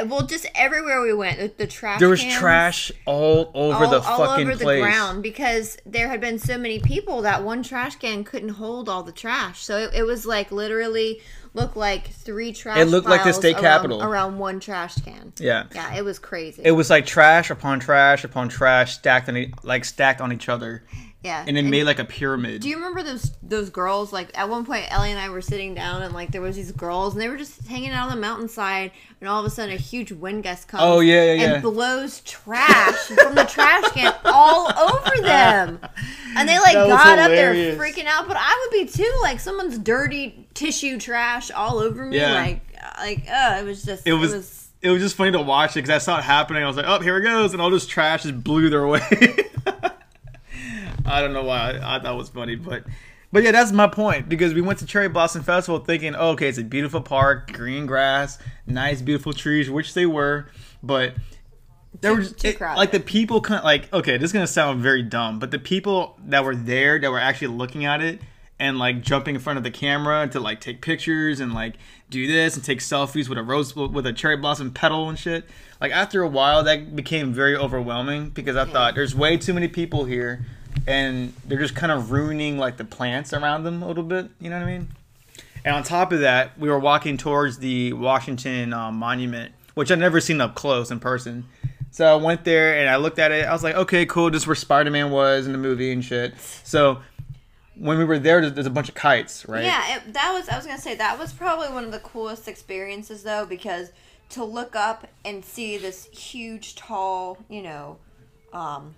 Well, 0.06 0.26
just 0.26 0.46
everywhere 0.56 1.02
we 1.02 1.14
went, 1.14 1.40
the, 1.40 1.52
the 1.58 1.68
trash. 1.68 2.00
There 2.00 2.10
was 2.10 2.22
cans, 2.22 2.36
trash 2.36 2.92
all 3.06 3.52
over 3.54 3.86
all, 3.86 3.92
the 3.92 4.02
all 4.02 4.18
fucking 4.26 4.48
over 4.48 4.56
the 4.56 4.64
place. 4.64 4.82
ground 4.82 5.24
because 5.24 5.78
there 5.86 6.08
had 6.08 6.22
been 6.22 6.40
so 6.40 6.58
many 6.58 6.80
people 6.80 7.22
that 7.24 7.44
one 7.44 7.64
trash 7.64 7.96
can 7.96 8.24
couldn't 8.24 8.50
hold 8.50 8.90
all 8.90 9.04
the 9.04 9.12
trash. 9.12 9.64
So 9.64 9.78
it, 9.78 9.92
it 9.96 10.04
was 10.04 10.26
like 10.26 10.52
literally 10.52 11.22
looked 11.54 11.76
like 11.76 12.08
three 12.10 12.54
trash. 12.54 12.78
It 12.78 12.86
looked 12.86 13.08
like 13.08 13.24
the 13.24 13.34
state 13.34 13.56
around- 13.56 13.64
capitol. 13.64 14.04
around 14.04 14.38
one 14.40 14.60
trash 14.60 14.96
can. 14.96 15.34
Yeah. 15.38 15.66
Yeah, 15.74 15.96
it 15.96 16.04
was 16.06 16.20
crazy. 16.20 16.62
It 16.64 16.72
was 16.72 16.90
like 16.90 17.06
trash 17.06 17.50
upon 17.50 17.80
trash 17.80 18.24
upon 18.24 18.50
trash 18.50 18.96
stacked 18.96 19.28
on 19.30 19.54
like 19.64 19.86
stacked 19.86 20.22
on 20.22 20.32
each 20.32 20.48
other, 20.50 20.84
yeah, 21.24 21.46
and 21.48 21.56
it 21.56 21.66
made 21.66 21.84
like 21.84 22.00
a 22.00 22.06
pyramid. 22.06 22.62
Do 22.62 22.70
you 22.70 22.78
remember 22.78 23.04
those 23.04 23.32
those 23.44 23.70
girls? 23.70 24.12
Like 24.12 24.36
at 24.36 24.50
one 24.50 24.66
point, 24.66 24.88
Ellie 24.90 25.12
and 25.12 25.20
I 25.20 25.30
were 25.30 25.42
sitting 25.42 25.76
down, 25.76 26.02
and 26.02 26.16
like 26.16 26.32
there 26.32 26.42
was 26.42 26.56
these 26.56 26.72
girls, 26.72 27.14
and 27.14 27.22
they 27.22 27.30
were 27.30 27.38
just 27.38 27.68
hanging 27.68 27.92
out 27.92 28.10
on 28.10 28.16
the 28.16 28.22
mountainside, 28.22 28.92
and 29.20 29.30
all 29.30 29.40
of 29.40 29.46
a 29.46 29.52
sudden, 29.52 29.76
a 29.76 29.78
huge 29.78 30.12
wind 30.12 30.44
gust 30.44 30.68
comes. 30.68 30.82
Oh, 30.84 31.00
yeah, 31.00 31.26
yeah, 31.26 31.32
and 31.44 31.52
yeah. 31.54 31.60
blows 31.62 32.22
trash 32.22 32.96
from 32.96 33.36
the 33.36 33.44
trash 33.44 33.92
can 33.92 34.16
all 34.26 34.72
over 34.80 35.22
them, 35.22 35.80
and 36.36 36.50
they 36.50 36.58
like 36.58 36.74
That 36.74 36.88
was 36.88 36.98
got 36.98 37.20
up 37.20 37.30
there 37.30 37.54
freaking 37.78 38.06
out. 38.06 38.28
But 38.28 38.38
I 38.40 38.68
would 38.72 38.86
be 38.86 38.92
too, 38.92 39.20
like 39.22 39.40
someone's 39.40 39.78
dirty 39.78 40.48
tissue 40.56 41.00
trash 41.00 41.52
all 41.52 41.78
over 41.78 42.06
me, 42.08 42.18
Yeah. 42.18 42.34
like 42.34 42.62
like 42.98 43.28
uh, 43.30 43.58
it 43.60 43.66
was 43.66 43.84
just 43.84 44.08
it 44.08 44.14
was, 44.14 44.72
it 44.82 44.90
was 44.90 45.02
just 45.04 45.16
funny 45.16 45.32
to 45.34 45.42
watch 45.42 45.74
it 45.78 45.84
because 45.84 45.92
I 45.92 46.00
saw 46.00 46.18
it 46.18 46.24
happening. 46.24 46.64
I 46.64 46.68
was 46.68 46.78
like, 46.78 46.88
oh, 46.88 47.00
here 47.00 47.18
it 47.18 47.22
goes, 47.22 47.54
and 47.54 47.62
all 47.62 47.70
this 47.70 47.86
trash 47.86 48.24
just 48.24 48.44
blew 48.44 48.72
their 48.72 48.88
way. 48.88 49.02
I 51.06 51.22
don't 51.22 51.34
know 51.34 51.44
why 51.44 51.72
I, 51.72 51.98
I 51.98 52.00
thought 52.00 52.14
it 52.14 52.18
was 52.18 52.30
funny, 52.30 52.56
but 52.56 52.84
but 53.32 53.44
yeah, 53.44 53.52
that's 53.52 53.72
my 53.72 53.88
point 53.88 54.28
because 54.28 54.54
we 54.54 54.62
went 54.62 54.80
to 54.80 54.86
Cherry 54.86 55.08
Blossom 55.08 55.44
Festival 55.44 55.80
thinking, 55.80 56.16
oh, 56.16 56.32
okay, 56.32 56.50
it's 56.50 56.58
a 56.58 56.64
beautiful 56.64 57.02
park, 57.02 57.52
green 57.54 57.86
grass, 57.86 58.38
nice, 58.68 59.02
beautiful 59.02 59.34
trees, 59.34 59.70
which 59.70 59.94
they 59.94 60.06
were, 60.06 60.48
but 60.84 61.16
there 62.00 62.16
was 62.16 62.34
like 62.44 62.92
the 62.92 63.00
people 63.00 63.42
kind 63.42 63.60
of 63.60 63.66
like 63.66 63.92
okay, 63.94 64.18
this 64.18 64.30
is 64.30 64.34
gonna 64.34 64.48
sound 64.48 64.82
very 64.82 65.04
dumb, 65.04 65.40
but 65.40 65.52
the 65.52 65.60
people 65.60 66.18
that 66.26 66.44
were 66.44 66.56
there 66.56 67.00
that 67.00 67.12
were 67.12 67.20
actually 67.20 67.48
looking 67.48 67.86
at 67.86 68.02
it 68.02 68.22
and 68.62 68.78
like 68.78 69.02
jumping 69.02 69.34
in 69.34 69.42
front 69.42 69.58
of 69.58 69.64
the 69.64 69.72
camera 69.72 70.28
to 70.28 70.40
like 70.40 70.62
take 70.62 70.82
pictures 70.82 71.40
and 71.40 71.52
like 71.52 71.76
do 72.12 72.28
this 72.28 72.56
and 72.56 72.64
take 72.64 72.78
selfies 72.80 73.28
with 73.28 73.40
a 73.40 73.44
rose 73.44 73.76
with 73.76 74.06
a 74.06 74.14
cherry 74.14 74.38
blossom 74.38 74.72
petal 74.72 75.10
and 75.10 75.18
shit. 75.18 75.46
Like 75.82 75.92
after 75.92 76.22
a 76.22 76.28
while, 76.28 76.64
that 76.64 76.96
became 76.96 77.34
very 77.34 77.56
overwhelming 77.56 78.30
because 78.30 78.56
I 78.56 78.66
thought 78.66 78.94
there's 78.94 79.16
way 79.16 79.36
too 79.38 79.56
many 79.56 79.68
people 79.68 80.06
here, 80.06 80.46
and 80.88 81.34
they're 81.46 81.60
just 81.60 81.76
kind 81.76 81.92
of 81.92 82.12
ruining 82.12 82.58
like 82.58 82.78
the 82.78 82.86
plants 82.86 83.34
around 83.34 83.64
them 83.64 83.82
a 83.84 83.88
little 83.88 84.04
bit. 84.04 84.30
You 84.40 84.50
know 84.50 84.60
what 84.60 84.68
I 84.68 84.78
mean? 84.78 84.88
And 85.64 85.76
on 85.76 85.84
top 85.84 86.12
of 86.12 86.22
that, 86.22 86.58
we 86.58 86.70
were 86.70 86.80
walking 86.80 87.18
towards 87.18 87.60
the 87.60 87.94
Washington 87.94 88.74
um, 88.74 88.96
Monument, 88.96 89.54
which 89.76 89.92
I'd 89.92 90.00
never 90.00 90.20
seen 90.20 90.42
up 90.42 90.56
close 90.56 90.90
in 90.90 91.00
person. 91.00 91.46
So 91.92 92.06
I 92.12 92.16
went 92.16 92.46
there 92.46 92.80
and 92.80 92.90
I 92.90 92.96
looked 92.96 93.20
at 93.20 93.32
it. 93.32 93.46
I 93.46 93.52
was 93.52 93.64
like, 93.64 93.76
okay, 93.76 94.06
cool. 94.06 94.34
Is 94.34 94.48
where 94.48 94.56
Spider 94.56 94.90
Man 94.90 95.12
was 95.12 95.46
in 95.46 95.52
the 95.52 95.58
movie 95.58 95.92
and 95.92 96.04
shit. 96.04 96.34
So 96.64 97.02
when 97.76 97.98
we 97.98 98.06
were 98.06 98.18
there, 98.18 98.42
there's, 98.42 98.54
there's 98.54 98.66
a 98.66 98.72
bunch 98.72 98.90
of 98.90 98.96
kites, 98.96 99.48
right? 99.48 99.64
Yeah, 99.64 99.98
it, 99.98 100.14
that 100.14 100.32
was. 100.34 100.48
I 100.48 100.56
was 100.56 100.66
gonna 100.66 100.80
say 100.80 100.96
that 100.96 101.20
was 101.20 101.34
probably 101.34 101.68
one 101.68 101.84
of 101.84 101.92
the 101.92 102.00
coolest 102.00 102.48
experiences 102.48 103.24
though, 103.24 103.46
because 103.46 103.92
to 104.30 104.44
look 104.44 104.76
up 104.76 105.08
and 105.26 105.44
see 105.44 105.78
this 105.78 106.06
huge, 106.06 106.76
tall, 106.76 107.38
you 107.50 107.62
know, 107.62 107.98
um, 108.54 108.96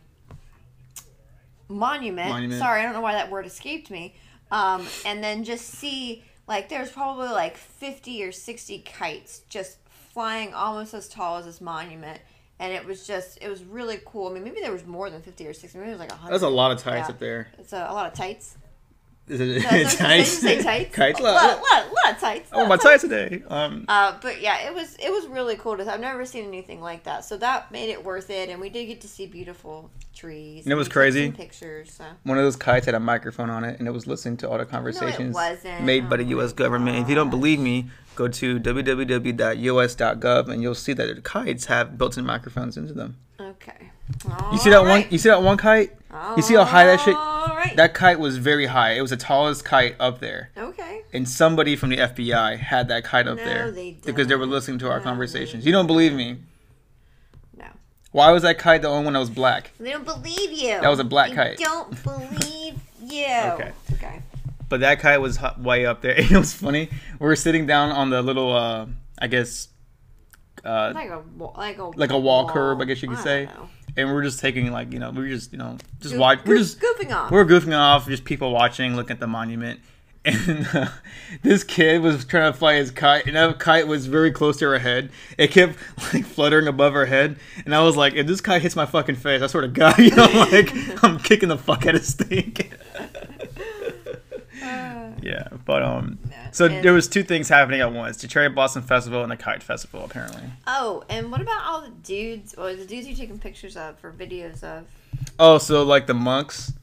monument. 1.67 2.29
Monument. 2.29 2.59
Sorry, 2.59 2.81
I 2.81 2.83
don't 2.83 2.93
know 2.93 3.01
why 3.01 3.13
that 3.13 3.29
word 3.31 3.45
escaped 3.45 3.89
me. 3.89 4.15
Um, 4.51 4.85
and 5.05 5.23
then 5.23 5.43
just 5.43 5.65
see 5.65 6.23
like 6.47 6.69
there's 6.69 6.91
probably 6.91 7.29
like 7.29 7.57
fifty 7.57 8.23
or 8.23 8.31
sixty 8.31 8.79
kites 8.79 9.41
just 9.49 9.77
flying 10.13 10.53
almost 10.53 10.93
as 10.93 11.07
tall 11.09 11.37
as 11.37 11.45
this 11.45 11.59
monument. 11.61 12.19
And 12.59 12.71
it 12.71 12.85
was 12.85 13.05
just, 13.05 13.39
it 13.41 13.49
was 13.49 13.63
really 13.63 13.99
cool. 14.05 14.29
I 14.29 14.33
mean, 14.33 14.43
maybe 14.43 14.61
there 14.61 14.71
was 14.71 14.85
more 14.85 15.09
than 15.09 15.21
50 15.23 15.47
or 15.47 15.53
60. 15.53 15.75
Maybe 15.77 15.89
it 15.89 15.93
was 15.93 15.99
like 15.99 16.11
100. 16.11 16.31
That's 16.31 16.43
a 16.43 16.47
lot 16.47 16.71
of 16.71 16.77
tights 16.77 17.09
Yeah. 17.09 17.13
up 17.15 17.19
there. 17.19 17.47
It's 17.57 17.73
a, 17.73 17.87
a 17.89 17.93
lot 17.93 18.05
of 18.05 18.13
tights. 18.13 18.55
Is 19.27 19.39
it 19.39 19.45
Did 19.45 19.65
I 19.65 19.83
tights? 19.85 20.29
say 20.37 20.61
tights? 20.61 20.93
Kites? 20.93 21.19
Lot, 21.21 21.33
lot, 21.35 21.61
lot 21.61 22.13
of 22.13 22.19
tights. 22.19 22.49
Oh, 22.51 22.65
my 22.67 22.75
tights 22.75 23.03
today. 23.03 23.41
Um, 23.47 23.85
Uh, 23.87 24.17
but 24.21 24.41
yeah, 24.41 24.67
it 24.67 24.73
was 24.73 24.95
it 25.01 25.09
was 25.11 25.27
really 25.27 25.55
cool 25.55 25.77
to. 25.77 25.89
I've 25.91 26.01
never 26.01 26.25
seen 26.25 26.45
anything 26.45 26.81
like 26.81 27.03
that, 27.05 27.23
so 27.23 27.37
that 27.37 27.71
made 27.71 27.89
it 27.89 28.03
worth 28.03 28.29
it. 28.29 28.49
And 28.49 28.59
we 28.59 28.67
did 28.69 28.85
get 28.85 28.99
to 29.01 29.07
see 29.07 29.25
beautiful 29.25 29.89
trees. 30.13 30.65
And 30.65 30.73
it 30.73 30.75
was 30.75 30.89
crazy? 30.89 31.31
Pictures. 31.31 31.93
So. 31.93 32.03
one 32.23 32.37
of 32.37 32.43
those 32.43 32.57
kites 32.57 32.85
had 32.85 32.95
a 32.95 32.99
microphone 32.99 33.49
on 33.49 33.63
it, 33.63 33.79
and 33.79 33.87
it 33.87 33.91
was 33.91 34.07
listening 34.07 34.35
to 34.37 34.49
all 34.49 34.57
the 34.57 34.65
conversations 34.65 35.33
wasn't. 35.33 35.83
made 35.85 36.09
by 36.09 36.15
Oh 36.15 36.17
the 36.17 36.25
U.S. 36.25 36.51
government. 36.51 36.97
If 36.97 37.07
you 37.07 37.15
don't 37.15 37.29
believe 37.29 37.59
me, 37.59 37.89
go 38.15 38.27
to 38.27 38.59
www.us.gov, 38.59 40.49
and 40.49 40.61
you'll 40.61 40.75
see 40.75 40.91
that 40.93 41.15
the 41.15 41.21
kites 41.21 41.65
have 41.65 41.97
built-in 41.97 42.25
microphones 42.25 42.75
into 42.77 42.93
them. 42.93 43.15
Okay. 43.39 43.89
You 44.51 44.57
see 44.57 44.69
that 44.69 44.83
one? 44.83 45.05
You 45.09 45.17
see 45.17 45.29
that 45.29 45.41
one 45.41 45.55
kite? 45.57 45.93
You 46.35 46.41
see 46.43 46.53
how 46.55 46.63
high 46.63 46.85
that 46.85 46.99
shit? 47.01 47.15
Right. 47.15 47.73
That 47.75 47.93
kite 47.93 48.19
was 48.19 48.37
very 48.37 48.65
high. 48.67 48.91
It 48.93 49.01
was 49.01 49.09
the 49.11 49.17
tallest 49.17 49.63
kite 49.65 49.95
up 49.99 50.19
there. 50.19 50.51
okay. 50.57 51.01
And 51.13 51.27
somebody 51.29 51.75
from 51.75 51.89
the 51.89 51.97
FBI 51.97 52.57
had 52.57 52.87
that 52.87 53.03
kite 53.03 53.27
up 53.27 53.37
No, 53.37 53.45
there 53.45 53.71
they 53.71 53.97
because 54.03 54.27
they 54.27 54.35
were 54.35 54.45
listening 54.47 54.79
to 54.79 54.89
our 54.89 54.97
No, 54.97 55.03
conversations. 55.03 55.65
You 55.65 55.71
don't 55.71 55.85
believe 55.87 56.13
me? 56.13 56.37
No. 57.55 57.65
Why 58.11 58.31
was 58.31 58.41
that 58.43 58.57
kite 58.57 58.81
the 58.81 58.87
only 58.89 59.05
one 59.05 59.13
that 59.13 59.19
was 59.19 59.29
black? 59.29 59.71
They 59.79 59.91
don't 59.91 60.05
believe 60.05 60.51
you. 60.51 60.79
That 60.81 60.89
was 60.89 60.99
a 60.99 61.03
black 61.03 61.29
They 61.29 61.35
kite. 61.35 61.57
Don't 61.59 62.03
believe 62.03 62.79
you. 63.01 63.25
Okay. 63.25 63.71
Okay. 63.93 64.21
But 64.69 64.79
that 64.79 64.99
kite 64.99 65.21
was 65.21 65.39
way 65.59 65.85
up 65.85 66.01
there. 66.01 66.15
It 66.17 66.31
was 66.31 66.53
funny. 66.53 66.89
We 67.19 67.27
were 67.27 67.35
sitting 67.35 67.67
down 67.67 67.91
on 67.91 68.09
the 68.09 68.21
little, 68.23 68.51
uh, 68.55 68.87
I 69.19 69.27
guess, 69.27 69.67
uh, 70.65 70.91
Like 70.95 71.09
a 71.11 71.21
like 71.57 71.77
a 71.77 71.83
like 71.83 72.11
a 72.11 72.19
wall 72.19 72.49
curb, 72.49 72.81
I 72.81 72.85
guess 72.85 73.01
you 73.03 73.09
could 73.09 73.19
say. 73.19 73.45
know. 73.45 73.69
And 73.95 74.07
we 74.07 74.13
we're 74.13 74.23
just 74.23 74.39
taking 74.39 74.71
like 74.71 74.91
you 74.91 74.99
know 74.99 75.11
we're 75.11 75.29
just 75.29 75.51
you 75.51 75.57
know 75.57 75.77
just 75.99 76.13
Goof- 76.13 76.19
watch. 76.19 76.39
We're 76.45 76.57
just 76.57 76.79
goofing 76.79 77.13
off. 77.13 77.31
we're 77.31 77.45
goofing 77.45 77.77
off, 77.77 78.07
just 78.07 78.25
people 78.25 78.51
watching, 78.51 78.95
looking 78.95 79.13
at 79.13 79.19
the 79.19 79.27
monument. 79.27 79.79
And 80.25 80.65
uh, 80.73 80.87
this 81.41 81.65
kid 81.65 82.01
was 82.01 82.23
trying 82.23 82.49
to 82.53 82.57
fly 82.57 82.75
his 82.75 82.91
kite, 82.91 83.25
and 83.25 83.35
that 83.35 83.59
kite 83.59 83.89
was 83.89 84.05
very 84.05 84.31
close 84.31 84.55
to 84.59 84.65
her 84.69 84.79
head. 84.79 85.09
It 85.37 85.51
kept 85.51 85.75
like 86.13 86.23
fluttering 86.23 86.67
above 86.67 86.93
her 86.93 87.07
head, 87.07 87.35
and 87.65 87.75
I 87.75 87.83
was 87.83 87.97
like, 87.97 88.13
"If 88.13 88.25
this 88.25 88.39
kite 88.39 88.61
hits 88.61 88.77
my 88.77 88.85
fucking 88.85 89.15
face, 89.15 89.41
I 89.41 89.47
swear 89.47 89.63
to 89.63 89.67
God, 89.67 89.97
you 89.99 90.15
know, 90.15 90.47
like 90.49 91.03
I'm 91.03 91.19
kicking 91.19 91.49
the 91.49 91.57
fuck 91.57 91.85
out 91.85 91.95
of 91.95 92.01
this 92.01 92.13
thing." 92.13 92.55
Yeah, 95.21 95.47
but 95.65 95.83
um, 95.83 96.19
so 96.51 96.65
And- 96.65 96.83
there 96.83 96.93
was 96.93 97.07
two 97.07 97.23
things 97.23 97.49
happening 97.49 97.81
at 97.81 97.91
once: 97.93 98.17
the 98.17 98.27
Cherry 98.27 98.49
Blossom 98.49 98.81
Festival 98.83 99.21
and 99.23 99.31
the 99.31 99.37
Kite 99.37 99.63
Festival, 99.63 100.03
apparently. 100.05 100.43
Oh, 100.67 101.03
and 101.09 101.31
what 101.31 101.41
about 101.41 101.63
all 101.65 101.81
the 101.81 101.89
dudes 101.89 102.53
or 102.55 102.75
the 102.75 102.85
dudes 102.85 103.07
you're 103.07 103.15
taking 103.17 103.39
pictures 103.39 103.77
of 103.77 103.99
for 103.99 104.11
videos 104.11 104.63
of? 104.63 104.85
Oh, 105.39 105.57
so 105.57 105.83
like 105.83 106.07
the 106.07 106.13
monks, 106.13 106.73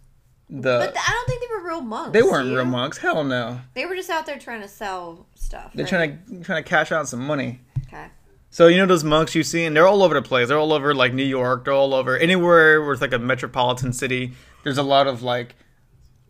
the 0.48 0.78
But 0.78 0.96
I 0.96 1.10
don't 1.12 1.28
think 1.28 1.40
they 1.42 1.54
were 1.54 1.66
real 1.68 1.80
monks. 1.80 2.12
they 2.12 2.22
weren't 2.22 2.54
real 2.54 2.64
monks. 2.64 2.98
Hell 2.98 3.22
no. 3.24 3.60
They 3.74 3.86
were 3.86 3.94
just 3.94 4.10
out 4.10 4.26
there 4.26 4.38
trying 4.38 4.62
to 4.62 4.68
sell 4.68 5.26
stuff. 5.34 5.72
They're 5.74 5.84
right? 5.84 5.90
trying 5.90 6.18
to 6.40 6.44
trying 6.44 6.62
to 6.62 6.68
cash 6.68 6.90
out 6.92 7.08
some 7.08 7.24
money. 7.26 7.60
Okay. 7.86 8.06
So 8.52 8.66
you 8.66 8.78
know 8.78 8.86
those 8.86 9.04
monks 9.04 9.34
you 9.36 9.44
see, 9.44 9.64
and 9.64 9.76
they're 9.76 9.86
all 9.86 10.02
over 10.02 10.14
the 10.14 10.22
place. 10.22 10.48
They're 10.48 10.58
all 10.58 10.72
over 10.72 10.92
like 10.94 11.12
New 11.14 11.22
York. 11.24 11.64
They're 11.64 11.74
all 11.74 11.94
over 11.94 12.16
anywhere 12.16 12.82
where 12.82 12.92
it's 12.92 13.00
like 13.02 13.12
a 13.12 13.18
metropolitan 13.18 13.92
city. 13.92 14.32
There's 14.64 14.78
a 14.78 14.82
lot 14.82 15.06
of 15.06 15.22
like, 15.22 15.54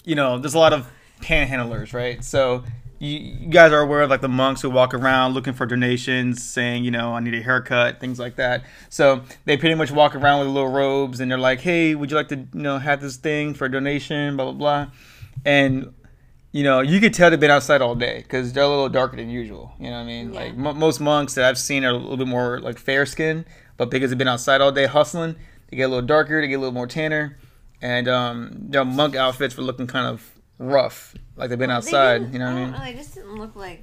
you 0.05 0.15
know, 0.15 0.39
there's 0.39 0.55
a 0.55 0.59
lot 0.59 0.73
of 0.75 0.87
panhandlers, 1.21 1.93
right? 1.93 2.23
So 2.25 2.65
you, 2.99 3.19
you 3.19 3.49
guys 3.49 3.73
are 3.73 3.81
aware 3.81 4.03
of 4.03 4.11
like 4.11 4.21
the 4.21 4.29
monks 4.29 4.61
who 4.61 4.71
walk 4.71 4.93
around 4.93 5.33
looking 5.33 5.55
for 5.55 5.67
donations, 5.67 6.43
saying, 6.43 6.85
you 6.85 6.91
know, 6.91 7.15
I 7.15 7.21
need 7.21 7.35
a 7.35 7.43
haircut, 7.43 7.99
things 8.01 8.19
like 8.19 8.37
that. 8.37 8.65
So 8.89 9.23
they 9.47 9.57
pretty 9.57 9.75
much 9.75 9.91
walk 9.91 10.15
around 10.15 10.41
with 10.41 10.49
little 10.49 10.71
robes, 10.71 11.21
and 11.21 11.31
they're 11.31 11.39
like, 11.39 11.61
hey, 11.61 11.95
would 11.95 12.11
you 12.11 12.17
like 12.17 12.29
to, 12.29 12.37
you 12.37 12.49
know, 12.53 12.79
have 12.79 13.01
this 13.01 13.17
thing 13.17 13.55
for 13.55 13.65
a 13.67 13.71
donation, 13.71 14.37
blah 14.37 14.47
blah 14.47 14.55
blah, 14.55 14.87
and 15.45 15.95
you 16.53 16.65
know, 16.65 16.81
you 16.81 16.99
could 16.99 17.15
tell 17.15 17.31
they've 17.31 17.39
been 17.39 17.51
outside 17.51 17.81
all 17.81 17.95
day 17.95 18.23
because 18.23 18.53
they're 18.53 18.65
a 18.65 18.69
little 18.69 18.89
darker 18.89 19.17
than 19.17 19.31
usual. 19.31 19.73
You 19.79 19.87
know 19.91 19.99
what 19.99 20.03
I 20.03 20.05
mean? 20.07 20.33
Yeah. 20.35 20.41
Like 20.41 20.57
mo 20.57 20.73
most 20.73 21.01
monks 21.01 21.35
that 21.35 21.45
I've 21.45 21.59
seen 21.59 21.85
are 21.85 21.91
a 21.91 21.97
little 21.97 22.17
bit 22.17 22.27
more 22.27 22.61
like 22.61 22.79
fair 22.79 23.07
skin, 23.07 23.47
but 23.77 23.89
because 23.89 24.11
they've 24.11 24.19
been 24.19 24.29
outside 24.29 24.61
all 24.61 24.73
day 24.73 24.87
hustling, 24.87 25.37
they 25.71 25.77
get 25.77 25.85
a 25.85 25.89
little 25.89 26.07
darker, 26.07 26.41
they 26.41 26.49
get 26.49 26.57
a 26.57 26.59
little 26.59 26.75
more 26.75 26.89
tanner. 26.89 27.39
and 27.83 28.09
um, 28.09 28.51
their 28.53 28.85
monk 28.85 29.17
outfits 29.17 29.57
were 29.57 29.63
looking 29.63 29.87
kind 29.87 30.07
of 30.07 30.40
rough, 30.61 31.15
like 31.37 31.49
they've 31.49 31.59
been 31.59 31.71
outside. 31.71 32.33
You 32.33 32.39
know 32.39 32.53
what 32.53 32.61
I 32.61 32.65
mean? 32.65 32.81
They 32.95 33.01
just 33.01 33.15
didn't 33.15 33.35
look 33.37 33.57
like 33.57 33.83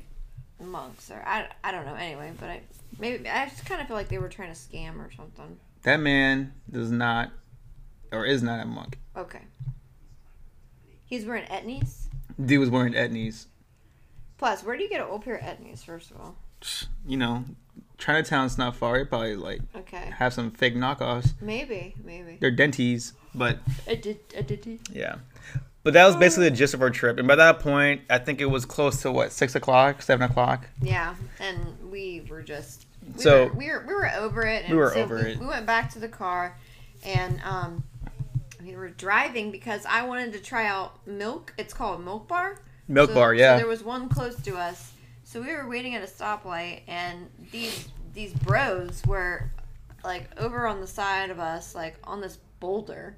monks, 0.63 1.11
or 1.11 1.21
I, 1.25 1.47
I 1.63 1.71
don't 1.71 1.85
know. 1.85 1.95
Anyway, 1.95 2.31
but 2.39 2.49
I 2.49 2.61
maybe 2.99 3.27
I 3.27 3.47
just 3.49 3.65
kind 3.65 3.81
of 3.81 3.87
feel 3.87 3.97
like 3.97 4.07
they 4.07 4.19
were 4.19 4.29
trying 4.29 4.53
to 4.53 4.57
scam 4.59 4.97
or 4.99 5.11
something. 5.11 5.57
That 5.83 5.99
man 5.99 6.53
does 6.71 6.91
not, 6.91 7.31
or 8.11 8.25
is 8.25 8.41
not 8.43 8.61
a 8.61 8.65
monk. 8.65 8.99
Okay. 9.15 9.41
He's 11.05 11.25
wearing 11.25 11.45
etnies. 11.45 12.07
Dude 12.43 12.59
was 12.59 12.69
wearing 12.69 12.93
etnies. 12.93 13.45
Plus, 14.37 14.63
where 14.63 14.77
do 14.77 14.83
you 14.83 14.89
get 14.89 15.01
an 15.01 15.07
old 15.07 15.23
pair 15.23 15.35
of 15.35 15.41
etnies? 15.41 15.83
First 15.83 16.11
of 16.11 16.17
all, 16.19 16.35
You 17.07 17.17
know, 17.17 17.45
Chinatown's 17.97 18.57
not 18.57 18.75
far. 18.75 18.97
They 18.97 19.05
probably 19.05 19.35
like 19.35 19.61
okay, 19.75 20.11
have 20.17 20.33
some 20.33 20.51
fake 20.51 20.75
knockoffs. 20.75 21.33
maybe, 21.41 21.95
maybe. 22.03 22.37
They're 22.39 22.51
denties, 22.55 23.13
but 23.33 23.59
I 23.87 23.95
did, 23.95 24.19
I 24.37 24.41
did. 24.41 24.79
yeah. 24.91 25.15
But 25.87 25.93
that 25.93 26.05
was 26.05 26.17
basically 26.17 26.49
the 26.49 26.55
gist 26.57 26.73
of 26.73 26.81
our 26.81 26.89
trip. 26.89 27.17
And 27.17 27.25
by 27.29 27.37
that 27.37 27.59
point, 27.61 28.01
I 28.09 28.17
think 28.17 28.41
it 28.41 28.45
was 28.47 28.65
close 28.65 29.01
to 29.03 29.11
what 29.13 29.31
six 29.31 29.55
o'clock, 29.55 30.01
seven 30.01 30.29
o'clock. 30.29 30.67
Yeah, 30.81 31.15
and 31.39 31.89
we 31.89 32.25
were 32.29 32.41
just 32.41 32.85
we 33.15 33.21
So- 33.21 33.45
were, 33.45 33.53
we 33.53 33.67
were 33.71 33.85
we 33.87 33.93
were 33.93 34.11
over 34.17 34.41
it. 34.45 34.63
And 34.65 34.73
We 34.73 34.77
were 34.79 34.91
so 34.91 34.99
over 34.99 35.15
we, 35.15 35.21
it. 35.21 35.39
We 35.39 35.45
went 35.45 35.65
back 35.65 35.89
to 35.93 35.99
the 35.99 36.09
car, 36.09 36.57
and 37.05 37.39
um, 37.41 37.85
we 38.61 38.75
were 38.75 38.89
driving 38.89 39.49
because 39.49 39.85
I 39.85 40.05
wanted 40.05 40.33
to 40.33 40.39
try 40.41 40.65
out 40.65 41.07
milk. 41.07 41.53
It's 41.57 41.73
called 41.73 42.03
Milk 42.03 42.27
Bar. 42.27 42.59
Milk 42.89 43.11
So- 43.11 43.15
bar, 43.15 43.33
So 43.33 43.39
yeah. 43.39 43.55
there 43.55 43.65
was 43.65 43.81
one 43.81 44.09
close 44.09 44.35
to 44.41 44.57
us, 44.57 44.91
so 45.23 45.41
we 45.41 45.53
were 45.53 45.69
waiting 45.69 45.95
at 45.95 46.03
a 46.03 46.11
stoplight, 46.11 46.81
and 46.89 47.29
these 47.53 47.87
these 48.13 48.33
bros 48.33 49.01
were 49.07 49.49
like 50.03 50.37
over 50.37 50.67
on 50.67 50.81
the 50.81 50.87
side 50.87 51.29
of 51.29 51.39
us, 51.39 51.73
like 51.75 51.95
on 52.03 52.19
this 52.19 52.39
boulder. 52.59 53.15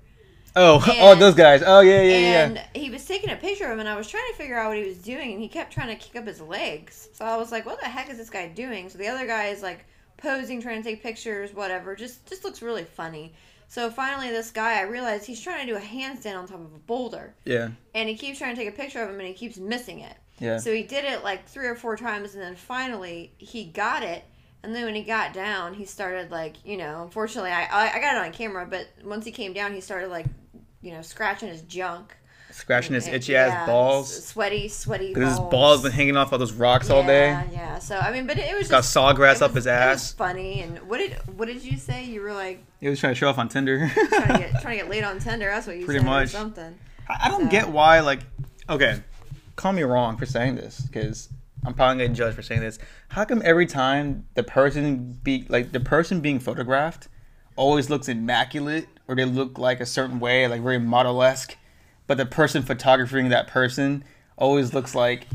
Oh, 0.56 0.84
oh, 0.88 1.12
And- 1.12 1.22
those 1.22 1.36
guys. 1.36 1.62
Oh 1.66 1.80
yeah, 1.82 2.02
yeah, 2.02 2.18
yeah. 2.18 2.46
And 2.46 2.62
he 2.74 2.90
was 2.90 3.06
taking 3.06 3.30
a 3.30 3.36
picture 3.36 3.66
of 3.66 3.72
him, 3.72 3.80
and 3.80 3.90
I 3.90 3.96
was 3.96 4.08
trying 4.08 4.30
to 4.32 4.38
figure 4.38 4.58
out 4.58 4.70
what 4.70 4.78
he 4.78 4.86
was 4.86 4.98
doing, 4.98 5.34
and 5.34 5.42
he 5.42 5.48
kept 5.48 5.72
trying 5.74 5.88
to 5.88 5.96
kick 5.96 6.16
up 6.16 6.28
his 6.28 6.42
legs. 6.42 7.10
So 7.14 7.26
I 7.26 7.38
was 7.38 7.52
like, 7.52 7.66
"What 7.66 7.80
the 7.80 7.88
heck 7.88 8.10
is 8.10 8.18
this 8.18 8.30
guy 8.30 8.48
doing?" 8.48 8.90
So 8.90 8.98
the 8.98 9.08
other 9.08 9.26
guy 9.28 9.48
is 9.48 9.62
like 9.62 9.86
posing, 10.18 10.62
trying 10.62 10.82
to 10.84 10.90
take 10.90 11.02
pictures, 11.04 11.54
whatever. 11.54 11.96
Just 11.96 12.26
just 12.28 12.44
looks 12.44 12.62
really 12.62 12.84
funny. 12.84 13.34
So 13.68 13.92
finally, 13.92 14.30
this 14.32 14.50
guy, 14.50 14.80
I 14.80 14.82
realized 14.82 15.26
he's 15.26 15.40
trying 15.42 15.66
to 15.68 15.72
do 15.72 15.78
a 15.78 15.82
handstand 15.82 16.38
on 16.40 16.48
top 16.48 16.60
of 16.60 16.74
a 16.74 16.80
boulder, 16.88 17.36
Yeah, 17.46 17.70
and 17.94 18.10
he 18.10 18.16
keeps 18.16 18.40
trying 18.40 18.56
to 18.56 18.60
take 18.62 18.68
a 18.74 18.76
picture 18.76 19.04
of 19.04 19.10
him, 19.10 19.20
and 19.20 19.28
he 19.28 19.34
keeps 19.36 19.58
missing 19.58 20.00
it. 20.00 20.16
yeah. 20.40 20.58
So 20.58 20.74
he 20.74 20.82
did 20.82 21.06
it 21.06 21.24
like 21.24 21.48
three 21.48 21.68
or 21.68 21.76
four 21.76 21.96
times, 21.96 22.34
and 22.34 22.42
then 22.42 22.56
finally 22.56 23.32
he 23.38 23.66
got 23.66 24.02
it. 24.02 24.24
And 24.64 24.76
then 24.76 24.84
when 24.86 24.96
he 24.96 25.04
got 25.04 25.34
down, 25.34 25.74
he 25.76 25.86
started 25.86 26.32
like 26.32 26.56
you 26.66 26.78
know. 26.78 27.04
Unfortunately, 27.04 27.52
I 27.52 27.66
I 27.66 27.92
I 27.94 28.00
got 28.02 28.16
it 28.16 28.26
on 28.26 28.32
camera, 28.34 28.66
but 28.70 28.88
once 29.06 29.24
he 29.24 29.32
came 29.32 29.54
down, 29.54 29.72
he 29.74 29.82
started 29.82 30.10
like 30.10 30.26
you 30.82 30.92
know 30.92 31.02
scratching 31.02 31.50
his 31.50 31.62
junk, 31.64 32.16
Scratching 32.52 32.96
his 32.96 33.06
And- 33.06 33.16
itchy 33.16 33.36
ass 33.36 33.52
yeah, 33.52 33.66
balls. 33.68 34.26
sweaty, 34.26 34.68
sweaty. 34.68 35.10
Because 35.14 35.30
his 35.30 35.38
balls. 35.40 35.52
balls 35.52 35.84
been 35.84 35.92
hanging 35.92 36.18
off 36.18 36.34
all 36.34 36.40
those 36.40 36.52
rocks 36.52 36.90
all 36.90 37.04
day. 37.04 37.28
Yeah, 37.30 37.44
yeah. 37.52 37.80
So 37.80 37.96
I 37.98 38.12
mean, 38.12 38.26
but 38.28 38.38
it, 38.40 38.50
it 38.50 38.56
was 38.58 38.68
Got 38.68 38.78
just 38.80 38.96
sawgrass 38.96 39.36
it 39.38 39.42
up 39.44 39.54
was- 39.54 39.66
his 39.66 39.68
It 39.68 39.72
was 39.72 39.78
ass. 39.78 40.14
funny. 40.14 40.62
And 40.62 40.80
what 40.90 40.98
did 40.98 41.14
what 41.38 41.46
did 41.48 41.64
you 41.64 41.78
say? 41.78 42.06
You 42.06 42.22
were 42.22 42.34
like 42.34 42.64
He 42.80 42.90
was 42.90 43.00
trying 43.00 43.12
to 43.14 43.16
show 43.20 43.30
off 43.30 43.38
on 43.38 43.50
Tinder. 43.50 43.90
trying 44.10 44.28
to 44.28 44.38
get 44.40 44.52
trying 44.62 44.78
to 44.80 44.84
get 44.84 44.90
laid 44.90 45.04
on 45.04 45.20
Tinder. 45.20 45.46
That's 45.48 45.68
what 45.68 45.78
you 45.78 45.86
Pretty 45.86 46.00
said 46.00 46.08
or 46.08 46.10
much. 46.10 46.30
something. 46.30 46.78
I 47.08 47.18
I 47.26 47.28
don't 47.30 47.46
So- 47.46 47.50
get 47.52 47.70
why, 47.70 48.00
like, 48.02 48.22
okay, 48.70 49.02
call 49.56 49.72
me 49.74 49.84
wrong 49.84 50.18
for 50.18 50.26
saying 50.26 50.56
this, 50.56 50.82
because 50.82 51.30
I'm 51.66 51.74
probably 51.76 52.04
gonna 52.06 52.16
judge 52.16 52.34
for 52.34 52.42
saying 52.42 52.62
this. 52.62 52.80
How 53.10 53.26
come 53.26 53.42
every 53.46 53.68
time 53.68 54.26
the 54.34 54.44
person 54.44 55.20
be 55.24 55.46
like 55.50 55.72
the 55.72 55.80
person 55.80 56.20
being 56.20 56.40
photographed 56.40 57.08
always 57.56 57.90
looks 57.90 58.08
immaculate, 58.10 58.88
or 59.10 59.16
they 59.16 59.26
look 59.26 59.58
like 59.58 59.80
a 59.82 59.86
certain 59.88 60.20
way, 60.20 60.48
like 60.48 60.62
very 60.62 60.78
model 60.78 61.24
esque, 61.24 61.58
but 62.06 62.18
the 62.18 62.28
person 62.28 62.62
photographing 62.62 63.30
that 63.30 63.48
person 63.48 64.04
always 64.38 64.72
looks 64.72 64.94
like 64.94 65.26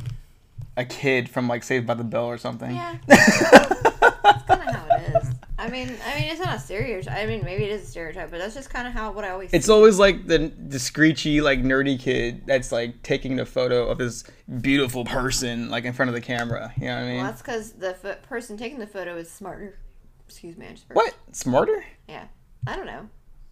a 0.77 0.85
kid 0.85 1.29
from 1.29 1.49
like 1.49 1.65
Saved 1.65 1.85
by 1.85 1.95
the 1.95 2.05
Bell 2.05 2.27
or 2.27 2.39
something. 2.39 2.73
Yeah. 2.75 2.97
That's 3.09 4.45
kind 4.47 4.61
of 4.61 4.75
how 4.75 4.97
it 4.97 5.17
is. 5.17 5.31
I 5.59 5.69
mean, 5.69 5.93
I 6.07 6.21
mean, 6.21 6.31
it's 6.31 6.41
not 6.41 6.57
a 6.57 6.59
stereotype. 6.61 7.17
I 7.17 7.27
mean, 7.27 7.45
maybe 7.45 7.65
it 7.65 7.73
is 7.73 7.83
a 7.83 7.87
stereotype, 7.87 8.31
but 8.31 8.39
that's 8.39 8.55
just 8.55 8.71
kind 8.71 8.87
of 8.87 8.93
how 8.93 9.13
what 9.13 9.25
I 9.25 9.31
always. 9.31 9.51
It's 9.53 9.67
see. 9.67 9.73
always 9.73 9.99
like 9.99 10.27
the 10.27 10.53
the 10.69 10.79
screechy, 10.79 11.41
like 11.41 11.63
nerdy 11.63 11.99
kid 11.99 12.43
that's 12.47 12.71
like 12.71 13.03
taking 13.03 13.37
the 13.37 13.47
photo 13.47 13.89
of 13.89 13.99
this 13.99 14.25
beautiful 14.61 15.05
person 15.05 15.71
like 15.71 15.85
in 15.85 15.93
front 15.93 16.11
of 16.11 16.15
the 16.15 16.21
camera. 16.21 16.73
You 16.77 16.87
know 16.87 16.95
what 16.97 17.03
I 17.03 17.07
mean? 17.07 17.17
Well, 17.17 17.27
that's 17.27 17.43
because 17.43 17.73
the 17.73 17.95
pho- 17.95 18.17
person 18.29 18.57
taking 18.57 18.79
the 18.79 18.87
photo 18.87 19.17
is 19.17 19.31
smarter. 19.31 19.79
Excuse 20.27 20.57
me, 20.57 20.67
I 20.67 20.71
just 20.73 20.87
burped. 20.89 20.97
What? 20.97 21.15
Smarter? 21.33 21.85
Yeah, 22.09 22.25
I 22.67 22.77
don't 22.77 22.87
know. 22.87 23.09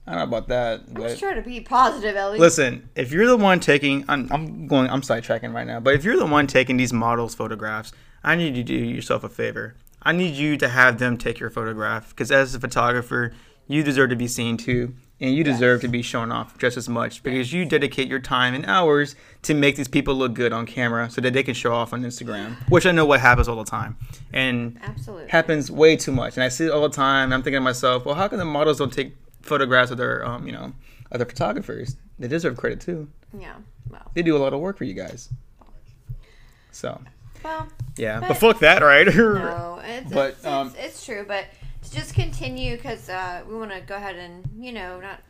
I 0.06 0.12
don't 0.12 0.18
know 0.18 0.36
about 0.36 0.48
that. 0.48 0.82
I'm 0.88 0.96
just 0.96 1.20
trying 1.20 1.36
to 1.36 1.42
be 1.42 1.60
positive, 1.60 2.16
Ellie. 2.16 2.38
listen, 2.38 2.88
if 2.96 3.12
you're 3.12 3.26
the 3.26 3.36
one 3.36 3.60
taking, 3.60 4.04
I'm, 4.08 4.28
I'm 4.32 4.66
going, 4.66 4.90
I'm 4.90 5.02
sidetracking 5.02 5.54
right 5.54 5.66
now. 5.66 5.78
But 5.78 5.94
if 5.94 6.04
you're 6.04 6.16
the 6.16 6.26
one 6.26 6.48
taking 6.48 6.76
these 6.76 6.92
models' 6.92 7.34
photographs, 7.36 7.92
I 8.24 8.34
need 8.34 8.56
you 8.56 8.64
to 8.64 8.72
do 8.72 8.74
yourself 8.74 9.22
a 9.22 9.28
favor. 9.28 9.76
I 10.02 10.10
need 10.12 10.34
you 10.34 10.56
to 10.56 10.68
have 10.68 10.98
them 10.98 11.16
take 11.16 11.38
your 11.38 11.50
photograph 11.50 12.10
because 12.10 12.32
as 12.32 12.54
a 12.54 12.60
photographer, 12.60 13.32
you 13.68 13.84
deserve 13.84 14.10
to 14.10 14.16
be 14.16 14.26
seen 14.26 14.56
too, 14.56 14.94
and 15.20 15.34
you 15.34 15.44
deserve 15.44 15.80
to 15.82 15.88
be 15.88 16.02
shown 16.02 16.32
off 16.32 16.58
just 16.58 16.76
as 16.76 16.88
much 16.88 17.22
because 17.22 17.52
you 17.52 17.64
dedicate 17.64 18.08
your 18.08 18.18
time 18.18 18.54
and 18.54 18.66
hours 18.66 19.14
to 19.42 19.54
make 19.54 19.76
these 19.76 19.86
people 19.86 20.16
look 20.16 20.34
good 20.34 20.52
on 20.52 20.66
camera 20.66 21.08
so 21.08 21.20
that 21.20 21.32
they 21.32 21.44
can 21.44 21.54
show 21.54 21.72
off 21.72 21.92
on 21.92 22.02
Instagram, 22.02 22.56
which 22.68 22.86
I 22.86 22.90
know 22.90 23.06
what 23.06 23.20
happens 23.20 23.46
all 23.46 23.56
the 23.56 23.70
time. 23.70 23.96
And 24.32 24.80
Absolutely. 24.82 25.28
happens 25.28 25.70
way 25.70 25.96
too 25.96 26.10
much, 26.10 26.36
and 26.36 26.42
I 26.42 26.48
see 26.48 26.66
it 26.66 26.72
all 26.72 26.82
the 26.82 26.94
time. 26.94 27.26
And 27.26 27.34
I'm 27.34 27.42
thinking 27.42 27.58
to 27.58 27.60
myself, 27.60 28.04
well, 28.04 28.16
how 28.16 28.26
come 28.26 28.40
the 28.40 28.44
models 28.44 28.78
don't 28.78 28.92
take 28.92 29.14
photographs 29.42 29.90
of 29.90 29.98
their, 29.98 30.24
um, 30.26 30.46
you 30.46 30.52
know, 30.52 30.72
other 31.10 31.24
photographers? 31.24 31.96
They 32.18 32.28
deserve 32.28 32.56
credit 32.56 32.80
too. 32.80 33.08
yeah. 33.38 33.54
Well. 33.90 34.10
They 34.14 34.22
do 34.22 34.36
a 34.36 34.38
lot 34.38 34.52
of 34.54 34.60
work 34.60 34.78
for 34.78 34.84
you 34.84 34.94
guys. 34.94 35.28
So 36.70 37.00
Well. 37.44 37.68
yeah, 37.96 38.20
but, 38.20 38.28
But- 38.28 38.36
fuck 38.38 38.58
that, 38.60 38.82
right? 38.82 39.06
No, 39.06 39.80
it's, 39.84 40.12
But, 40.12 40.30
it's, 40.30 40.46
um, 40.46 40.68
it's, 40.68 40.76
it's 40.76 41.04
true. 41.04 41.24
But 41.26 41.46
to 41.82 41.90
just 41.92 42.14
continue 42.14 42.76
because 42.76 43.08
uh, 43.08 43.42
we 43.48 43.54
want 43.56 43.72
to 43.72 43.80
go 43.80 43.96
ahead 43.96 44.16
and 44.16 44.48
you 44.58 44.72
know 44.72 45.00
not 45.00 45.20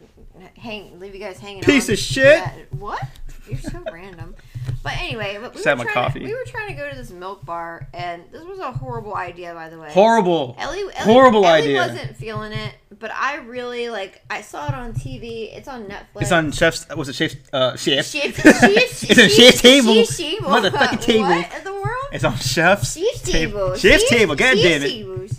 hang 0.56 0.98
leave 1.00 1.14
you 1.14 1.20
guys 1.20 1.38
hanging. 1.38 1.62
Piece 1.62 1.88
on 1.88 1.94
of 1.94 1.98
shit. 1.98 2.24
that- 2.44 2.72
What? 2.74 3.02
You're 3.48 3.58
so 3.58 3.82
random. 3.92 4.34
But 4.82 4.94
anyway, 4.98 5.38
but 5.40 5.50
we 5.52 5.54
Just 5.62 5.64
were 5.64 5.70
had 5.70 5.78
my 5.78 5.84
trying 5.84 5.94
coffee. 5.94 6.18
To, 6.20 6.24
we 6.26 6.34
were 6.34 6.44
trying 6.46 6.68
to 6.68 6.74
go 6.74 6.88
to 6.88 6.96
this 6.96 7.10
milk 7.10 7.44
bar, 7.44 7.88
and 7.92 8.22
this 8.30 8.42
was 8.44 8.58
a 8.58 8.70
horrible 8.72 9.14
idea, 9.16 9.52
by 9.54 9.68
the 9.68 9.78
way. 9.78 9.90
Horrible. 9.92 10.54
Ellie, 10.58 10.80
Ellie, 10.80 10.92
Horrible 10.94 11.44
Ellie 11.46 11.62
idea. 11.62 11.76
wasn't 11.78 12.16
feeling 12.16 12.52
it, 12.52 12.74
but 12.98 13.10
I 13.12 13.36
really 13.36 13.90
like. 13.90 14.22
I 14.30 14.42
saw 14.42 14.66
it 14.68 14.74
on 14.74 14.92
TV. 14.92 15.54
It's 15.56 15.68
on 15.68 15.84
Netflix. 15.86 16.22
It's 16.22 16.32
on 16.32 16.52
chef's. 16.52 16.88
Was 16.96 17.08
it 17.08 17.14
chef's? 17.14 17.36
Uh, 17.52 17.76
chef. 17.76 18.06
Chef, 18.06 18.36
chef, 18.42 19.10
it's 19.10 19.18
on 19.18 19.28
chef's 19.28 19.60
table. 19.60 20.04
Table. 20.04 20.48
Motherfucking 20.48 21.00
table. 21.02 21.28
What 21.28 21.52
in 21.58 21.64
the 21.64 21.72
world? 21.72 21.86
It's 22.12 22.24
on 22.24 22.36
chef's. 22.36 22.94
Chef's 22.96 23.22
ta- 23.22 23.32
table. 23.32 23.74
Chef's 23.76 24.08
table. 24.08 24.34
God 24.36 24.54
damn 24.56 24.82
it. 24.82 25.32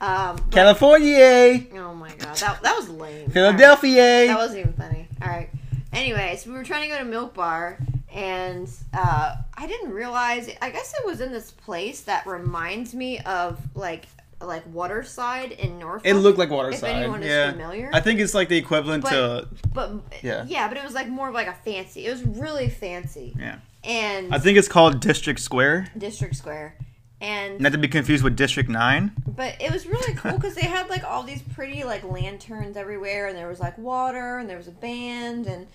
Um, 0.00 0.36
but- 0.36 0.50
California. 0.50 1.66
oh 1.74 1.94
my 1.94 2.10
god, 2.16 2.36
that, 2.36 2.62
that 2.62 2.76
was 2.76 2.88
lame. 2.90 3.30
Philadelphia. 3.30 4.26
That 4.26 4.36
wasn't 4.36 4.60
even 4.60 4.72
funny. 4.74 5.08
All 5.22 5.28
right. 5.28 5.48
Anyway, 5.94 6.36
so 6.36 6.50
we 6.50 6.56
were 6.56 6.64
trying 6.64 6.82
to 6.82 6.88
go 6.88 6.98
to 6.98 7.04
Milk 7.04 7.34
Bar, 7.34 7.78
and 8.12 8.68
uh, 8.92 9.36
I 9.54 9.66
didn't 9.66 9.90
realize. 9.92 10.50
I 10.60 10.70
guess 10.70 10.94
it 10.98 11.06
was 11.06 11.20
in 11.20 11.32
this 11.32 11.50
place 11.52 12.02
that 12.02 12.26
reminds 12.26 12.94
me 12.94 13.20
of 13.20 13.60
like 13.76 14.06
like 14.40 14.62
Waterside 14.74 15.52
in 15.52 15.78
Norfolk. 15.78 16.06
it 16.06 16.14
looked 16.14 16.36
like 16.38 16.50
Waterside. 16.50 16.90
If 16.90 16.96
anyone 16.96 17.22
is 17.22 17.28
yeah. 17.28 17.52
familiar. 17.52 17.88
I 17.94 18.00
think 18.00 18.20
it's 18.20 18.34
like 18.34 18.48
the 18.50 18.58
equivalent 18.58 19.02
But- 19.04 19.10
to. 19.10 19.48
but 19.72 19.92
Yeah. 20.22 20.44
yeah, 20.46 20.68
but 20.68 20.76
it 20.76 20.84
was 20.84 20.92
like 20.92 21.08
more 21.08 21.28
of 21.28 21.34
like 21.34 21.46
a 21.46 21.54
fancy. 21.54 22.04
It 22.06 22.10
was 22.10 22.22
really 22.24 22.68
fancy. 22.68 23.34
Yeah. 23.38 23.56
And 23.84 24.34
I 24.34 24.38
think 24.38 24.58
it's 24.58 24.68
called 24.68 25.00
District 25.00 25.40
Square. 25.40 25.88
District 25.96 26.34
Square. 26.36 26.76
And 27.24 27.58
Not 27.60 27.72
to 27.72 27.78
be 27.78 27.88
confused 27.88 28.22
with 28.22 28.36
District 28.36 28.68
Nine. 28.68 29.12
but 29.26 29.56
it 29.60 29.72
was 29.72 29.86
really 29.86 30.14
cool 30.14 30.32
because 30.32 30.54
they 30.54 30.66
had 30.66 30.90
like 30.90 31.04
all 31.04 31.22
these 31.22 31.40
pretty 31.40 31.82
like 31.84 32.04
lanterns 32.04 32.76
everywhere, 32.76 33.28
and 33.28 33.36
there 33.36 33.48
was 33.48 33.60
like 33.60 33.78
water, 33.78 34.38
and 34.38 34.48
there 34.48 34.58
was 34.58 34.68
a 34.68 34.72
band, 34.72 35.46
and 35.46 35.66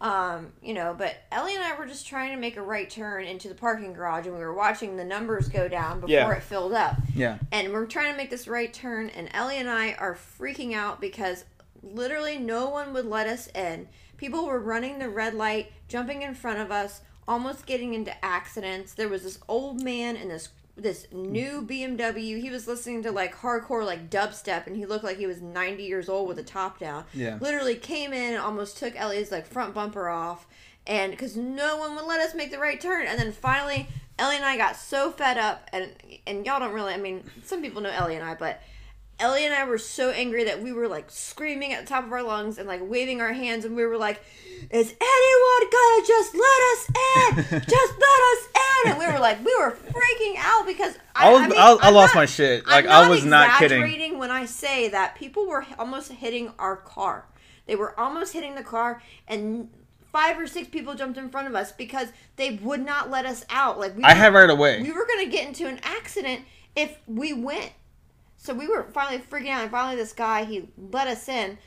um, 0.00 0.52
you 0.62 0.74
know. 0.74 0.94
But 0.96 1.16
Ellie 1.32 1.56
and 1.56 1.64
I 1.64 1.76
were 1.76 1.86
just 1.86 2.06
trying 2.06 2.30
to 2.32 2.36
make 2.40 2.56
a 2.56 2.62
right 2.62 2.88
turn 2.88 3.24
into 3.24 3.48
the 3.48 3.54
parking 3.56 3.92
garage, 3.92 4.26
and 4.26 4.34
we 4.36 4.40
were 4.40 4.54
watching 4.54 4.96
the 4.96 5.04
numbers 5.04 5.48
go 5.48 5.66
down 5.66 5.96
before 6.00 6.10
Yeah. 6.10 6.30
it 6.32 6.42
filled 6.44 6.72
up. 6.72 6.96
Yeah. 7.16 7.38
And 7.50 7.72
we're 7.72 7.86
trying 7.86 8.12
to 8.12 8.16
make 8.16 8.30
this 8.30 8.46
right 8.46 8.72
turn, 8.72 9.08
and 9.10 9.28
Ellie 9.34 9.58
and 9.58 9.68
I 9.68 9.94
are 9.94 10.14
freaking 10.38 10.72
out 10.72 11.00
because 11.00 11.44
literally 11.82 12.38
no 12.38 12.68
one 12.68 12.92
would 12.92 13.06
let 13.06 13.26
us 13.26 13.48
in. 13.56 13.88
People 14.18 14.46
were 14.46 14.60
running 14.60 15.00
the 15.00 15.08
red 15.08 15.34
light, 15.34 15.72
jumping 15.88 16.22
in 16.22 16.34
front 16.36 16.60
of 16.60 16.70
us, 16.70 17.00
almost 17.26 17.66
getting 17.66 17.92
into 17.94 18.24
accidents. 18.24 18.94
There 18.94 19.08
was 19.08 19.24
this 19.24 19.40
old 19.48 19.82
man 19.82 20.16
and 20.16 20.30
this 20.30 20.48
this 20.76 21.06
new 21.12 21.62
BMW. 21.62 22.40
He 22.40 22.50
was 22.50 22.66
listening 22.66 23.02
to 23.02 23.12
like 23.12 23.34
hardcore 23.36 23.84
like 23.84 24.10
dubstep, 24.10 24.66
and 24.66 24.76
he 24.76 24.86
looked 24.86 25.04
like 25.04 25.18
he 25.18 25.26
was 25.26 25.40
ninety 25.40 25.84
years 25.84 26.08
old 26.08 26.28
with 26.28 26.38
a 26.38 26.42
top 26.42 26.78
down. 26.78 27.04
Yeah. 27.12 27.38
Literally 27.40 27.76
came 27.76 28.12
in 28.12 28.34
and 28.34 28.42
almost 28.42 28.78
took 28.78 28.94
Ellie's 28.96 29.30
like 29.30 29.46
front 29.46 29.74
bumper 29.74 30.08
off, 30.08 30.46
and 30.86 31.10
because 31.10 31.36
no 31.36 31.76
one 31.76 31.94
would 31.96 32.06
let 32.06 32.20
us 32.20 32.34
make 32.34 32.50
the 32.50 32.58
right 32.58 32.80
turn, 32.80 33.06
and 33.06 33.18
then 33.18 33.32
finally 33.32 33.88
Ellie 34.18 34.36
and 34.36 34.44
I 34.44 34.56
got 34.56 34.76
so 34.76 35.10
fed 35.10 35.38
up, 35.38 35.68
and 35.72 35.90
and 36.26 36.46
y'all 36.46 36.60
don't 36.60 36.72
really. 36.72 36.94
I 36.94 36.98
mean, 36.98 37.24
some 37.44 37.62
people 37.62 37.82
know 37.82 37.90
Ellie 37.90 38.16
and 38.16 38.24
I, 38.24 38.34
but 38.34 38.60
Ellie 39.22 39.44
and 39.46 39.54
I 39.54 39.64
were 39.64 39.78
so 39.78 40.10
angry 40.10 40.44
that 40.44 40.60
we 40.60 40.72
were 40.72 40.88
like 40.88 41.10
screaming 41.10 41.72
at 41.72 41.82
the 41.82 41.86
top 41.88 42.04
of 42.04 42.12
our 42.12 42.22
lungs 42.22 42.58
and 42.58 42.66
like 42.68 42.80
waving 42.82 43.20
our 43.20 43.32
hands, 43.32 43.64
and 43.64 43.76
we 43.76 43.86
were 43.86 43.96
like, 43.96 44.20
"Is 44.70 44.94
anyone 45.00 45.70
gonna 45.70 46.06
just 46.06 46.34
let 46.34 46.60
us 46.72 46.88
in? 46.88 47.60
just 47.68 47.92
let 47.98 48.20
us 48.32 48.48
in!" 48.84 48.90
And 48.90 48.98
we 48.98 49.06
were 49.06 49.20
like, 49.20 49.38
we 49.44 49.54
were 49.56 49.70
freaking 49.70 50.34
out 50.38 50.66
because 50.66 50.96
I, 51.14 51.28
I 51.28 51.32
was, 51.32 51.40
I, 51.42 51.48
mean, 51.48 51.58
I, 51.58 51.90
lost 51.90 52.14
not- 52.14 52.20
my 52.20 52.26
shit. 52.26 52.66
Like 52.66 52.86
I 52.86 53.08
was 53.08 53.24
not 53.24 53.58
kidding. 53.58 54.18
when 54.18 54.30
I 54.32 54.44
say 54.46 54.88
that 54.88 55.14
people 55.14 55.46
were 55.46 55.64
almost 55.78 56.10
hitting 56.12 56.52
our 56.58 56.76
car. 56.76 57.26
They 57.66 57.76
were 57.76 57.98
almost 57.98 58.32
hitting 58.32 58.56
the 58.56 58.64
car, 58.64 59.00
and 59.28 59.70
five 60.12 60.36
or 60.38 60.46
six 60.48 60.66
people 60.68 60.94
jumped 60.94 61.16
in 61.16 61.30
front 61.30 61.46
of 61.46 61.54
us 61.54 61.70
because 61.72 62.08
they 62.36 62.56
would 62.56 62.84
not 62.84 63.08
let 63.08 63.24
us 63.24 63.44
out. 63.50 63.78
Like 63.78 63.96
we 63.96 64.02
I 64.02 64.12
were- 64.14 64.18
had 64.18 64.34
right 64.34 64.50
away. 64.50 64.82
we 64.82 64.90
were 64.90 65.06
gonna 65.06 65.30
get 65.30 65.46
into 65.46 65.66
an 65.68 65.78
accident 65.84 66.42
if 66.74 66.98
we 67.06 67.32
went. 67.32 67.70
So 68.42 68.52
we 68.52 68.66
were 68.66 68.82
finally 68.92 69.22
freaking 69.22 69.50
out, 69.50 69.62
and 69.62 69.70
finally 69.70 69.94
this 69.94 70.12
guy 70.12 70.42
he 70.42 70.68
let 70.76 71.06
us 71.06 71.28
in. 71.28 71.58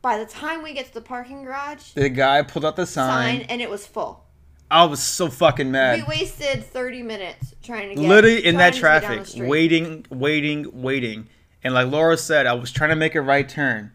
By 0.00 0.16
the 0.16 0.26
time 0.26 0.62
we 0.62 0.72
get 0.72 0.86
to 0.86 0.94
the 0.94 1.00
parking 1.00 1.42
garage, 1.42 1.90
The 1.94 2.08
guy 2.08 2.40
pulled 2.42 2.64
out 2.64 2.76
the 2.76 2.86
sign 2.86 3.40
sign. 3.40 3.46
and 3.48 3.60
it 3.60 3.68
was 3.68 3.84
full. 3.84 4.24
I 4.70 4.84
was 4.84 5.02
so 5.02 5.28
fucking 5.28 5.72
mad. 5.72 5.98
We 5.98 6.04
wasted 6.04 6.64
thirty 6.64 7.02
minutes 7.02 7.54
trying 7.64 7.88
to 7.88 7.94
get 7.96 8.08
Literally 8.08 8.46
in 8.46 8.58
that 8.58 8.74
to 8.74 8.80
get 8.80 9.02
down 9.02 9.16
traffic, 9.16 9.42
waiting, 9.48 10.06
waiting, 10.08 10.82
waiting. 10.82 11.28
And 11.64 11.74
like 11.74 11.90
Laura 11.90 12.16
said, 12.16 12.46
I 12.46 12.52
was 12.52 12.70
trying 12.70 12.90
to 12.90 12.96
make 12.96 13.16
a 13.16 13.20
right 13.20 13.48
turn. 13.48 13.90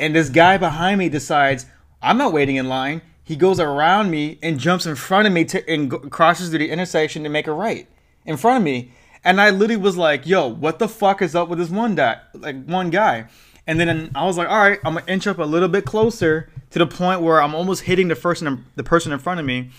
And 0.00 0.16
this 0.16 0.30
guy 0.30 0.58
behind 0.58 0.98
me 0.98 1.08
decides, 1.08 1.66
I'm 2.02 2.18
not 2.18 2.32
waiting 2.32 2.56
in 2.56 2.68
line. 2.68 3.02
He 3.22 3.36
goes 3.36 3.60
around 3.60 4.10
me 4.10 4.40
and 4.42 4.58
jumps 4.58 4.84
in 4.84 4.96
front 4.96 5.28
of 5.28 5.32
me 5.32 5.44
to, 5.44 5.70
and 5.70 6.10
crosses 6.10 6.48
through 6.48 6.58
the 6.58 6.70
intersection 6.70 7.22
to 7.22 7.28
make 7.28 7.46
a 7.46 7.52
right 7.52 7.86
in 8.26 8.36
front 8.36 8.56
of 8.58 8.64
me. 8.64 8.90
And 9.24 9.40
I 9.40 9.50
literally 9.50 9.76
was 9.76 9.96
like, 9.96 10.26
yo, 10.26 10.48
what 10.48 10.78
the 10.78 10.88
fuck 10.88 11.22
is 11.22 11.34
up 11.34 11.48
with 11.48 11.58
this 11.58 11.70
one 11.70 11.94
guy? 11.94 12.18
Like 12.34 12.64
one 12.64 12.90
guy. 12.90 13.26
And 13.66 13.78
then 13.78 14.10
I 14.14 14.24
was 14.24 14.36
like, 14.36 14.48
all 14.48 14.58
right, 14.58 14.80
I'm 14.84 14.94
gonna 14.94 15.06
inch 15.06 15.26
up 15.26 15.38
a 15.38 15.44
little 15.44 15.68
bit 15.68 15.84
closer 15.84 16.50
to 16.70 16.78
the 16.78 16.86
point 16.86 17.20
where 17.20 17.40
I'm 17.40 17.54
almost 17.54 17.82
hitting 17.82 18.08
the 18.08 18.16
person, 18.16 18.64
the 18.74 18.82
person 18.82 19.12
in 19.12 19.20
front 19.20 19.38
of 19.38 19.46
me. 19.46 19.70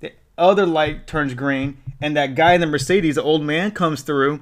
The 0.00 0.12
other 0.38 0.64
light 0.64 1.06
turns 1.06 1.34
green, 1.34 1.76
and 2.00 2.16
that 2.16 2.36
guy 2.36 2.52
in 2.52 2.60
the 2.60 2.66
Mercedes, 2.66 3.16
the 3.16 3.22
old 3.22 3.42
man, 3.42 3.72
comes 3.72 4.02
through, 4.02 4.40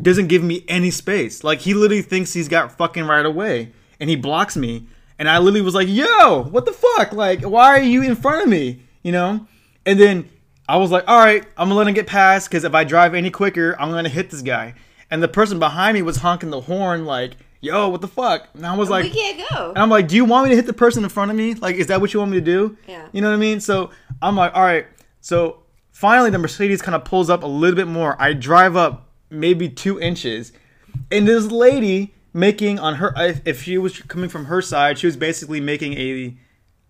doesn't 0.00 0.26
give 0.26 0.42
me 0.42 0.64
any 0.68 0.90
space. 0.90 1.42
Like 1.42 1.60
he 1.60 1.72
literally 1.72 2.02
thinks 2.02 2.34
he's 2.34 2.48
got 2.48 2.76
fucking 2.76 3.04
right 3.04 3.24
away, 3.24 3.72
and 3.98 4.10
he 4.10 4.16
blocks 4.16 4.56
me. 4.56 4.86
And 5.18 5.28
I 5.28 5.38
literally 5.38 5.62
was 5.62 5.74
like, 5.74 5.88
"Yo, 5.88 6.42
what 6.42 6.66
the 6.66 6.72
fuck? 6.72 7.12
Like, 7.12 7.42
why 7.42 7.68
are 7.68 7.82
you 7.82 8.02
in 8.02 8.16
front 8.16 8.42
of 8.42 8.48
me?" 8.48 8.82
You 9.02 9.12
know? 9.12 9.46
And 9.86 9.98
then 9.98 10.28
I 10.72 10.76
was 10.76 10.90
like, 10.90 11.04
"All 11.06 11.18
right, 11.18 11.44
I'm 11.58 11.68
gonna 11.68 11.74
let 11.74 11.86
him 11.86 11.92
get 11.94 12.06
past 12.06 12.48
because 12.48 12.64
if 12.64 12.74
I 12.74 12.82
drive 12.84 13.14
any 13.14 13.30
quicker, 13.30 13.76
I'm 13.78 13.90
gonna 13.90 14.08
hit 14.08 14.30
this 14.30 14.40
guy." 14.40 14.74
And 15.10 15.22
the 15.22 15.28
person 15.28 15.58
behind 15.58 15.94
me 15.94 16.00
was 16.02 16.16
honking 16.16 16.48
the 16.48 16.62
horn, 16.62 17.04
like, 17.04 17.32
"Yo, 17.60 17.90
what 17.90 18.00
the 18.00 18.08
fuck?" 18.08 18.48
And 18.54 18.66
I 18.66 18.74
was 18.74 18.88
like, 18.88 19.04
we 19.04 19.10
can't 19.10 19.42
go. 19.50 19.68
and 19.70 19.78
I'm 19.78 19.90
like, 19.90 20.08
do 20.08 20.16
you 20.16 20.24
want 20.24 20.44
me 20.44 20.50
to 20.50 20.56
hit 20.56 20.64
the 20.66 20.72
person 20.72 21.04
in 21.04 21.10
front 21.10 21.30
of 21.30 21.36
me? 21.36 21.52
Like, 21.52 21.76
is 21.76 21.88
that 21.88 22.00
what 22.00 22.14
you 22.14 22.20
want 22.20 22.30
me 22.32 22.38
to 22.38 22.44
do? 22.44 22.76
Yeah. 22.88 23.06
You 23.12 23.20
know 23.20 23.28
what 23.28 23.34
I 23.34 23.38
mean? 23.38 23.60
So 23.60 23.90
I'm 24.22 24.34
like, 24.36 24.54
all 24.54 24.62
right. 24.62 24.86
So 25.20 25.58
finally, 25.90 26.30
the 26.30 26.38
Mercedes 26.38 26.80
kind 26.80 26.94
of 26.94 27.04
pulls 27.04 27.28
up 27.28 27.42
a 27.42 27.46
little 27.46 27.76
bit 27.76 27.86
more. 27.86 28.16
I 28.18 28.32
drive 28.32 28.74
up 28.74 29.10
maybe 29.28 29.68
two 29.68 30.00
inches, 30.00 30.52
and 31.10 31.28
this 31.28 31.50
lady 31.52 32.14
making 32.32 32.78
on 32.78 32.94
her, 32.94 33.12
if 33.18 33.42
if 33.44 33.62
she 33.64 33.76
was 33.76 34.00
coming 34.00 34.30
from 34.30 34.46
her 34.46 34.62
side, 34.62 34.98
she 34.98 35.06
was 35.06 35.18
basically 35.18 35.60
making 35.60 35.92
a 35.94 36.34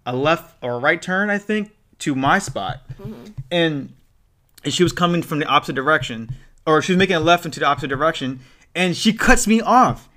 a 0.06 0.14
left 0.14 0.54
or 0.62 0.74
a 0.74 0.78
right 0.78 1.02
turn, 1.02 1.28
I 1.30 1.38
think, 1.38 1.72
to 2.02 2.14
my 2.14 2.38
spot, 2.38 2.80
mm-hmm. 2.90 3.32
and 3.50 3.92
and 4.64 4.72
she 4.72 4.82
was 4.82 4.92
coming 4.92 5.22
from 5.22 5.38
the 5.38 5.46
opposite 5.46 5.74
direction, 5.74 6.30
or 6.66 6.82
she 6.82 6.92
was 6.92 6.98
making 6.98 7.16
a 7.16 7.20
left 7.20 7.44
into 7.44 7.60
the 7.60 7.66
opposite 7.66 7.88
direction, 7.88 8.40
and 8.74 8.96
she 8.96 9.12
cuts 9.12 9.46
me 9.46 9.60
off. 9.60 10.08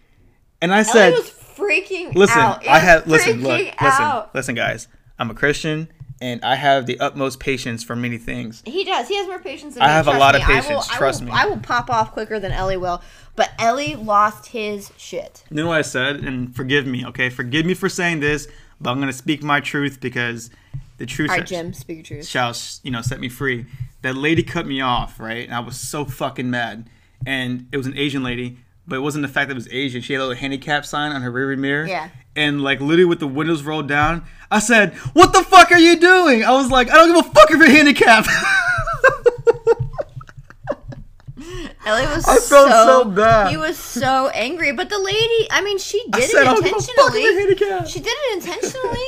And 0.61 0.73
I 0.73 0.83
said, 0.83 1.13
Ellie 1.13 1.21
was 1.21 1.29
freaking 1.29 2.15
Listen, 2.15 2.39
out. 2.39 2.67
I 2.67 2.79
have 2.79 3.07
listen, 3.07 3.41
look, 3.41 3.59
freaking 3.61 3.81
listen, 3.81 4.29
listen, 4.33 4.55
guys. 4.55 4.87
I'm 5.17 5.29
a 5.29 5.33
Christian, 5.33 5.87
and 6.21 6.43
I 6.43 6.55
have 6.55 6.85
the 6.85 6.99
utmost 6.99 7.39
patience 7.39 7.83
for 7.83 7.95
many 7.95 8.17
things. 8.17 8.63
He 8.65 8.83
does. 8.83 9.07
He 9.07 9.15
has 9.17 9.27
more 9.27 9.39
patience 9.39 9.75
than 9.75 9.83
I 9.83 9.87
me. 9.87 9.91
have 9.93 10.07
a 10.07 10.11
Trust 10.11 10.19
lot 10.19 10.35
of 10.35 10.41
me. 10.41 10.45
I 10.45 10.55
will- 10.55 10.63
patience, 10.63 10.89
I 10.91 10.97
trust 10.97 11.21
will, 11.21 11.27
me. 11.27 11.33
I 11.35 11.45
will 11.45 11.59
pop 11.59 11.89
off 11.89 12.11
quicker 12.13 12.39
than 12.39 12.51
Ellie 12.51 12.77
will. 12.77 13.01
But 13.35 13.51
Ellie 13.59 13.95
lost 13.95 14.47
his 14.47 14.91
shit. 14.97 15.43
You 15.49 15.57
know 15.57 15.67
what 15.67 15.77
I 15.77 15.81
said, 15.81 16.17
and 16.17 16.55
forgive 16.55 16.87
me, 16.87 17.05
okay? 17.05 17.29
Forgive 17.29 17.65
me 17.65 17.73
for 17.73 17.89
saying 17.89 18.21
this, 18.21 18.47
but 18.81 18.91
I'm 18.91 18.99
gonna 18.99 19.13
speak 19.13 19.43
my 19.43 19.59
truth 19.59 19.99
because 19.99 20.49
the 20.97 21.05
truth 21.05 21.29
All 21.29 21.37
right, 21.37 21.45
Jim, 21.45 21.73
speak 21.73 21.97
your 21.97 22.03
truth. 22.19 22.27
shall 22.27 22.55
you 22.83 22.91
know 22.91 23.01
set 23.01 23.19
me 23.19 23.29
free. 23.29 23.65
That 24.01 24.15
lady 24.15 24.43
cut 24.43 24.65
me 24.67 24.81
off, 24.81 25.19
right? 25.19 25.45
And 25.45 25.53
I 25.53 25.59
was 25.59 25.79
so 25.79 26.05
fucking 26.05 26.49
mad. 26.49 26.89
And 27.25 27.67
it 27.71 27.77
was 27.77 27.87
an 27.87 27.97
Asian 27.97 28.21
lady, 28.23 28.57
but 28.87 28.97
it 28.97 28.99
wasn't 28.99 29.23
the 29.23 29.27
fact 29.27 29.47
that 29.47 29.53
it 29.53 29.55
was 29.55 29.67
Asian. 29.71 30.01
She 30.01 30.13
had 30.13 30.19
a 30.19 30.25
little 30.25 30.39
handicap 30.39 30.85
sign 30.85 31.11
on 31.11 31.21
her 31.23 31.31
rearview 31.31 31.57
mirror. 31.57 31.87
Yeah. 31.87 32.09
And 32.35 32.61
like 32.61 32.79
literally 32.81 33.05
with 33.05 33.19
the 33.19 33.27
windows 33.27 33.63
rolled 33.63 33.87
down, 33.87 34.23
I 34.51 34.59
said, 34.59 34.93
"What 35.13 35.33
the 35.33 35.41
fuck 35.43 35.71
are 35.71 35.79
you 35.79 35.95
doing?" 35.99 36.43
I 36.43 36.51
was 36.51 36.69
like, 36.69 36.91
"I 36.91 36.95
don't 36.95 37.07
give 37.15 37.25
a 37.25 37.29
fuck 37.33 37.49
if 37.51 37.57
you're 37.57 37.69
handicapped." 37.69 38.27
Ellie 41.85 42.07
was 42.07 42.25
I 42.27 42.37
felt 42.37 42.69
so 42.71 43.05
bad. 43.05 43.51
He 43.51 43.57
was 43.57 43.77
so 43.77 44.29
angry. 44.29 44.71
But 44.71 44.89
the 44.89 44.97
lady, 44.97 45.47
I 45.51 45.61
mean, 45.63 45.77
she 45.77 46.03
did 46.09 46.23
it 46.29 46.35
"I 46.35 46.43
don't 46.43 46.63
give 46.63 46.73
a 46.75 46.79
fuck 46.81 46.89
if 46.89 46.95
you're 46.97 47.07
intentionally. 47.07 47.39
handicapped." 47.69 47.89
She 47.89 47.99
did 47.99 48.11
it 48.13 48.37
intentionally. 48.37 49.07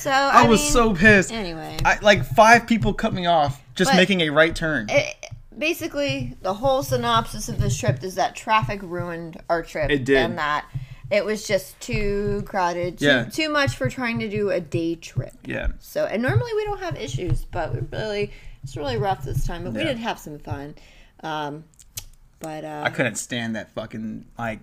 So 0.00 0.10
I, 0.10 0.44
I, 0.44 0.48
was 0.48 0.60
mean, 0.60 0.70
so 0.70 0.94
pissed. 0.94 1.32
Anyway, 1.32 1.76
I, 1.84 1.98
like 2.00 2.24
five 2.24 2.66
people 2.66 2.94
cut 2.94 3.12
me 3.12 3.26
off 3.26 3.62
just 3.74 3.90
But- 3.90 3.96
making 3.96 4.22
a 4.22 4.30
right 4.30 4.54
turn. 4.54 4.86
it, 4.88 5.26
basically, 5.56 6.36
the 6.42 6.54
whole 6.54 6.82
synopsis 6.82 7.48
of 7.48 7.60
this 7.60 7.76
trip 7.78 8.02
is 8.02 8.14
that 8.14 8.34
traffic 8.34 8.80
ruined 8.82 9.40
our 9.48 9.62
trip. 9.62 9.90
It 9.90 10.04
did. 10.04 10.16
And 10.16 10.38
that 10.38 10.64
it 11.10 11.24
was 11.24 11.46
just 11.46 11.78
too 11.80 12.42
crowded, 12.46 12.98
too, 12.98 13.06
Yeah. 13.06 13.24
too 13.24 13.48
much 13.50 13.76
for 13.76 13.90
trying 13.90 14.20
to 14.20 14.28
do 14.28 14.50
a 14.50 14.60
day 14.60 14.94
trip. 14.94 15.34
yeah. 15.44 15.68
So, 15.80 16.06
and 16.06 16.22
normally 16.22 16.52
we 16.54 16.64
don't 16.64 16.80
have 16.80 16.96
issues, 16.96 17.44
but 17.44 17.74
we 17.74 17.80
really, 17.90 18.32
it's 18.62 18.76
really 18.76 18.96
rough 18.96 19.24
this 19.24 19.46
time. 19.46 19.64
But 19.64 19.74
we 19.74 19.84
did 19.84 19.98
have 19.98 20.18
some 20.18 20.38
fun. 20.38 20.76
Um, 21.22 21.64
but 22.38 22.64
uh, 22.64 22.82
I 22.84 22.90
couldn't 22.90 23.16
stand 23.16 23.56
that 23.56 23.70
fucking 23.72 24.24
like 24.38 24.60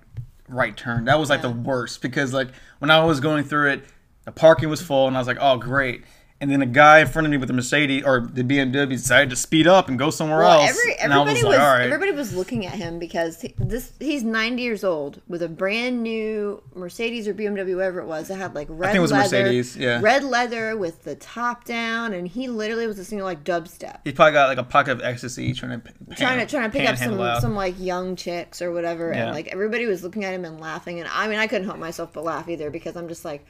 right 0.47 0.75
turn. 0.75 1.05
That 1.05 1.19
was 1.19 1.29
like 1.29 1.41
the 1.41 1.51
worst 1.51 2.01
because 2.01 2.33
like 2.33 2.47
when 2.79 2.89
I 2.89 3.03
was 3.03 3.19
going 3.19 3.43
through 3.43 3.71
it, 3.71 3.85
the 4.28 4.32
parking 4.34 4.67
was 4.67 4.82
full 4.82 5.07
and 5.07 5.15
I 5.15 5.21
was 5.21 5.28
like, 5.28 5.38
oh 5.39 5.57
great. 5.57 6.03
And 6.39 6.51
then 6.51 6.61
a 6.61 6.67
guy 6.67 6.99
in 6.99 7.07
front 7.07 7.25
of 7.25 7.32
me 7.32 7.38
with 7.38 7.47
the 7.47 7.53
Mercedes 7.53 8.03
or 8.03 8.19
the 8.19 8.43
BMW 8.43 8.89
decided 8.89 9.30
to 9.32 9.36
speed 9.38 9.65
up 9.67 9.88
and 9.88 9.97
go 9.97 10.09
somewhere 10.09 10.39
well, 10.39 10.59
else. 10.61 10.69
every, 10.69 10.93
everybody 10.95 11.32
was 11.32 11.43
was, 11.43 11.43
like, 11.43 11.59
all 11.59 11.71
right. 11.71 11.86
everybody 11.86 12.11
was 12.11 12.36
looking 12.36 12.65
at 12.65 12.73
him 12.73 12.99
because 12.99 13.41
he- 13.41 13.55
this 13.57 13.93
he's 13.99 14.23
90 14.23 14.61
years 14.61 14.84
old 14.84 15.21
with 15.30 15.41
a 15.41 15.47
brand 15.47 16.03
new 16.03 16.61
Mercedes 16.75 17.25
or 17.28 17.34
BMW, 17.34 17.75
whatever 17.78 18.01
it 18.01 18.05
was. 18.05 18.30
It 18.30 18.36
had 18.36 18.53
like 18.53 18.67
red 18.69 18.88
think 18.89 18.97
it 18.97 18.99
was 18.99 19.13
leather, 19.13 19.43
Mercedes, 19.43 19.78
yeah. 19.78 19.99
red 20.01 20.25
leather 20.25 20.75
with 20.75 21.03
the 21.05 21.15
top 21.15 21.63
down, 21.63 22.13
and 22.13 22.28
he 22.28 22.49
literally 22.49 22.86
was 22.86 22.97
listening 22.97 23.19
to 23.19 23.25
like 23.25 23.45
dubstep. 23.45 24.01
He 24.03 24.11
probably 24.11 24.34
got 24.34 24.49
like 24.49 24.59
a 24.59 24.63
pocket 24.63 24.91
of 24.91 25.01
ecstasy 25.01 25.53
trying 25.53 25.82
to 25.82 25.91
pan, 25.91 26.17
trying 26.17 26.39
to 26.39 26.45
trying 26.45 26.69
to 26.69 26.78
pick 26.78 26.88
up 26.88 26.97
some 26.97 27.19
out. 27.19 27.41
some 27.41 27.55
like 27.55 27.80
young 27.80 28.15
chicks 28.17 28.61
or 28.61 28.71
whatever, 28.73 29.11
Yeah. 29.11 29.28
and 29.28 29.34
like 29.34 29.47
everybody 29.47 29.86
was 29.88 30.03
looking 30.03 30.23
at 30.25 30.34
him 30.36 30.43
and 30.45 30.59
laughing, 30.59 30.99
and 30.99 31.09
I 31.11 31.30
mean 31.30 31.39
I 31.39 31.47
couldn't 31.47 31.65
help 31.65 31.80
myself 31.80 32.13
but 32.13 32.25
laugh 32.25 32.47
either 32.47 32.69
because 32.69 32.95
I'm 32.95 33.07
just 33.07 33.25
like, 33.25 33.43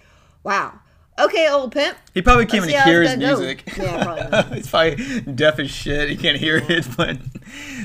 wow, 0.48 0.80
okay, 1.20 1.50
old 1.50 1.74
pimp. 1.74 1.98
He 2.14 2.22
probably 2.22 2.46
can't 2.46 2.66
even 2.66 2.82
hear 2.84 3.02
his 3.02 3.12
gonna 3.12 3.28
go. 3.28 3.38
music. 3.40 3.64
Yeah, 3.78 4.04
probably. 4.04 4.56
He's 4.58 4.70
probably 4.70 5.22
deaf 5.34 5.60
as 5.60 5.70
shit. 5.70 6.10
He 6.10 6.16
can't 6.16 6.38
hear 6.38 6.64
it. 6.68 6.88
But 6.96 7.18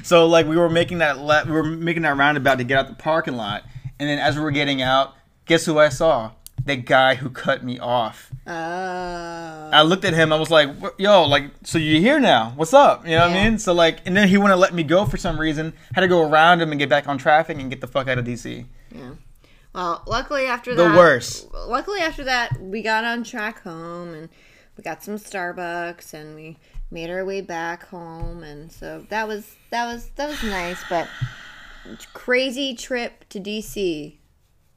so 0.04 0.26
like 0.28 0.46
we 0.46 0.56
were 0.56 0.70
making 0.70 0.98
that 0.98 1.18
le- 1.18 1.44
we 1.44 1.52
were 1.52 1.64
making 1.64 2.02
that 2.02 2.16
roundabout 2.16 2.56
to 2.56 2.64
get 2.64 2.78
out 2.78 2.88
the 2.88 2.94
parking 2.94 3.34
lot, 3.34 3.64
and 3.98 4.08
then 4.08 4.18
as 4.18 4.36
we 4.36 4.42
were 4.42 4.52
getting 4.52 4.80
out, 4.80 5.14
guess 5.46 5.66
who 5.66 5.78
I 5.78 5.88
saw? 5.88 6.30
The 6.64 6.76
guy 6.76 7.16
who 7.16 7.28
cut 7.28 7.64
me 7.64 7.80
off. 7.80 8.30
Uh, 8.46 9.70
I 9.72 9.82
looked 9.82 10.04
at 10.04 10.14
him. 10.14 10.32
I 10.32 10.36
was 10.36 10.48
like, 10.50 10.68
"Yo, 10.96 11.24
like, 11.24 11.50
so 11.64 11.78
you're 11.78 12.00
here 12.00 12.20
now? 12.20 12.52
What's 12.54 12.72
up?" 12.72 13.04
You 13.04 13.16
know 13.16 13.26
what 13.26 13.36
I 13.36 13.48
mean? 13.50 13.58
So 13.58 13.72
like, 13.72 13.98
and 14.06 14.16
then 14.16 14.28
he 14.28 14.36
wouldn't 14.38 14.60
let 14.60 14.72
me 14.72 14.84
go 14.84 15.04
for 15.04 15.16
some 15.16 15.40
reason. 15.40 15.72
Had 15.94 16.02
to 16.02 16.08
go 16.08 16.28
around 16.28 16.60
him 16.60 16.70
and 16.70 16.78
get 16.78 16.88
back 16.88 17.08
on 17.08 17.18
traffic 17.18 17.58
and 17.58 17.68
get 17.68 17.80
the 17.80 17.88
fuck 17.88 18.06
out 18.06 18.18
of 18.18 18.24
DC. 18.24 18.66
Well, 19.74 20.02
luckily 20.06 20.46
after 20.46 20.74
The 20.74 20.84
that, 20.84 20.96
worst. 20.96 21.52
Luckily 21.52 22.00
after 22.00 22.24
that, 22.24 22.60
we 22.60 22.82
got 22.82 23.04
on 23.04 23.24
track 23.24 23.62
home 23.62 24.14
and 24.14 24.28
we 24.76 24.82
got 24.82 25.02
some 25.02 25.16
Starbucks 25.16 26.14
and 26.14 26.34
we 26.34 26.58
made 26.90 27.10
our 27.10 27.24
way 27.24 27.40
back 27.40 27.84
home, 27.84 28.42
and 28.42 28.70
so 28.70 29.04
that 29.08 29.26
was 29.26 29.56
that 29.70 29.86
was 29.86 30.10
that 30.16 30.28
was 30.28 30.42
nice, 30.42 30.82
but 30.88 31.08
crazy 32.12 32.74
trip 32.74 33.28
to 33.30 33.40
DC, 33.40 34.16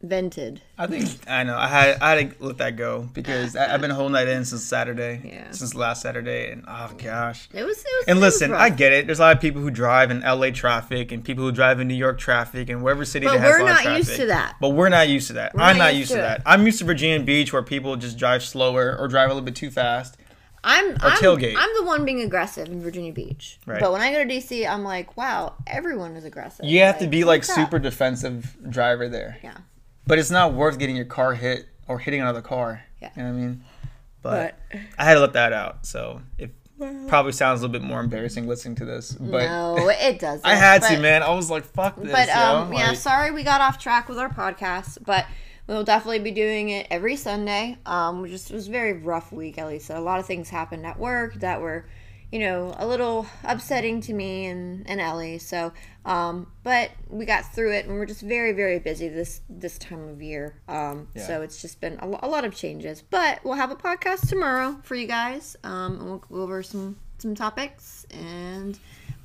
vented. 0.01 0.61
I 0.77 0.87
think 0.87 1.09
I 1.27 1.43
know. 1.43 1.57
I 1.57 1.67
had 1.67 1.97
I 2.01 2.15
had 2.15 2.37
to 2.37 2.43
let 2.45 2.57
that 2.59 2.75
go 2.75 3.09
because 3.13 3.55
I, 3.55 3.73
I've 3.73 3.81
been 3.81 3.91
holding 3.91 4.13
that 4.13 4.27
in 4.27 4.45
since 4.45 4.63
Saturday. 4.63 5.21
Yeah. 5.23 5.51
Since 5.51 5.75
last 5.75 6.01
Saturday, 6.01 6.51
and 6.51 6.63
oh 6.67 6.91
gosh. 6.97 7.49
It 7.53 7.63
was 7.63 7.77
it 7.79 7.85
was. 7.85 8.05
And 8.07 8.19
listen, 8.19 8.51
rough. 8.51 8.61
I 8.61 8.69
get 8.69 8.93
it. 8.93 9.05
There's 9.05 9.19
a 9.19 9.23
lot 9.23 9.35
of 9.35 9.41
people 9.41 9.61
who 9.61 9.71
drive 9.71 10.11
in 10.11 10.21
LA 10.21 10.51
traffic 10.51 11.11
and 11.11 11.23
people 11.23 11.43
who 11.43 11.51
drive 11.51 11.79
in 11.79 11.87
New 11.87 11.95
York 11.95 12.19
traffic 12.19 12.69
and 12.69 12.83
wherever 12.83 13.05
city 13.05 13.25
But 13.25 13.33
that 13.33 13.41
has 13.41 13.51
we're 13.51 13.61
a 13.61 13.69
not 13.69 13.81
traffic. 13.81 13.97
used 14.07 14.15
to 14.17 14.25
that. 14.27 14.55
But 14.61 14.69
we're 14.69 14.89
not 14.89 15.09
used 15.09 15.27
to 15.27 15.33
that. 15.33 15.53
We're 15.53 15.61
I'm 15.61 15.77
not 15.77 15.93
used 15.95 16.11
used 16.11 16.11
to 16.11 16.17
that. 16.17 16.41
I'm 16.45 16.65
used 16.65 16.79
to 16.79 16.85
Virginia 16.85 17.19
Beach 17.25 17.51
where 17.51 17.63
people 17.63 17.95
just 17.95 18.17
drive 18.17 18.43
slower 18.43 18.95
or 18.97 19.07
drive 19.07 19.29
a 19.29 19.33
little 19.33 19.45
bit 19.45 19.55
too 19.55 19.71
fast. 19.71 20.17
I'm 20.67 20.97
I'm. 20.99 21.23
I'm 21.23 21.69
the 21.75 21.83
one 21.83 22.05
being 22.05 22.21
aggressive 22.21 22.67
in 22.69 22.81
Virginia 22.81 23.13
Beach. 23.13 23.59
Right. 23.67 23.79
But 23.79 23.91
when 23.91 24.01
I 24.01 24.11
go 24.11 24.23
to 24.23 24.29
DC, 24.29 24.67
I'm 24.67 24.83
like, 24.83 25.15
wow, 25.15 25.53
everyone 25.67 26.15
is 26.15 26.25
aggressive. 26.25 26.65
You 26.65 26.79
have 26.81 26.97
to 26.99 27.07
be 27.07 27.23
like 27.23 27.43
super 27.43 27.77
defensive 27.77 28.57
driver 28.67 29.07
there. 29.07 29.37
Yeah. 29.43 29.57
But 30.08 30.20
it's 30.20 30.32
not 30.32 30.53
worth 30.53 30.78
getting 30.80 30.95
your 30.95 31.06
car 31.06 31.34
hit 31.34 31.68
or 31.88 31.99
hitting 31.99 32.22
another 32.22 32.41
car. 32.41 32.84
Yeah. 33.01 33.12
You 33.16 33.24
know 33.24 33.30
what 33.30 33.36
I 33.36 33.39
mean? 33.39 33.64
But, 34.22 34.58
But 34.72 34.80
I 34.97 35.06
had 35.06 35.16
to 35.16 35.20
let 35.20 35.34
that 35.34 35.53
out. 35.53 35.86
So 35.86 36.22
it 36.38 36.51
probably 37.08 37.32
sounds 37.32 37.62
a 37.62 37.66
little 37.68 37.80
bit 37.80 37.88
more 37.88 37.99
embarrassing 37.99 38.47
listening 38.47 38.76
to 38.76 38.86
this. 38.86 39.14
But 39.14 39.45
no, 39.45 39.89
it 39.89 40.20
doesn't. 40.20 40.45
I 40.45 40.56
had 40.56 40.82
to, 40.84 40.99
man. 40.99 41.24
I 41.24 41.34
was 41.34 41.49
like, 41.49 41.64
fuck 41.64 41.95
this. 41.95 42.12
But 42.12 42.28
yo. 42.28 42.34
um, 42.34 42.74
yeah, 42.74 42.89
Like, 42.89 42.97
sorry 42.97 43.32
we 43.32 43.43
got 43.43 43.62
off 43.62 43.80
track 43.80 44.10
with 44.10 44.18
our 44.18 44.30
podcast, 44.30 44.97
but 45.06 45.26
we'll 45.68 45.84
definitely 45.84 46.20
be 46.20 46.32
doing 46.32 46.70
it 46.70 46.88
every 46.89 47.16
Sunday. 47.16 47.78
Um, 47.86 48.26
just 48.28 48.51
it 48.51 48.53
was 48.53 48.68
a 48.68 48.72
very 48.72 48.93
rough 48.93 49.32
week, 49.32 49.58
at 49.58 49.68
least. 49.68 49.89
A 49.89 49.99
lot 49.99 50.20
of 50.20 50.26
things 50.26 50.49
happened 50.49 50.86
at 50.86 50.99
work 50.99 51.36
that 51.36 51.62
were, 51.62 51.86
you 52.36 52.41
know, 52.41 52.75
a 52.77 52.86
little 52.86 53.25
upsetting 53.45 54.01
to 54.01 54.13
me 54.13 54.45
and 54.47 54.89
and 54.89 54.99
Ellie. 54.99 55.38
So, 55.38 55.71
um, 56.03 56.51
but 56.63 56.91
we 57.09 57.23
got 57.25 57.43
through 57.53 57.71
it, 57.77 57.86
and 57.86 57.93
we're 57.95 58.05
just 58.05 58.21
very 58.21 58.51
very 58.51 58.79
busy 58.79 59.07
this 59.07 59.39
this 59.49 59.77
time 59.77 60.09
of 60.09 60.21
year. 60.21 60.45
Um, 60.67 61.07
Yeah. 61.15 61.27
so 61.27 61.41
it's 61.43 61.61
just 61.61 61.79
been 61.79 61.97
a, 62.01 62.07
a 62.27 62.29
lot 62.36 62.43
of 62.43 62.53
changes. 62.53 63.01
But 63.01 63.39
we'll 63.45 63.55
have 63.63 63.71
a 63.71 63.75
podcast 63.77 64.27
tomorrow 64.27 64.77
for 64.83 64.95
you 64.95 65.07
guys. 65.07 65.55
Um, 65.63 65.91
and 65.99 66.05
we'll 66.05 66.17
go 66.17 66.41
over 66.41 66.61
some 66.63 66.97
some 67.19 67.36
topics 67.36 68.05
and. 68.11 68.77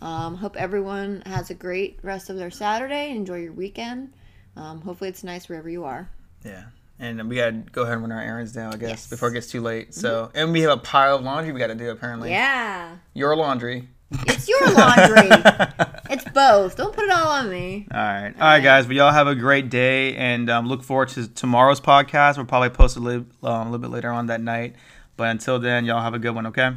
Um, 0.02 0.34
hope 0.36 0.56
everyone 0.56 1.22
has 1.26 1.50
a 1.50 1.54
great 1.54 1.98
rest 2.02 2.30
of 2.30 2.36
their 2.36 2.50
Saturday. 2.50 3.10
Enjoy 3.10 3.36
your 3.36 3.52
weekend. 3.52 4.14
Um, 4.56 4.80
hopefully, 4.80 5.10
it's 5.10 5.22
nice 5.22 5.46
wherever 5.46 5.68
you 5.68 5.84
are. 5.84 6.08
yeah. 6.42 6.64
And 7.02 7.28
we 7.30 7.36
gotta 7.36 7.52
go 7.72 7.82
ahead 7.82 7.94
and 7.94 8.02
run 8.02 8.12
our 8.12 8.20
errands 8.20 8.54
now, 8.54 8.68
I 8.68 8.76
guess, 8.76 8.88
Yes. 8.90 9.06
before 9.08 9.30
it 9.30 9.32
gets 9.32 9.46
too 9.46 9.62
late. 9.62 9.94
So, 9.94 10.30
and 10.34 10.52
we 10.52 10.60
have 10.60 10.70
a 10.72 10.76
pile 10.76 11.16
of 11.16 11.22
laundry 11.24 11.50
we 11.52 11.58
gotta 11.58 11.74
do 11.74 11.88
apparently. 11.90 12.28
Yeah, 12.30 12.96
Your 13.14 13.34
laundry. 13.36 13.88
it's 14.26 14.46
your 14.48 14.60
laundry. 14.72 15.28
it's 16.10 16.24
both. 16.32 16.76
Don't 16.76 16.92
put 16.94 17.04
it 17.04 17.10
all 17.10 17.28
on 17.28 17.48
me. 17.48 17.86
All 17.90 17.98
right. 17.98 18.34
All 18.34 18.40
right, 18.40 18.60
guys. 18.62 18.86
But 18.86 18.96
y'all 18.96 19.12
have 19.12 19.28
a 19.28 19.34
great 19.34 19.70
day 19.70 20.14
and 20.16 20.50
um, 20.50 20.66
look 20.66 20.82
forward 20.82 21.08
to 21.10 21.26
tomorrow's 21.28 21.80
podcast. 21.80 22.36
We'll 22.36 22.44
probably 22.46 22.70
post 22.70 22.96
a 22.96 23.00
little, 23.00 23.24
um, 23.44 23.52
a 23.68 23.70
little 23.70 23.78
bit 23.78 23.90
later 23.90 24.10
on 24.10 24.26
that 24.26 24.40
night. 24.42 24.74
But 25.16 25.28
until 25.28 25.58
then, 25.58 25.84
y'all 25.86 26.02
have 26.02 26.14
a 26.14 26.18
good 26.18 26.34
one, 26.34 26.48
okay? 26.48 26.70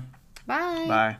Bye. 0.46 0.86
Bye. 0.88 1.18